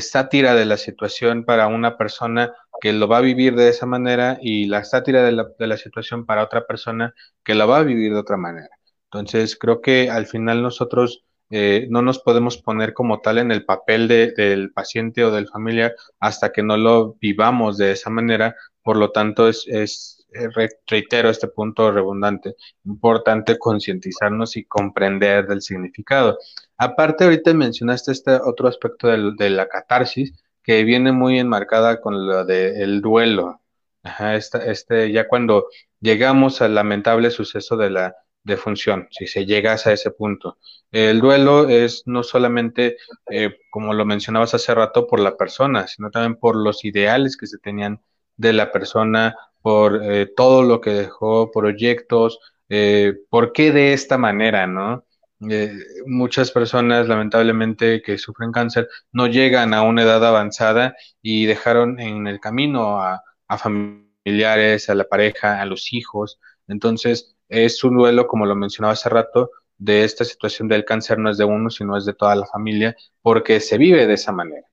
sátira 0.00 0.54
de 0.54 0.66
la 0.66 0.76
situación 0.76 1.44
para 1.44 1.66
una 1.66 1.96
persona 1.96 2.52
que 2.80 2.92
lo 2.92 3.08
va 3.08 3.18
a 3.18 3.22
vivir 3.22 3.54
de 3.56 3.68
esa 3.68 3.86
manera 3.86 4.38
y 4.40 4.66
la 4.66 4.84
sátira 4.84 5.22
de 5.24 5.32
la, 5.32 5.48
de 5.58 5.66
la 5.66 5.76
situación 5.76 6.26
para 6.26 6.44
otra 6.44 6.66
persona 6.66 7.14
que 7.44 7.54
la 7.54 7.66
va 7.66 7.78
a 7.78 7.82
vivir 7.82 8.12
de 8.12 8.20
otra 8.20 8.36
manera. 8.36 8.70
Entonces, 9.10 9.56
creo 9.56 9.80
que 9.80 10.10
al 10.10 10.26
final 10.26 10.62
nosotros 10.62 11.24
eh, 11.50 11.86
no 11.90 12.02
nos 12.02 12.18
podemos 12.18 12.58
poner 12.58 12.92
como 12.92 13.20
tal 13.20 13.38
en 13.38 13.50
el 13.50 13.64
papel 13.64 14.06
de, 14.06 14.32
del 14.32 14.70
paciente 14.72 15.24
o 15.24 15.30
del 15.30 15.48
familiar 15.48 15.94
hasta 16.20 16.52
que 16.52 16.62
no 16.62 16.76
lo 16.76 17.14
vivamos 17.14 17.78
de 17.78 17.92
esa 17.92 18.10
manera. 18.10 18.54
Por 18.82 18.96
lo 18.96 19.10
tanto, 19.12 19.48
es, 19.48 19.66
es 19.66 20.26
eh, 20.34 20.48
reitero 20.86 21.30
este 21.30 21.48
punto 21.48 21.90
redundante, 21.90 22.54
importante 22.84 23.58
concientizarnos 23.58 24.56
y 24.56 24.64
comprender 24.64 25.46
del 25.46 25.62
significado. 25.62 26.38
Aparte, 26.78 27.24
ahorita 27.24 27.52
mencionaste 27.54 28.12
este 28.12 28.32
otro 28.32 28.68
aspecto 28.68 29.08
de 29.08 29.50
la 29.50 29.68
catarsis 29.68 30.32
que 30.62 30.84
viene 30.84 31.12
muy 31.12 31.38
enmarcada 31.38 32.00
con 32.00 32.26
lo 32.26 32.44
del 32.44 33.00
duelo. 33.00 33.60
Ajá, 34.02 34.36
este, 34.36 35.10
ya 35.12 35.26
cuando 35.26 35.66
llegamos 36.00 36.62
al 36.62 36.74
lamentable 36.74 37.30
suceso 37.30 37.76
de 37.76 37.90
la 37.90 38.16
defunción, 38.44 39.08
si 39.10 39.26
se 39.26 39.44
llegase 39.44 39.90
a 39.90 39.92
ese 39.94 40.10
punto. 40.12 40.58
El 40.92 41.20
duelo 41.20 41.68
es 41.68 42.04
no 42.06 42.22
solamente, 42.22 42.96
eh, 43.30 43.56
como 43.70 43.92
lo 43.92 44.04
mencionabas 44.04 44.54
hace 44.54 44.74
rato, 44.74 45.06
por 45.06 45.20
la 45.20 45.36
persona, 45.36 45.86
sino 45.88 46.10
también 46.10 46.36
por 46.36 46.56
los 46.56 46.84
ideales 46.84 47.36
que 47.36 47.46
se 47.46 47.58
tenían 47.58 48.00
de 48.36 48.52
la 48.52 48.70
persona, 48.70 49.36
por 49.60 50.00
eh, 50.02 50.30
todo 50.36 50.62
lo 50.62 50.80
que 50.80 50.90
dejó, 50.90 51.50
proyectos, 51.50 52.38
eh, 52.68 53.14
por 53.30 53.52
qué 53.52 53.72
de 53.72 53.92
esta 53.92 54.16
manera, 54.16 54.66
¿no? 54.66 55.04
Eh, 55.50 55.72
muchas 56.06 56.50
personas, 56.50 57.06
lamentablemente, 57.08 58.02
que 58.02 58.18
sufren 58.18 58.52
cáncer, 58.52 58.88
no 59.12 59.26
llegan 59.28 59.72
a 59.74 59.82
una 59.82 60.02
edad 60.02 60.24
avanzada 60.26 60.96
y 61.22 61.46
dejaron 61.46 62.00
en 62.00 62.26
el 62.26 62.40
camino 62.40 63.00
a, 63.00 63.22
a 63.46 63.58
familiares, 63.58 64.90
a 64.90 64.94
la 64.94 65.04
pareja, 65.08 65.60
a 65.60 65.66
los 65.66 65.92
hijos. 65.92 66.40
Entonces, 66.66 67.36
es 67.48 67.82
un 67.84 67.96
duelo, 67.96 68.26
como 68.26 68.46
lo 68.46 68.56
mencionaba 68.56 68.94
hace 68.94 69.08
rato, 69.08 69.50
de 69.78 70.04
esta 70.04 70.24
situación 70.24 70.68
del 70.68 70.84
cáncer 70.84 71.18
no 71.18 71.30
es 71.30 71.38
de 71.38 71.44
uno, 71.44 71.70
sino 71.70 71.96
es 71.96 72.04
de 72.04 72.14
toda 72.14 72.34
la 72.36 72.46
familia, 72.46 72.96
porque 73.22 73.60
se 73.60 73.78
vive 73.78 74.06
de 74.06 74.14
esa 74.14 74.32
manera. 74.32 74.67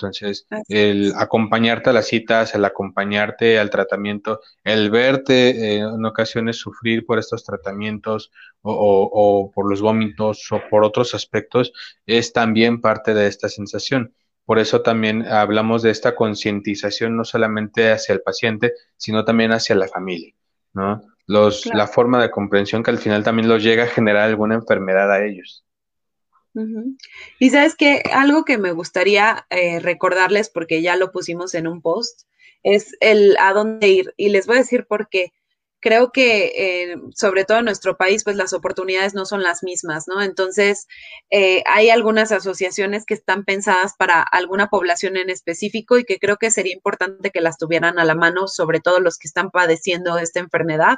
Entonces, 0.00 0.46
el 0.68 1.12
acompañarte 1.16 1.90
a 1.90 1.92
las 1.92 2.06
citas, 2.06 2.54
el 2.54 2.64
acompañarte 2.64 3.58
al 3.58 3.68
tratamiento, 3.68 4.40
el 4.62 4.90
verte 4.90 5.50
eh, 5.50 5.78
en 5.78 6.04
ocasiones 6.04 6.56
sufrir 6.56 7.04
por 7.04 7.18
estos 7.18 7.44
tratamientos 7.44 8.30
o, 8.62 9.50
por 9.52 9.68
los 9.68 9.80
vómitos 9.80 10.46
o 10.52 10.62
por 10.70 10.84
otros 10.84 11.16
aspectos, 11.16 11.72
es 12.06 12.32
también 12.32 12.80
parte 12.80 13.12
de 13.12 13.26
esta 13.26 13.48
sensación. 13.48 14.14
Por 14.44 14.60
eso 14.60 14.82
también 14.82 15.26
hablamos 15.26 15.82
de 15.82 15.90
esta 15.90 16.14
concientización 16.14 17.16
no 17.16 17.24
solamente 17.24 17.90
hacia 17.90 18.12
el 18.12 18.22
paciente, 18.22 18.74
sino 18.96 19.24
también 19.24 19.50
hacia 19.50 19.74
la 19.74 19.88
familia, 19.88 20.32
¿no? 20.74 21.02
Los, 21.26 21.66
La 21.66 21.86
forma 21.88 22.22
de 22.22 22.30
comprensión 22.30 22.82
que 22.82 22.90
al 22.90 22.98
final 22.98 23.22
también 23.22 23.48
los 23.48 23.62
llega 23.62 23.84
a 23.84 23.88
generar 23.88 24.22
alguna 24.22 24.54
enfermedad 24.54 25.12
a 25.12 25.26
ellos. 25.26 25.64
Y 27.38 27.50
sabes 27.50 27.74
que 27.76 28.02
algo 28.12 28.44
que 28.44 28.58
me 28.58 28.72
gustaría 28.72 29.46
eh, 29.50 29.80
recordarles, 29.80 30.50
porque 30.50 30.82
ya 30.82 30.96
lo 30.96 31.12
pusimos 31.12 31.54
en 31.54 31.66
un 31.66 31.82
post, 31.82 32.22
es 32.62 32.96
el 33.00 33.36
a 33.40 33.52
dónde 33.52 33.88
ir. 33.88 34.14
Y 34.16 34.30
les 34.30 34.46
voy 34.46 34.56
a 34.56 34.60
decir 34.60 34.86
por 34.86 35.08
qué. 35.08 35.32
Creo 35.80 36.10
que, 36.10 36.52
eh, 36.56 36.96
sobre 37.14 37.44
todo 37.44 37.58
en 37.58 37.66
nuestro 37.66 37.96
país, 37.96 38.24
pues 38.24 38.34
las 38.34 38.52
oportunidades 38.52 39.14
no 39.14 39.24
son 39.24 39.44
las 39.44 39.62
mismas, 39.62 40.08
¿no? 40.08 40.20
Entonces, 40.22 40.88
eh, 41.30 41.62
hay 41.66 41.90
algunas 41.90 42.32
asociaciones 42.32 43.04
que 43.06 43.14
están 43.14 43.44
pensadas 43.44 43.92
para 43.96 44.22
alguna 44.22 44.68
población 44.70 45.16
en 45.16 45.30
específico 45.30 45.96
y 45.96 46.04
que 46.04 46.18
creo 46.18 46.36
que 46.36 46.50
sería 46.50 46.74
importante 46.74 47.30
que 47.30 47.40
las 47.40 47.58
tuvieran 47.58 48.00
a 48.00 48.04
la 48.04 48.16
mano, 48.16 48.48
sobre 48.48 48.80
todo 48.80 48.98
los 48.98 49.18
que 49.18 49.28
están 49.28 49.50
padeciendo 49.52 50.18
esta 50.18 50.40
enfermedad 50.40 50.96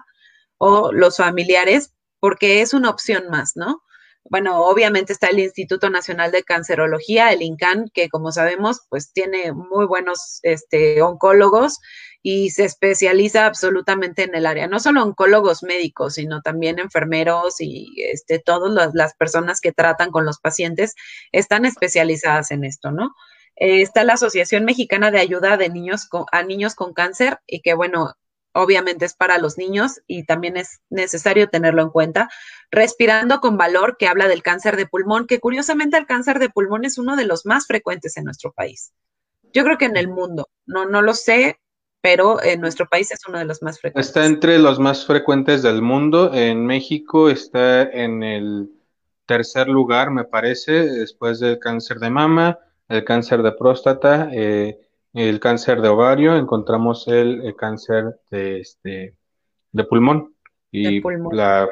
o 0.57 0.93
los 0.93 1.19
familiares, 1.19 1.93
porque 2.19 2.63
es 2.63 2.73
una 2.73 2.89
opción 2.91 3.29
más, 3.31 3.57
¿no? 3.57 3.83
Bueno, 4.25 4.63
obviamente 4.65 5.13
está 5.13 5.29
el 5.29 5.41
Instituto 5.41 5.91
Nacional 5.91 6.31
de 6.31 6.43
Cancerología, 6.45 7.33
el 7.33 7.43
INCAN, 7.43 7.91
que 7.93 8.09
como 8.09 8.33
sabemos, 8.33 8.81
pues 8.89 9.13
tiene 9.13 9.53
muy 9.53 9.87
buenos 9.87 10.41
este, 10.43 11.03
oncólogos 11.03 11.79
y 12.23 12.51
se 12.51 12.65
especializa 12.65 13.47
absolutamente 13.47 14.23
en 14.25 14.35
el 14.35 14.47
área. 14.47 14.69
No 14.69 14.79
solo 14.79 15.03
oncólogos 15.03 15.63
médicos, 15.63 16.15
sino 16.15 16.43
también 16.43 16.79
enfermeros 16.79 17.61
y 17.61 17.95
este, 18.13 18.39
todas 18.39 18.93
las, 18.95 19.15
personas 19.15 19.61
que 19.61 19.73
tratan 19.73 20.11
con 20.11 20.27
los 20.27 20.39
pacientes 20.39 20.95
están 21.33 21.65
especializadas 21.65 22.51
en 22.51 22.65
esto, 22.65 22.91
¿no? 22.93 23.15
Eh, 23.57 23.83
está 23.83 24.05
la 24.05 24.15
Asociación 24.15 24.65
Mexicana 24.65 25.11
de 25.11 25.21
Ayuda 25.21 25.57
de 25.57 25.71
Niños 25.71 26.09
a 26.33 26.43
Niños 26.43 26.75
con 26.75 26.93
Cáncer 26.95 27.39
y 27.47 27.63
que, 27.63 27.75
bueno, 27.75 28.15
obviamente 28.53 29.05
es 29.05 29.15
para 29.15 29.39
los 29.39 29.59
niños 29.59 30.01
y 30.07 30.25
también 30.25 30.57
es 30.57 30.81
necesario 30.91 31.49
tenerlo 31.49 31.83
en 31.83 31.91
cuenta. 31.91 32.29
Respirando 32.71 33.41
con 33.41 33.57
valor, 33.57 33.97
que 33.99 34.09
habla 34.09 34.29
del 34.29 34.43
cáncer 34.43 34.77
de 34.77 34.87
pulmón, 34.87 35.27
que 35.27 35.41
curiosamente 35.41 35.97
el 35.97 36.07
cáncer 36.07 36.39
de 36.39 36.51
pulmón 36.51 36.85
es 36.85 36.99
uno 36.99 37.17
de 37.17 37.27
los 37.27 37.47
más 37.47 37.67
frecuentes 37.67 38.17
en 38.17 38.25
nuestro 38.25 38.53
país. 38.53 38.93
Yo 39.53 39.65
creo 39.65 39.79
que 39.79 39.87
en 39.87 39.97
el 39.97 40.09
mundo, 40.09 40.49
no, 40.67 40.87
no 40.87 41.03
lo 41.03 41.15
sé, 41.15 41.59
pero 42.01 42.43
en 42.43 42.61
nuestro 42.61 42.89
país 42.89 43.11
es 43.11 43.21
uno 43.29 43.39
de 43.39 43.45
los 43.45 43.63
más 43.63 43.81
frecuentes. 43.81 44.09
Está 44.09 44.27
entre 44.27 44.59
los 44.59 44.79
más 44.79 45.07
frecuentes 45.07 45.63
del 45.63 45.83
mundo. 45.83 46.33
En 46.33 46.65
México 46.65 47.29
está 47.29 47.83
en 47.83 48.23
el 48.23 48.71
tercer 49.27 49.69
lugar, 49.69 50.11
me 50.11 50.25
parece, 50.25 50.73
después 50.73 51.41
del 51.41 51.59
cáncer 51.59 51.99
de 51.99 52.11
mama, 52.11 52.59
el 52.89 53.05
cáncer 53.05 53.43
de 53.43 53.53
próstata. 53.53 54.31
Eh, 54.33 54.81
el 55.13 55.41
cáncer 55.41 55.81
de 55.81 55.89
ovario, 55.89 56.37
encontramos 56.37 57.09
el, 57.09 57.55
cáncer 57.57 58.17
de, 58.31 58.61
este, 58.61 59.17
de 59.73 59.85
pulmón. 59.85 60.35
Y 60.71 61.01
la... 61.33 61.69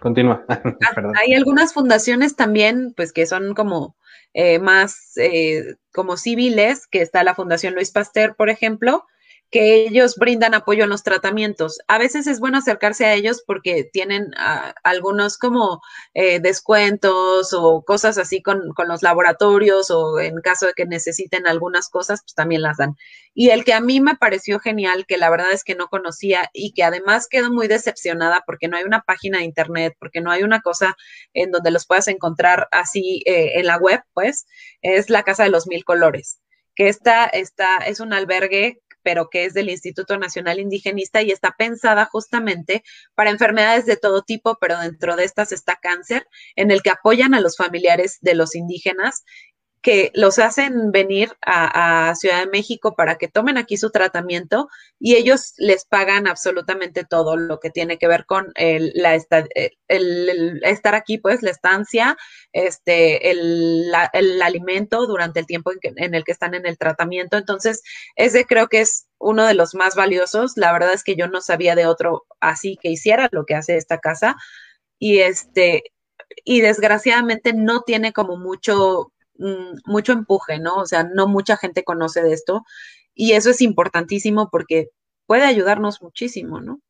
continúa. 0.00 0.44
Ah, 0.48 1.12
hay 1.22 1.34
algunas 1.34 1.72
fundaciones 1.72 2.34
también, 2.34 2.92
pues 2.96 3.12
que 3.12 3.26
son 3.26 3.54
como 3.54 3.96
eh, 4.32 4.58
más 4.58 5.16
eh, 5.16 5.76
como 5.92 6.16
civiles, 6.16 6.86
que 6.86 7.02
está 7.02 7.24
la 7.24 7.34
Fundación 7.34 7.74
Luis 7.74 7.90
Pasteur, 7.90 8.34
por 8.36 8.48
ejemplo, 8.48 9.04
que 9.50 9.86
ellos 9.86 10.14
brindan 10.16 10.54
apoyo 10.54 10.84
en 10.84 10.90
los 10.90 11.02
tratamientos. 11.02 11.80
A 11.88 11.98
veces 11.98 12.26
es 12.28 12.38
bueno 12.38 12.58
acercarse 12.58 13.04
a 13.04 13.14
ellos 13.14 13.42
porque 13.44 13.88
tienen 13.92 14.30
ah, 14.36 14.74
algunos 14.84 15.38
como 15.38 15.82
eh, 16.14 16.38
descuentos 16.38 17.52
o 17.52 17.82
cosas 17.84 18.16
así 18.18 18.42
con, 18.42 18.72
con, 18.74 18.86
los 18.88 19.02
laboratorios 19.02 19.90
o 19.90 20.20
en 20.20 20.40
caso 20.40 20.66
de 20.66 20.74
que 20.74 20.86
necesiten 20.86 21.46
algunas 21.48 21.88
cosas, 21.88 22.22
pues 22.22 22.34
también 22.34 22.62
las 22.62 22.76
dan. 22.76 22.96
Y 23.34 23.50
el 23.50 23.64
que 23.64 23.74
a 23.74 23.80
mí 23.80 24.00
me 24.00 24.16
pareció 24.16 24.60
genial, 24.60 25.04
que 25.06 25.18
la 25.18 25.30
verdad 25.30 25.52
es 25.52 25.64
que 25.64 25.74
no 25.74 25.88
conocía 25.88 26.48
y 26.52 26.72
que 26.72 26.84
además 26.84 27.26
quedo 27.28 27.50
muy 27.50 27.66
decepcionada 27.66 28.44
porque 28.46 28.68
no 28.68 28.76
hay 28.76 28.84
una 28.84 29.02
página 29.02 29.38
de 29.38 29.44
internet, 29.44 29.96
porque 29.98 30.20
no 30.20 30.30
hay 30.30 30.44
una 30.44 30.60
cosa 30.60 30.96
en 31.34 31.50
donde 31.50 31.72
los 31.72 31.86
puedas 31.86 32.08
encontrar 32.08 32.68
así 32.70 33.22
eh, 33.26 33.58
en 33.58 33.66
la 33.66 33.78
web, 33.78 34.02
pues, 34.14 34.46
es 34.82 35.10
la 35.10 35.24
Casa 35.24 35.42
de 35.44 35.50
los 35.50 35.66
Mil 35.66 35.84
Colores 35.84 36.40
que 36.76 36.88
esta, 36.88 37.26
esta 37.26 37.78
es 37.78 38.00
un 38.00 38.14
albergue 38.14 38.80
pero 39.02 39.28
que 39.30 39.44
es 39.44 39.54
del 39.54 39.70
Instituto 39.70 40.18
Nacional 40.18 40.60
Indigenista 40.60 41.22
y 41.22 41.30
está 41.30 41.54
pensada 41.56 42.04
justamente 42.06 42.82
para 43.14 43.30
enfermedades 43.30 43.86
de 43.86 43.96
todo 43.96 44.22
tipo, 44.22 44.58
pero 44.60 44.78
dentro 44.78 45.16
de 45.16 45.24
estas 45.24 45.52
está 45.52 45.76
cáncer, 45.80 46.26
en 46.56 46.70
el 46.70 46.82
que 46.82 46.90
apoyan 46.90 47.34
a 47.34 47.40
los 47.40 47.56
familiares 47.56 48.18
de 48.20 48.34
los 48.34 48.54
indígenas 48.54 49.24
que 49.82 50.10
los 50.14 50.38
hacen 50.38 50.92
venir 50.92 51.32
a, 51.42 52.14
Ciudad 52.14 52.40
de 52.44 52.50
México 52.50 52.94
para 52.94 53.16
que 53.16 53.28
tomen 53.28 53.56
aquí 53.56 53.76
su 53.76 53.90
tratamiento 53.90 54.68
y 54.98 55.14
ellos 55.14 55.54
les 55.56 55.84
pagan 55.84 56.26
absolutamente 56.26 57.04
todo 57.04 57.36
lo 57.36 57.60
que 57.60 57.70
tiene 57.70 57.98
que 57.98 58.08
ver 58.08 58.26
con 58.26 58.52
el, 58.56 58.92
la 58.94 59.14
el, 59.88 60.60
estar 60.64 60.94
aquí, 60.94 61.18
pues 61.18 61.42
la 61.42 61.50
estancia, 61.50 62.16
este, 62.52 63.30
el, 63.30 63.92
alimento 64.42 65.06
durante 65.06 65.40
el 65.40 65.46
tiempo 65.46 65.72
en, 65.72 65.78
en, 65.96 66.14
el 66.14 66.24
que 66.24 66.32
están 66.32 66.54
en 66.54 66.66
el 66.66 66.76
tratamiento. 66.76 67.36
Entonces, 67.38 67.82
ese 68.16 68.44
creo 68.44 68.68
que 68.68 68.80
es 68.80 69.06
uno 69.18 69.46
de 69.46 69.54
los 69.54 69.74
más 69.74 69.94
valiosos. 69.94 70.56
La 70.56 70.72
verdad 70.72 70.92
es 70.92 71.04
que 71.04 71.16
yo 71.16 71.28
no 71.28 71.40
sabía 71.40 71.74
de 71.74 71.86
otro 71.86 72.26
así 72.40 72.76
que 72.80 72.90
hiciera 72.90 73.28
lo 73.32 73.44
que 73.46 73.54
hace 73.54 73.76
esta 73.76 73.98
casa 73.98 74.36
y 74.98 75.20
este 75.20 75.84
y 76.44 76.60
desgraciadamente 76.60 77.52
no 77.52 77.82
tiene 77.82 78.12
como 78.12 78.36
mucho 78.36 79.12
Mm, 79.40 79.78
mucho 79.86 80.12
empuje, 80.12 80.58
¿no? 80.58 80.76
O 80.76 80.86
sea, 80.86 81.02
no 81.02 81.26
mucha 81.26 81.56
gente 81.56 81.82
conoce 81.82 82.22
de 82.22 82.34
esto 82.34 82.62
y 83.14 83.32
eso 83.32 83.48
es 83.48 83.62
importantísimo 83.62 84.50
porque 84.52 84.90
puede 85.24 85.44
ayudarnos 85.44 86.02
muchísimo, 86.02 86.60
¿no? 86.60 86.80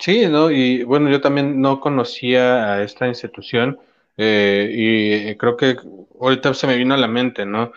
Sí, 0.00 0.26
¿no? 0.26 0.50
Y 0.50 0.82
bueno, 0.82 1.08
yo 1.10 1.20
también 1.20 1.60
no 1.60 1.78
conocía 1.78 2.72
a 2.72 2.82
esta 2.82 3.06
institución 3.06 3.78
eh, 4.16 4.68
y 4.72 5.36
creo 5.36 5.56
que 5.56 5.76
ahorita 6.20 6.54
se 6.54 6.66
me 6.66 6.76
vino 6.76 6.94
a 6.94 6.98
la 6.98 7.06
mente, 7.06 7.46
¿no? 7.46 7.70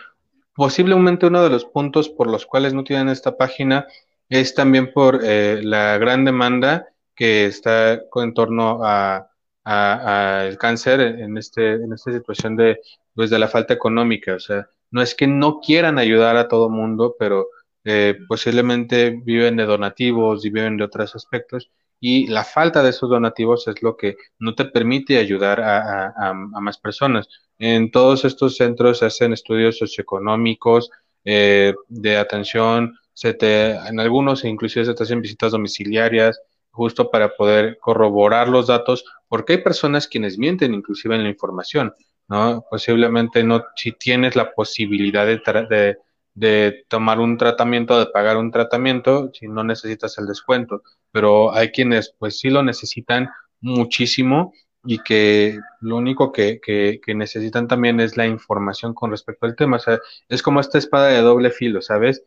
Posiblemente 0.56 1.28
uno 1.28 1.44
de 1.44 1.52
los 1.52 1.66
puntos 1.66 2.10
por 2.10 2.26
los 2.28 2.48
cuales 2.48 2.74
no 2.74 2.84
tienen 2.84 3.10
esta 3.10 3.38
página 3.38 3.86
es 4.28 4.56
también 4.56 4.92
por 4.92 5.20
eh, 5.24 5.62
la 5.62 6.00
gran 6.00 6.26
demanda 6.26 6.88
que 7.14 7.46
está 7.46 8.02
en 8.16 8.34
torno 8.34 8.80
a, 8.84 9.30
al 9.64 10.58
cáncer 10.58 11.02
en, 11.02 11.38
este, 11.38 11.74
en 11.74 11.94
esta 11.94 12.12
situación 12.12 12.56
de 12.56 12.80
pues 13.14 13.30
de 13.30 13.40
la 13.40 13.48
falta 13.48 13.74
económica, 13.74 14.36
o 14.36 14.40
sea, 14.40 14.70
no 14.92 15.02
es 15.02 15.16
que 15.16 15.28
no 15.28 15.60
quieran 15.60 16.00
ayudar 16.00 16.38
a 16.38 16.48
todo 16.48 16.70
mundo, 16.70 17.16
pero 17.18 17.48
eh, 17.84 18.18
posiblemente 18.28 19.12
viven 19.24 19.56
de 19.58 19.66
donativos 19.66 20.46
y 20.46 20.50
viven 20.50 20.78
de 20.78 20.84
otros 20.84 21.16
aspectos 21.16 21.72
y 22.04 22.28
la 22.28 22.44
falta 22.44 22.82
de 22.82 22.90
esos 22.90 23.10
donativos 23.10 23.68
es 23.68 23.82
lo 23.84 23.96
que 23.96 24.18
no 24.40 24.56
te 24.56 24.66
permite 24.66 25.20
ayudar 25.20 25.62
a, 25.62 26.34
más 26.34 26.80
personas. 26.80 27.28
En 27.60 27.92
todos 27.92 28.26
estos 28.26 28.58
centros 28.58 29.00
se 29.00 29.06
hacen 29.06 29.34
estudios 29.34 29.78
socioeconómicos 29.78 30.90
eh, 31.24 31.76
de 31.88 32.18
atención, 32.18 32.98
se 33.14 33.36
te, 33.36 33.72
en 33.72 34.00
algunos 34.00 34.44
inclusive 34.46 34.86
se 34.86 34.96
te 34.96 35.04
hacen 35.04 35.22
visitas 35.22 35.52
domiciliarias, 35.52 36.42
justo 36.72 37.12
para 37.12 37.36
poder 37.36 37.78
corroborar 37.80 38.50
los 38.50 38.66
datos, 38.66 39.06
porque 39.28 39.54
hay 39.54 39.60
personas 39.60 40.08
quienes 40.08 40.40
mienten 40.40 40.74
inclusive 40.74 41.16
en 41.16 41.24
la 41.24 41.30
información, 41.30 41.94
¿no? 42.32 42.66
Posiblemente 42.70 43.44
no, 43.44 43.66
si 43.76 43.92
tienes 43.92 44.38
la 44.38 44.54
posibilidad 44.54 45.26
de, 45.26 45.98
de, 46.34 46.86
tomar 46.88 47.20
un 47.20 47.38
tratamiento, 47.38 48.00
de 48.00 48.06
pagar 48.06 48.38
un 48.38 48.52
tratamiento, 48.52 49.32
si 49.34 49.50
no 49.50 49.66
necesitas 49.66 50.18
el 50.18 50.28
descuento, 50.28 50.82
pero 51.12 51.54
hay 51.54 51.72
quienes 51.72 52.16
pues 52.18 52.40
sí 52.40 52.50
lo 52.50 52.64
necesitan 52.64 53.30
muchísimo 53.60 54.54
y 54.86 55.00
que 55.00 55.60
lo 55.82 55.98
único 55.98 56.32
que, 56.32 56.62
que, 56.62 57.02
que, 57.06 57.14
necesitan 57.14 57.68
también 57.68 58.00
es 58.00 58.16
la 58.16 58.26
información 58.26 58.94
con 58.94 59.12
respecto 59.12 59.46
al 59.46 59.58
tema. 59.58 59.76
O 59.76 59.80
sea, 59.82 60.00
es 60.30 60.42
como 60.42 60.62
esta 60.62 60.78
espada 60.78 61.08
de 61.08 61.20
doble 61.20 61.52
filo, 61.52 61.82
¿sabes? 61.82 62.24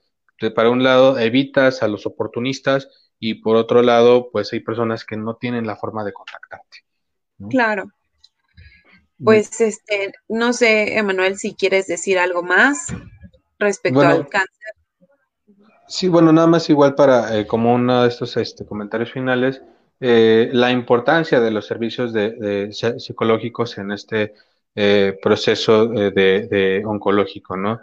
para 0.54 0.68
un 0.68 0.82
lado 0.82 1.18
evitas 1.18 1.82
a 1.82 1.88
los 1.88 2.04
oportunistas 2.04 2.88
y 3.18 3.34
por 3.34 3.56
otro 3.56 3.80
lado, 3.80 4.28
pues 4.30 4.52
hay 4.52 4.60
personas 4.60 5.04
que 5.06 5.16
no 5.16 5.36
tienen 5.36 5.66
la 5.66 5.76
forma 5.76 6.04
de 6.04 6.12
contactarte. 6.12 6.84
Claro. 7.48 7.84
Pues 9.22 9.60
este, 9.60 10.12
no 10.28 10.52
sé, 10.52 10.98
Emanuel, 10.98 11.36
si 11.36 11.54
quieres 11.54 11.86
decir 11.86 12.18
algo 12.18 12.42
más 12.42 12.92
respecto 13.58 14.00
al 14.00 14.28
cáncer. 14.28 14.50
Sí, 15.86 16.08
bueno, 16.08 16.32
nada 16.32 16.46
más 16.46 16.68
igual 16.70 16.94
para 16.94 17.38
eh, 17.38 17.46
como 17.46 17.74
uno 17.74 18.02
de 18.02 18.08
estos 18.08 18.36
este, 18.36 18.66
comentarios 18.66 19.12
finales, 19.12 19.62
eh, 20.00 20.50
la 20.52 20.70
importancia 20.72 21.40
de 21.40 21.50
los 21.50 21.66
servicios 21.66 22.12
de, 22.12 22.70
psicológicos 22.98 23.78
en 23.78 23.92
este 23.92 24.34
eh, 24.74 25.16
proceso 25.22 25.86
de, 25.86 26.10
de, 26.10 26.82
oncológico, 26.84 27.56
¿no? 27.56 27.80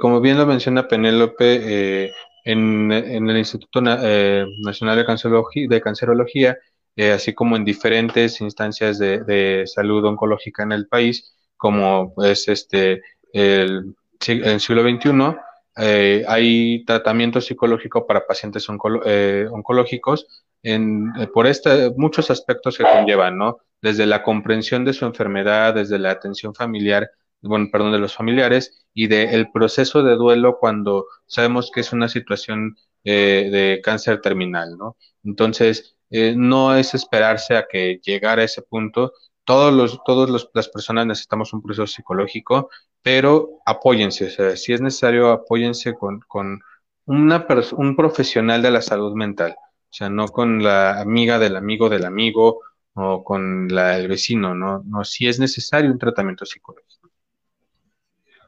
como 0.00 0.20
bien 0.20 0.38
lo 0.38 0.46
menciona 0.46 0.88
Penélope, 0.88 2.10
en, 2.44 2.90
el 2.92 3.36
Instituto 3.36 3.80
eh, 3.84 4.46
Nacional 4.60 4.96
de 4.96 5.04
Cancerología, 5.04 5.66
de 5.68 5.80
Cancerología 5.80 6.58
eh, 6.96 7.12
así 7.12 7.34
como 7.34 7.56
en 7.56 7.64
diferentes 7.64 8.40
instancias 8.40 8.98
de, 8.98 9.64
salud 9.66 10.04
oncológica 10.04 10.62
en 10.62 10.72
el 10.72 10.88
país, 10.88 11.34
como 11.56 12.12
pues 12.14 12.48
este 12.48 13.02
el, 13.32 13.94
el 14.26 14.60
siglo 14.60 14.82
XXI, 14.82 15.36
eh, 15.76 16.24
hay 16.28 16.84
tratamiento 16.84 17.40
psicológico 17.40 18.06
para 18.06 18.26
pacientes 18.26 18.68
oncológicos 18.68 20.44
en, 20.62 21.12
por 21.32 21.46
este, 21.46 21.90
muchos 21.96 22.30
aspectos 22.30 22.76
que 22.76 22.84
conllevan, 22.84 23.38
¿no? 23.38 23.58
Desde 23.80 24.06
la 24.06 24.22
comprensión 24.22 24.84
de 24.84 24.92
su 24.92 25.04
enfermedad, 25.06 25.74
desde 25.74 25.98
la 25.98 26.10
atención 26.10 26.54
familiar, 26.54 27.10
bueno, 27.40 27.68
perdón, 27.72 27.92
de 27.92 27.98
los 27.98 28.14
familiares 28.14 28.86
y 28.94 29.08
del 29.08 29.50
proceso 29.50 30.02
de 30.02 30.14
duelo 30.14 30.58
cuando 30.60 31.06
sabemos 31.26 31.70
que 31.74 31.80
es 31.80 31.92
una 31.92 32.08
situación 32.08 32.76
eh, 33.04 33.48
de 33.50 33.80
cáncer 33.82 34.20
terminal, 34.20 34.76
¿no? 34.78 34.96
Entonces, 35.24 35.96
eh, 36.12 36.34
no 36.36 36.76
es 36.76 36.94
esperarse 36.94 37.56
a 37.56 37.66
que 37.66 37.98
llegara 38.04 38.42
a 38.42 38.44
ese 38.44 38.60
punto. 38.60 39.14
Todos 39.44 39.72
los, 39.72 40.04
todas 40.04 40.46
las 40.52 40.68
personas 40.68 41.06
necesitamos 41.06 41.54
un 41.54 41.62
proceso 41.62 41.86
psicológico, 41.86 42.68
pero 43.00 43.60
apóyense, 43.64 44.26
o 44.26 44.30
sea, 44.30 44.56
si 44.56 44.74
es 44.74 44.82
necesario, 44.82 45.30
apóyense 45.30 45.94
con, 45.94 46.20
con 46.28 46.60
una 47.06 47.46
un 47.72 47.96
profesional 47.96 48.60
de 48.60 48.70
la 48.70 48.82
salud 48.82 49.14
mental, 49.14 49.56
o 49.58 49.92
sea, 49.92 50.10
no 50.10 50.28
con 50.28 50.62
la 50.62 51.00
amiga 51.00 51.38
del 51.38 51.56
amigo 51.56 51.88
del 51.88 52.04
amigo 52.04 52.60
o 52.94 53.24
con 53.24 53.68
la, 53.68 53.96
el 53.96 54.06
vecino, 54.06 54.54
no, 54.54 54.82
no, 54.84 55.04
si 55.04 55.26
es 55.26 55.40
necesario 55.40 55.90
un 55.90 55.98
tratamiento 55.98 56.44
psicológico. 56.44 57.10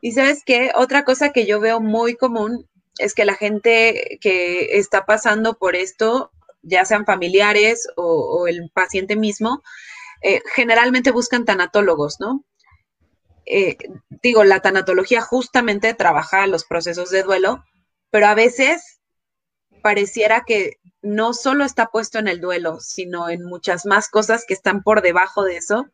Y 0.02 0.12
sabes 0.12 0.42
qué, 0.44 0.70
otra 0.74 1.02
cosa 1.04 1.32
que 1.32 1.46
yo 1.46 1.60
veo 1.60 1.80
muy 1.80 2.14
común 2.14 2.68
es 2.98 3.14
que 3.14 3.24
la 3.24 3.34
gente 3.34 4.18
que 4.20 4.76
está 4.78 5.06
pasando 5.06 5.54
por 5.54 5.74
esto, 5.76 6.30
ya 6.64 6.84
sean 6.84 7.04
familiares 7.04 7.88
o, 7.96 8.46
el 8.48 8.70
paciente 8.72 9.16
mismo, 9.16 9.62
eh, 10.22 10.42
generalmente 10.54 11.10
buscan 11.10 11.44
tanatólogos, 11.44 12.18
¿no? 12.20 12.44
Eh, 13.46 13.76
digo, 14.22 14.44
la 14.44 14.60
tanatología 14.60 15.20
justamente 15.20 15.92
trabaja 15.94 16.46
los 16.46 16.64
procesos 16.64 17.10
de 17.10 17.22
duelo, 17.22 17.64
pero 18.10 18.26
a 18.26 18.34
veces 18.34 19.00
pareciera 19.82 20.44
que 20.46 20.78
no 21.02 21.34
solo 21.34 21.64
está 21.64 21.86
puesto 21.86 22.18
en 22.18 22.28
el 22.28 22.40
duelo, 22.40 22.78
sino 22.80 23.28
en 23.28 23.44
muchas 23.44 23.84
más 23.84 24.08
cosas 24.08 24.44
que 24.46 24.54
están 24.54 24.82
por 24.82 25.02
debajo 25.02 25.44
de 25.44 25.58
eso 25.58 25.86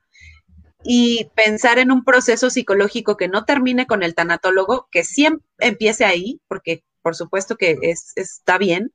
y 0.82 1.28
pensar 1.34 1.78
en 1.78 1.90
un 1.90 2.04
proceso 2.04 2.50
psicológico 2.50 3.16
que 3.16 3.28
no 3.28 3.44
termine 3.44 3.86
con 3.86 4.02
el 4.02 4.14
tanatólogo, 4.14 4.88
que 4.90 5.04
siempre 5.04 5.44
empiece 5.58 6.04
ahí, 6.04 6.40
porque 6.48 6.84
por 7.02 7.16
supuesto 7.16 7.56
que 7.56 7.76
es, 7.82 8.12
está 8.16 8.58
bien, 8.58 8.92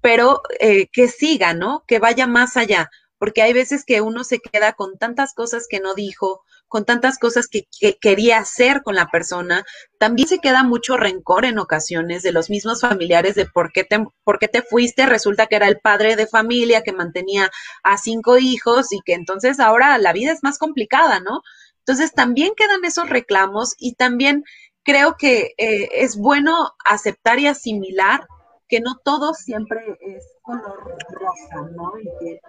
pero 0.00 0.42
eh, 0.60 0.88
que 0.92 1.08
siga, 1.08 1.54
¿no? 1.54 1.84
Que 1.86 1.98
vaya 1.98 2.26
más 2.26 2.56
allá, 2.56 2.90
porque 3.18 3.42
hay 3.42 3.52
veces 3.52 3.84
que 3.84 4.00
uno 4.00 4.24
se 4.24 4.38
queda 4.40 4.72
con 4.72 4.96
tantas 4.98 5.34
cosas 5.34 5.66
que 5.68 5.80
no 5.80 5.94
dijo, 5.94 6.42
con 6.68 6.84
tantas 6.84 7.18
cosas 7.18 7.48
que, 7.48 7.66
quería 8.00 8.38
hacer 8.38 8.82
con 8.82 8.94
la 8.94 9.08
persona. 9.08 9.64
También 9.98 10.28
se 10.28 10.38
queda 10.38 10.62
mucho 10.62 10.96
rencor 10.96 11.44
en 11.44 11.58
ocasiones 11.58 12.22
de 12.22 12.32
los 12.32 12.48
mismos 12.48 12.80
familiares 12.80 13.34
de 13.34 13.44
por 13.44 13.72
qué 13.72 13.84
te, 13.84 14.02
por 14.24 14.38
qué 14.38 14.48
te 14.48 14.62
fuiste. 14.62 15.04
Resulta 15.04 15.48
que 15.48 15.56
era 15.56 15.68
el 15.68 15.80
padre 15.80 16.16
de 16.16 16.28
familia 16.28 16.82
que 16.82 16.92
mantenía 16.92 17.50
a 17.82 17.98
cinco 17.98 18.38
hijos 18.38 18.92
y 18.92 19.00
que 19.04 19.14
entonces 19.14 19.58
ahora 19.58 19.98
la 19.98 20.12
vida 20.12 20.32
es 20.32 20.42
más 20.42 20.58
complicada, 20.58 21.20
¿no? 21.20 21.42
Entonces 21.80 22.12
también 22.12 22.52
quedan 22.56 22.84
esos 22.84 23.10
reclamos 23.10 23.74
y 23.76 23.94
también 23.94 24.44
creo 24.84 25.16
que 25.18 25.54
eh, 25.58 25.88
es 25.92 26.16
bueno 26.16 26.72
aceptar 26.84 27.38
y 27.40 27.48
asimilar 27.48 28.26
que 28.70 28.80
no 28.80 28.96
todo 29.04 29.34
siempre 29.34 29.80
es 30.00 30.24
color 30.42 30.96
rosa, 31.10 31.70
¿no? 31.72 31.92
Y 31.98 32.04
que 32.20 32.40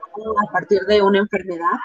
a 0.48 0.52
partir 0.52 0.82
de 0.82 1.02
una 1.02 1.20
enfermedad 1.20 1.78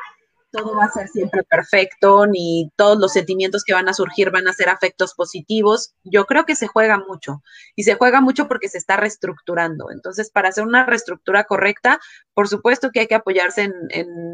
todo 0.50 0.74
va 0.76 0.84
a 0.84 0.90
ser 0.90 1.08
siempre 1.08 1.42
perfecto, 1.44 2.26
ni 2.26 2.70
todos 2.76 2.98
los 2.98 3.12
sentimientos 3.12 3.64
que 3.64 3.74
van 3.74 3.88
a 3.88 3.94
surgir 3.94 4.30
van 4.30 4.48
a 4.48 4.52
ser 4.52 4.68
afectos 4.68 5.14
positivos. 5.14 5.94
Yo 6.04 6.24
creo 6.24 6.44
que 6.44 6.56
se 6.56 6.66
juega 6.66 6.98
mucho 6.98 7.42
y 7.74 7.82
se 7.82 7.94
juega 7.94 8.20
mucho 8.20 8.48
porque 8.48 8.68
se 8.68 8.78
está 8.78 8.96
reestructurando. 8.96 9.90
Entonces, 9.90 10.30
para 10.30 10.48
hacer 10.48 10.64
una 10.64 10.86
reestructura 10.86 11.44
correcta, 11.44 11.98
por 12.34 12.48
supuesto 12.48 12.90
que 12.90 13.00
hay 13.00 13.06
que 13.06 13.14
apoyarse 13.14 13.62
en, 13.62 13.74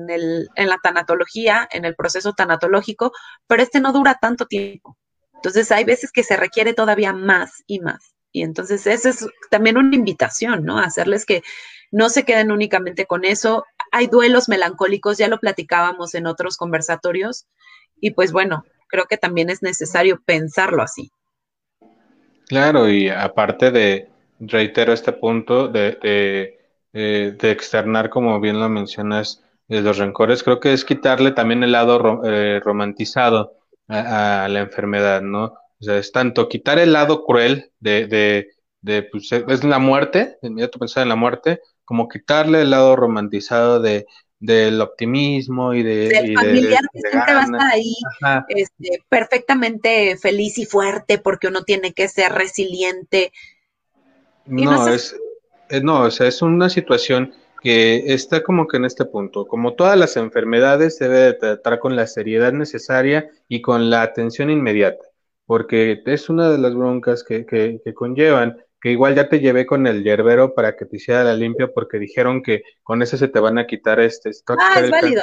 en, 0.09 0.69
la 0.69 0.79
tanatología, 0.83 1.69
en 1.73 1.85
el 1.85 1.95
proceso 1.97 2.33
tanatológico, 2.35 3.13
pero 3.47 3.63
este 3.63 3.81
no 3.81 3.93
dura 3.93 4.19
tanto 4.21 4.47
tiempo. 4.47 4.97
Entonces, 5.35 5.73
hay 5.73 5.85
veces 5.85 6.13
que 6.13 6.23
se 6.23 6.37
requiere 6.37 6.73
todavía 6.75 7.13
más 7.13 7.63
y 7.67 7.81
más. 7.81 8.15
Y 8.33 8.43
entonces, 8.43 8.87
esa 8.87 9.11
es 9.11 9.26
también 9.51 9.76
una 9.76 9.95
invitación, 9.95 10.64
¿no? 10.64 10.78
hacerles 10.78 11.26
que 11.26 11.43
no 11.91 12.09
se 12.09 12.24
queden 12.24 12.51
únicamente 12.51 13.07
con 13.07 13.24
eso, 13.24 13.66
hay 13.91 14.07
duelos 14.07 14.49
melancólicos, 14.49 15.18
ya 15.18 15.28
lo 15.28 15.39
platicábamos 15.39 16.14
en 16.14 16.26
otros 16.26 16.57
conversatorios, 16.57 17.47
y 18.01 18.12
pues 18.12 18.33
bueno, 18.33 18.64
creo 18.89 19.05
que 19.05 19.18
también 19.18 19.51
es 19.51 19.62
necesario 19.62 20.20
pensarlo 20.24 20.83
así. 20.83 21.11
Claro, 22.49 22.89
y 22.89 23.11
aparte 23.11 23.70
de, 23.70 24.09
reitero 24.41 24.93
este 24.93 25.12
punto 25.12 25.68
de, 25.68 25.99
de, 26.03 26.59
eh, 26.95 27.37
externar, 27.43 28.11
como 28.11 28.41
bien 28.41 28.59
lo 28.59 28.68
mencionas, 28.68 29.43
de 29.68 29.80
los 29.80 29.99
rencores, 29.99 30.43
creo 30.43 30.61
que 30.61 30.72
es 30.72 30.85
quitarle 30.85 31.30
también 31.30 31.62
el 31.62 31.72
lado 31.72 32.22
eh, 32.24 32.61
romantizado 32.62 33.55
a, 33.89 34.47
la 34.51 34.61
enfermedad, 34.61 35.22
¿no? 35.22 35.55
O 35.83 35.85
sea, 35.85 35.99
es 35.99 36.12
tanto 36.12 36.49
quitar 36.49 36.78
el 36.78 36.93
lado 36.93 37.24
cruel 37.24 37.72
de, 37.80 38.07
de, 38.07 38.49
de 38.80 39.03
pues, 39.03 39.30
es 39.33 39.64
la 39.64 39.78
muerte, 39.78 40.39
inmediato 40.41 40.78
pensar 40.78 41.03
en 41.03 41.09
la 41.11 41.16
muerte, 41.16 41.61
como 41.85 42.09
quitarle 42.09 42.62
el 42.62 42.70
lado 42.70 42.97
romantizado 42.97 43.83
de 43.83 44.07
del 44.43 44.80
optimismo 44.80 45.72
y 45.72 45.85
de... 45.85 46.09
Del 46.09 46.35
familiar 46.35 46.83
que 46.93 46.99
siempre 46.99 47.33
va 47.33 47.41
a 47.41 47.45
estar 47.45 47.72
ahí 47.72 47.95
este, 48.49 48.99
perfectamente 49.09 50.16
feliz 50.16 50.59
y 50.59 50.66
fuerte 50.66 51.18
porque 51.18 51.47
uno 51.47 51.62
tiene 51.62 51.93
que 51.93 52.09
ser 52.09 52.33
resiliente. 52.33 53.33
No, 54.47 54.89
es, 54.89 55.14
eh, 55.70 55.80
no, 55.80 56.03
o 56.03 56.11
sea, 56.11 56.26
es 56.26 56.43
una 56.43 56.68
situación 56.68 57.33
que 57.62 58.12
está 58.12 58.43
como 58.43 58.66
que 58.66 58.78
en 58.78 58.85
este 58.85 59.05
punto. 59.05 59.47
Como 59.47 59.74
todas 59.74 59.97
las 59.97 60.16
enfermedades, 60.16 60.97
se 60.97 61.09
debe 61.09 61.35
tratar 61.35 61.78
con 61.78 61.95
la 61.95 62.09
seriedad 62.09 62.53
necesaria 62.53 63.30
y 63.47 63.62
con 63.62 63.91
la 63.91 64.03
atención 64.03 64.51
inmediata, 64.51 65.05
porque 65.53 66.03
es 66.07 66.31
una 66.31 66.49
de 66.49 66.57
las 66.57 66.75
broncas 66.75 67.23
que, 67.23 67.45
que, 67.45 67.79
que 67.85 67.93
conllevan 67.93 68.57
que 68.81 68.91
igual 68.91 69.15
ya 69.15 69.29
te 69.29 69.39
llevé 69.39 69.67
con 69.67 69.87
el 69.87 70.03
yerbero 70.03 70.55
para 70.55 70.77
que 70.77 70.87
te 70.87 70.97
hiciera 70.97 71.25
la 71.25 71.35
limpia 71.35 71.69
porque 71.75 71.99
dijeron 71.99 72.43
que 72.43 72.63
con 72.83 73.03
ese 73.03 73.19
se 73.19 73.29
te 73.29 73.39
van 73.39 73.59
a 73.59 73.67
quitar 73.67 74.01
este 74.01 74.31
ah, 74.59 74.81
es 74.81 74.91
válido. 74.91 75.21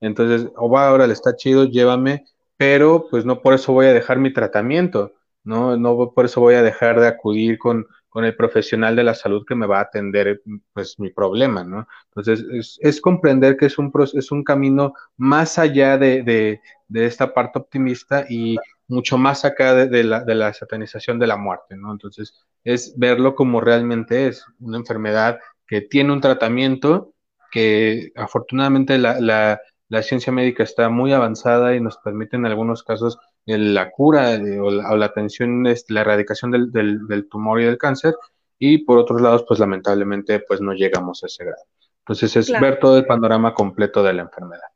Entonces, 0.00 0.50
o 0.56 0.68
va, 0.68 0.88
ahora 0.88 1.06
le 1.06 1.12
está 1.12 1.36
chido, 1.36 1.66
llévame, 1.66 2.24
pero 2.56 3.06
pues 3.08 3.24
no 3.24 3.42
por 3.42 3.54
eso 3.54 3.72
voy 3.72 3.86
a 3.86 3.92
dejar 3.92 4.18
mi 4.18 4.32
tratamiento, 4.32 5.12
¿no? 5.44 5.76
No 5.76 6.10
por 6.10 6.24
eso 6.24 6.40
voy 6.40 6.56
a 6.56 6.62
dejar 6.64 6.98
de 6.98 7.06
acudir 7.06 7.56
con, 7.56 7.86
con 8.08 8.24
el 8.24 8.34
profesional 8.34 8.96
de 8.96 9.04
la 9.04 9.14
salud 9.14 9.46
que 9.46 9.54
me 9.54 9.68
va 9.68 9.78
a 9.78 9.82
atender 9.82 10.42
pues 10.72 10.98
mi 10.98 11.10
problema, 11.10 11.62
¿no? 11.62 11.86
Entonces, 12.06 12.44
es, 12.52 12.78
es 12.80 13.00
comprender 13.00 13.56
que 13.56 13.66
es 13.66 13.78
un, 13.78 13.92
es 14.14 14.32
un 14.32 14.42
camino 14.42 14.94
más 15.16 15.60
allá 15.60 15.96
de, 15.96 16.24
de, 16.24 16.60
de, 16.88 17.06
esta 17.06 17.32
parte 17.32 17.60
optimista 17.60 18.26
y 18.28 18.56
mucho 18.88 19.18
más 19.18 19.44
acá 19.44 19.74
de, 19.74 19.88
de, 19.88 20.04
la, 20.04 20.24
de 20.24 20.34
la 20.34 20.52
satanización 20.52 21.18
de 21.18 21.26
la 21.26 21.36
muerte, 21.36 21.76
¿no? 21.76 21.92
Entonces, 21.92 22.34
es 22.64 22.94
verlo 22.98 23.34
como 23.34 23.60
realmente 23.60 24.28
es, 24.28 24.44
una 24.60 24.78
enfermedad 24.78 25.38
que 25.66 25.80
tiene 25.80 26.12
un 26.12 26.20
tratamiento 26.20 27.14
que 27.50 28.12
afortunadamente 28.16 28.98
la, 28.98 29.20
la 29.20 29.60
la 29.88 30.02
ciencia 30.02 30.32
médica 30.32 30.62
está 30.62 30.88
muy 30.88 31.12
avanzada 31.12 31.74
y 31.74 31.80
nos 31.80 31.98
permite 31.98 32.36
en 32.36 32.46
algunos 32.46 32.82
casos 32.82 33.18
la 33.46 33.90
cura 33.90 34.38
o, 34.60 34.70
la, 34.70 35.06
atención, 35.06 35.66
este, 35.66 35.92
la 35.92 36.00
erradicación 36.00 36.50
del, 36.50 36.72
del, 36.72 37.28
tumor 37.28 37.60
y 37.60 37.64
del 37.64 37.78
cáncer, 37.78 38.14
y 38.58 38.78
por 38.78 38.98
otros 38.98 39.20
lados, 39.20 39.44
pues 39.46 39.60
lamentablemente, 39.60 40.40
pues 40.40 40.60
no 40.60 40.72
llegamos 40.72 41.22
a 41.22 41.26
ese 41.26 41.44
grado. 41.44 41.62
Entonces 42.00 42.36
es 42.36 42.60
ver 42.60 42.78
todo 42.78 42.98
el 42.98 43.06
panorama 43.06 43.54
completo 43.54 44.02
de 44.02 44.14
la 44.14 44.22
enfermedad. 44.22 44.68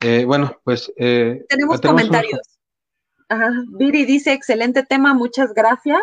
Eh, 0.00 0.24
bueno, 0.24 0.60
pues... 0.64 0.92
Eh, 0.96 1.44
tenemos, 1.48 1.80
comentarios. 1.80 2.53
Ajá. 3.28 3.50
Viri 3.68 4.04
dice, 4.04 4.32
excelente 4.32 4.82
tema, 4.82 5.14
muchas 5.14 5.52
gracias. 5.54 6.00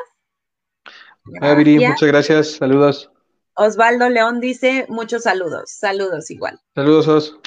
Ah, 1.42 1.54
Viri, 1.54 1.80
muchas 1.86 2.08
gracias, 2.08 2.52
saludos. 2.54 3.12
Osvaldo 3.56 4.10
León 4.10 4.40
dice, 4.40 4.86
muchos 4.90 5.24
saludos, 5.24 5.72
saludos 5.72 6.32
igual. 6.32 6.60
Saludos, 6.74 7.08
Os. 7.08 7.40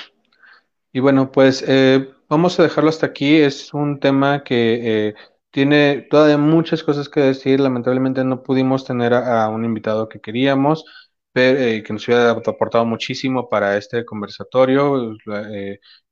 Y 0.92 1.00
bueno, 1.00 1.32
pues 1.32 1.64
eh, 1.66 2.08
vamos 2.28 2.58
a 2.58 2.62
dejarlo 2.62 2.88
hasta 2.88 3.06
aquí. 3.06 3.36
Es 3.36 3.74
un 3.74 3.98
tema 3.98 4.44
que 4.44 5.08
eh, 5.08 5.14
tiene 5.50 6.06
todavía 6.08 6.38
muchas 6.38 6.84
cosas 6.84 7.08
que 7.08 7.20
decir. 7.20 7.58
Lamentablemente 7.58 8.22
no 8.22 8.42
pudimos 8.44 8.84
tener 8.84 9.12
a, 9.12 9.48
un 9.48 9.64
invitado 9.64 10.08
que 10.08 10.20
queríamos, 10.20 10.84
pero, 11.32 11.58
eh, 11.58 11.82
que 11.82 11.92
nos 11.92 12.06
hubiera 12.06 12.30
aportado 12.30 12.84
muchísimo 12.84 13.48
para 13.48 13.76
este 13.76 14.04
conversatorio, 14.04 15.16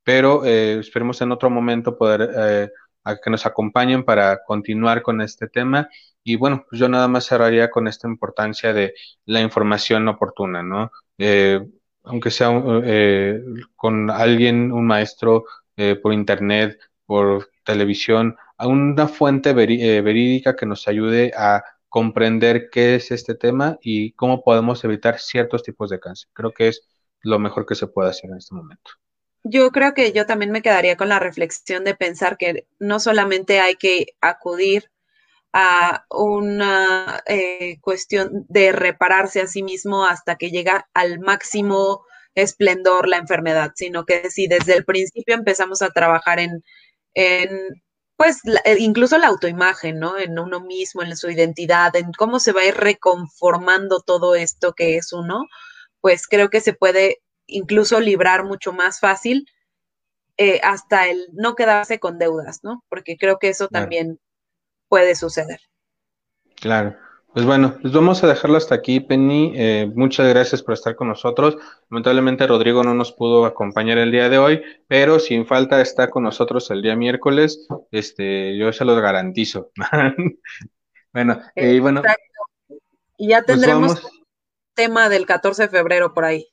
pero 0.02 0.44
esperemos 0.44 1.20
en 1.20 1.30
otro 1.30 1.48
momento 1.48 1.96
poder 1.96 2.72
a 3.04 3.16
que 3.16 3.30
nos 3.30 3.46
acompañen 3.46 4.04
para 4.04 4.42
continuar 4.44 5.02
con 5.02 5.20
este 5.20 5.48
tema. 5.48 5.88
Y 6.24 6.36
bueno, 6.36 6.64
pues 6.68 6.80
yo 6.80 6.88
nada 6.88 7.08
más 7.08 7.26
cerraría 7.26 7.70
con 7.70 7.88
esta 7.88 8.08
importancia 8.08 8.72
de 8.72 8.94
la 9.26 9.40
información 9.40 10.08
oportuna, 10.08 10.62
¿no? 10.62 10.90
aunque 12.04 12.30
sea 12.30 12.50
eh, 12.84 13.40
con 13.76 14.10
alguien, 14.10 14.72
un 14.72 14.86
maestro 14.86 15.44
eh, 15.76 15.96
por 15.96 16.12
internet, 16.12 16.78
por 17.06 17.50
televisión, 17.64 18.36
a 18.56 18.66
una 18.66 19.08
fuente 19.08 19.50
eh, 19.50 20.00
verídica 20.00 20.56
que 20.56 20.66
nos 20.66 20.88
ayude 20.88 21.32
a 21.36 21.64
comprender 21.88 22.70
qué 22.70 22.94
es 22.96 23.10
este 23.10 23.34
tema 23.34 23.78
y 23.82 24.12
cómo 24.12 24.42
podemos 24.42 24.82
evitar 24.84 25.18
ciertos 25.18 25.62
tipos 25.62 25.90
de 25.90 26.00
cáncer. 26.00 26.30
Creo 26.32 26.52
que 26.52 26.68
es 26.68 26.88
lo 27.22 27.38
mejor 27.38 27.66
que 27.66 27.74
se 27.74 27.86
puede 27.86 28.10
hacer 28.10 28.30
en 28.30 28.38
este 28.38 28.54
momento. 28.54 28.92
Yo 29.44 29.70
creo 29.72 29.92
que 29.94 30.12
yo 30.12 30.24
también 30.26 30.52
me 30.52 30.62
quedaría 30.62 30.96
con 30.96 31.08
la 31.08 31.18
reflexión 31.18 31.84
de 31.84 31.94
pensar 31.96 32.36
que 32.36 32.66
no 32.78 33.00
solamente 33.00 33.58
hay 33.60 33.74
que 33.74 34.06
acudir 34.20 34.90
a 35.52 36.06
una 36.10 37.22
eh, 37.26 37.78
cuestión 37.80 38.46
de 38.48 38.72
repararse 38.72 39.40
a 39.42 39.48
sí 39.48 39.62
mismo 39.62 40.04
hasta 40.06 40.36
que 40.36 40.50
llega 40.50 40.88
al 40.94 41.20
máximo 41.20 42.04
esplendor 42.34 43.08
la 43.08 43.18
enfermedad, 43.18 43.72
sino 43.76 44.06
que 44.06 44.30
si 44.30 44.48
desde 44.48 44.76
el 44.76 44.84
principio 44.86 45.34
empezamos 45.34 45.82
a 45.82 45.90
trabajar 45.90 46.40
en, 46.40 46.64
en 47.14 47.50
pues 48.16 48.40
eh, 48.64 48.76
incluso 48.78 49.18
la 49.18 49.28
autoimagen, 49.28 49.98
¿no? 50.00 50.18
En 50.18 50.38
uno 50.38 50.60
mismo, 50.60 51.02
en 51.02 51.16
su 51.16 51.30
identidad, 51.30 51.96
en 51.96 52.12
cómo 52.12 52.40
se 52.40 52.52
va 52.52 52.62
a 52.62 52.66
ir 52.66 52.76
reconformando 52.76 54.00
todo 54.00 54.34
esto 54.36 54.74
que 54.74 54.96
es 54.96 55.12
uno, 55.12 55.46
pues 56.00 56.26
creo 56.28 56.50
que 56.50 56.60
se 56.60 56.74
puede 56.74 57.18
incluso 57.46 58.00
librar 58.00 58.44
mucho 58.44 58.72
más 58.72 59.00
fácil 59.00 59.46
eh, 60.38 60.60
hasta 60.62 61.08
el 61.08 61.28
no 61.32 61.54
quedarse 61.54 61.98
con 61.98 62.18
deudas, 62.18 62.60
¿no? 62.62 62.84
Porque 62.88 63.16
creo 63.16 63.38
que 63.38 63.48
eso 63.48 63.68
también 63.68 64.18
puede 64.88 65.14
suceder. 65.14 65.60
Claro. 66.56 66.96
Pues 67.32 67.46
bueno, 67.46 67.78
pues 67.80 67.94
vamos 67.94 68.22
a 68.22 68.26
dejarlo 68.26 68.58
hasta 68.58 68.74
aquí, 68.74 69.00
Penny. 69.00 69.52
Eh, 69.56 69.90
muchas 69.94 70.28
gracias 70.28 70.62
por 70.62 70.74
estar 70.74 70.94
con 70.96 71.08
nosotros. 71.08 71.56
Lamentablemente 71.88 72.46
Rodrigo 72.46 72.82
no 72.84 72.92
nos 72.92 73.12
pudo 73.12 73.46
acompañar 73.46 73.96
el 73.96 74.12
día 74.12 74.28
de 74.28 74.36
hoy, 74.36 74.62
pero 74.86 75.18
sin 75.18 75.46
falta 75.46 75.80
está 75.80 76.10
con 76.10 76.24
nosotros 76.24 76.70
el 76.70 76.82
día 76.82 76.94
miércoles. 76.94 77.66
Este, 77.90 78.58
yo 78.58 78.70
se 78.74 78.84
los 78.84 79.00
garantizo. 79.00 79.70
bueno, 81.12 81.40
eh, 81.54 81.72
y 81.72 81.80
bueno. 81.80 82.02
Y 83.16 83.28
ya 83.28 83.42
pues 83.42 83.46
tendremos 83.46 84.06
tema 84.74 85.08
del 85.08 85.24
14 85.24 85.62
de 85.62 85.68
febrero 85.68 86.12
por 86.12 86.26
ahí. 86.26 86.48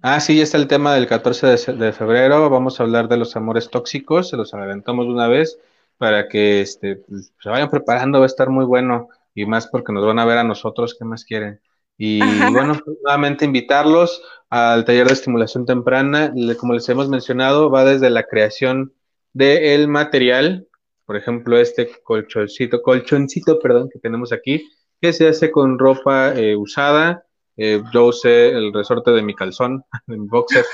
Ah, 0.00 0.20
sí, 0.20 0.36
ya 0.36 0.44
está 0.44 0.58
el 0.58 0.68
tema 0.68 0.94
del 0.94 1.06
14 1.06 1.46
de, 1.46 1.72
de, 1.74 1.92
febrero. 1.92 2.48
Vamos 2.50 2.78
a 2.78 2.84
hablar 2.84 3.08
de 3.08 3.16
los 3.16 3.34
amores 3.36 3.68
tóxicos. 3.68 4.28
Se 4.28 4.36
los 4.36 4.54
adelantamos 4.54 5.06
de 5.06 5.12
una 5.12 5.28
vez 5.28 5.58
para 5.98 6.28
que 6.28 6.60
este, 6.60 6.96
pues, 6.96 7.32
se 7.40 7.48
vayan 7.50 7.68
preparando, 7.68 8.20
va 8.20 8.24
a 8.24 8.26
estar 8.26 8.48
muy 8.48 8.64
bueno 8.64 9.08
y 9.34 9.44
más 9.44 9.66
porque 9.66 9.92
nos 9.92 10.06
van 10.06 10.18
a 10.18 10.24
ver 10.24 10.38
a 10.38 10.44
nosotros, 10.44 10.96
¿qué 10.98 11.04
más 11.04 11.24
quieren? 11.24 11.60
Y 11.98 12.20
bueno, 12.52 12.80
nuevamente 13.02 13.44
invitarlos 13.44 14.22
al 14.48 14.84
taller 14.84 15.08
de 15.08 15.12
estimulación 15.12 15.66
temprana, 15.66 16.32
como 16.58 16.72
les 16.72 16.88
hemos 16.88 17.08
mencionado, 17.08 17.70
va 17.70 17.84
desde 17.84 18.08
la 18.08 18.22
creación 18.22 18.94
del 19.32 19.88
material, 19.88 20.68
por 21.04 21.16
ejemplo, 21.16 21.58
este 21.58 21.90
colchoncito, 22.02 22.82
colchoncito, 22.82 23.58
perdón, 23.58 23.90
que 23.92 23.98
tenemos 23.98 24.32
aquí, 24.32 24.68
que 25.00 25.12
se 25.12 25.28
hace 25.28 25.50
con 25.50 25.78
ropa 25.78 26.34
eh, 26.34 26.56
usada. 26.56 27.24
Eh, 27.58 27.82
yo 27.92 28.06
usé 28.06 28.48
el 28.48 28.72
resorte 28.72 29.10
de 29.10 29.22
mi 29.22 29.34
calzón, 29.34 29.84
de 30.06 30.16
mi 30.16 30.26
boxer, 30.26 30.64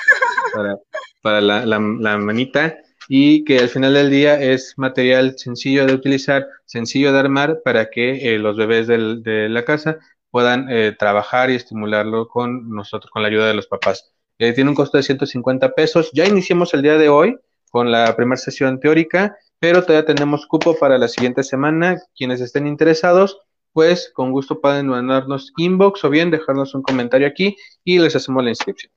para, 0.54 0.76
para 1.22 1.40
la, 1.40 1.66
la, 1.66 1.80
la 1.80 2.18
manita 2.18 2.76
y 3.08 3.44
que 3.44 3.58
al 3.58 3.68
final 3.68 3.94
del 3.94 4.10
día 4.10 4.40
es 4.40 4.74
material 4.76 5.34
sencillo 5.38 5.86
de 5.86 5.94
utilizar, 5.94 6.46
sencillo 6.64 7.12
de 7.12 7.18
armar 7.18 7.60
para 7.64 7.90
que 7.90 8.34
eh, 8.34 8.38
los 8.38 8.56
bebés 8.56 8.86
del, 8.86 9.22
de 9.22 9.48
la 9.48 9.64
casa 9.64 9.98
puedan 10.30 10.68
eh, 10.70 10.94
trabajar 10.98 11.50
y 11.50 11.54
estimularlo 11.54 12.28
con 12.28 12.68
nosotros, 12.70 13.10
con 13.10 13.22
la 13.22 13.28
ayuda 13.28 13.46
de 13.46 13.54
los 13.54 13.66
papás. 13.66 14.12
Eh, 14.38 14.52
tiene 14.52 14.70
un 14.70 14.76
costo 14.76 14.96
de 14.96 15.04
150 15.04 15.74
pesos. 15.74 16.10
Ya 16.12 16.26
iniciamos 16.26 16.74
el 16.74 16.82
día 16.82 16.98
de 16.98 17.08
hoy 17.08 17.38
con 17.70 17.92
la 17.92 18.16
primera 18.16 18.36
sesión 18.36 18.80
teórica, 18.80 19.36
pero 19.58 19.82
todavía 19.82 20.06
tenemos 20.06 20.46
cupo 20.46 20.76
para 20.76 20.98
la 20.98 21.08
siguiente 21.08 21.44
semana. 21.44 22.00
Quienes 22.16 22.40
estén 22.40 22.66
interesados, 22.66 23.38
pues 23.74 24.10
con 24.14 24.30
gusto 24.30 24.60
pueden 24.60 24.86
mandarnos 24.86 25.52
inbox 25.56 26.04
o 26.04 26.10
bien 26.10 26.30
dejarnos 26.30 26.74
un 26.74 26.82
comentario 26.82 27.26
aquí 27.26 27.56
y 27.82 27.98
les 27.98 28.14
hacemos 28.16 28.42
la 28.42 28.50
inscripción. 28.50 28.90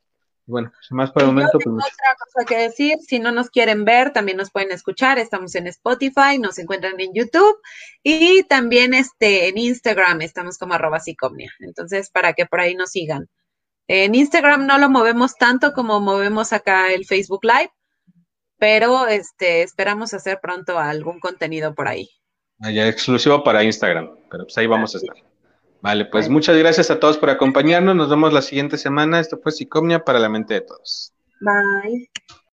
Bueno, 0.45 0.71
pues, 0.71 0.91
más 0.91 1.11
por 1.11 1.23
el 1.23 1.29
momento. 1.29 1.57
Pues, 1.57 1.67
otra 1.67 2.15
cosa 2.23 2.45
que 2.47 2.57
decir, 2.57 2.95
si 3.05 3.19
no 3.19 3.31
nos 3.31 3.49
quieren 3.49 3.83
ver, 3.83 4.13
también 4.13 4.37
nos 4.37 4.51
pueden 4.51 4.71
escuchar. 4.71 5.17
Estamos 5.17 5.55
en 5.55 5.67
Spotify, 5.67 6.37
nos 6.39 6.59
encuentran 6.59 6.97
en 6.99 7.11
YouTube 7.13 7.59
y 8.01 8.43
también 8.43 8.93
este, 8.93 9.49
en 9.49 9.57
Instagram 9.57 10.21
estamos 10.21 10.57
como 10.57 10.75
arroba 10.75 10.99
psicomnia. 10.99 11.51
Entonces, 11.59 12.09
para 12.11 12.33
que 12.33 12.45
por 12.45 12.61
ahí 12.61 12.75
nos 12.75 12.91
sigan. 12.91 13.27
En 13.87 14.13
Instagram 14.13 14.67
no 14.67 14.77
lo 14.77 14.89
movemos 14.89 15.35
tanto 15.35 15.73
como 15.73 15.99
movemos 15.99 16.53
acá 16.53 16.93
el 16.93 17.05
Facebook 17.05 17.43
Live, 17.43 17.71
pero 18.57 19.07
este, 19.07 19.63
esperamos 19.63 20.13
hacer 20.13 20.39
pronto 20.39 20.77
algún 20.77 21.19
contenido 21.19 21.73
por 21.73 21.87
ahí. 21.87 22.09
Allá 22.59 22.83
ah, 22.83 22.87
exclusivo 22.87 23.43
para 23.43 23.63
Instagram, 23.63 24.09
pero 24.29 24.45
pues 24.45 24.57
ahí 24.57 24.67
vamos 24.67 24.95
a 24.95 24.97
estar. 24.97 25.15
Vale, 25.81 26.05
pues 26.05 26.27
muchas 26.27 26.57
gracias 26.57 26.89
a 26.89 26.99
todos 26.99 27.17
por 27.17 27.29
acompañarnos. 27.29 27.95
Nos 27.95 28.09
vemos 28.09 28.33
la 28.33 28.41
siguiente 28.41 28.77
semana. 28.77 29.19
Esto 29.19 29.39
fue 29.41 29.51
Psicomnia 29.51 30.03
para 30.03 30.19
la 30.19 30.29
mente 30.29 30.55
de 30.55 30.61
todos. 30.61 31.13
Bye. 31.39 32.09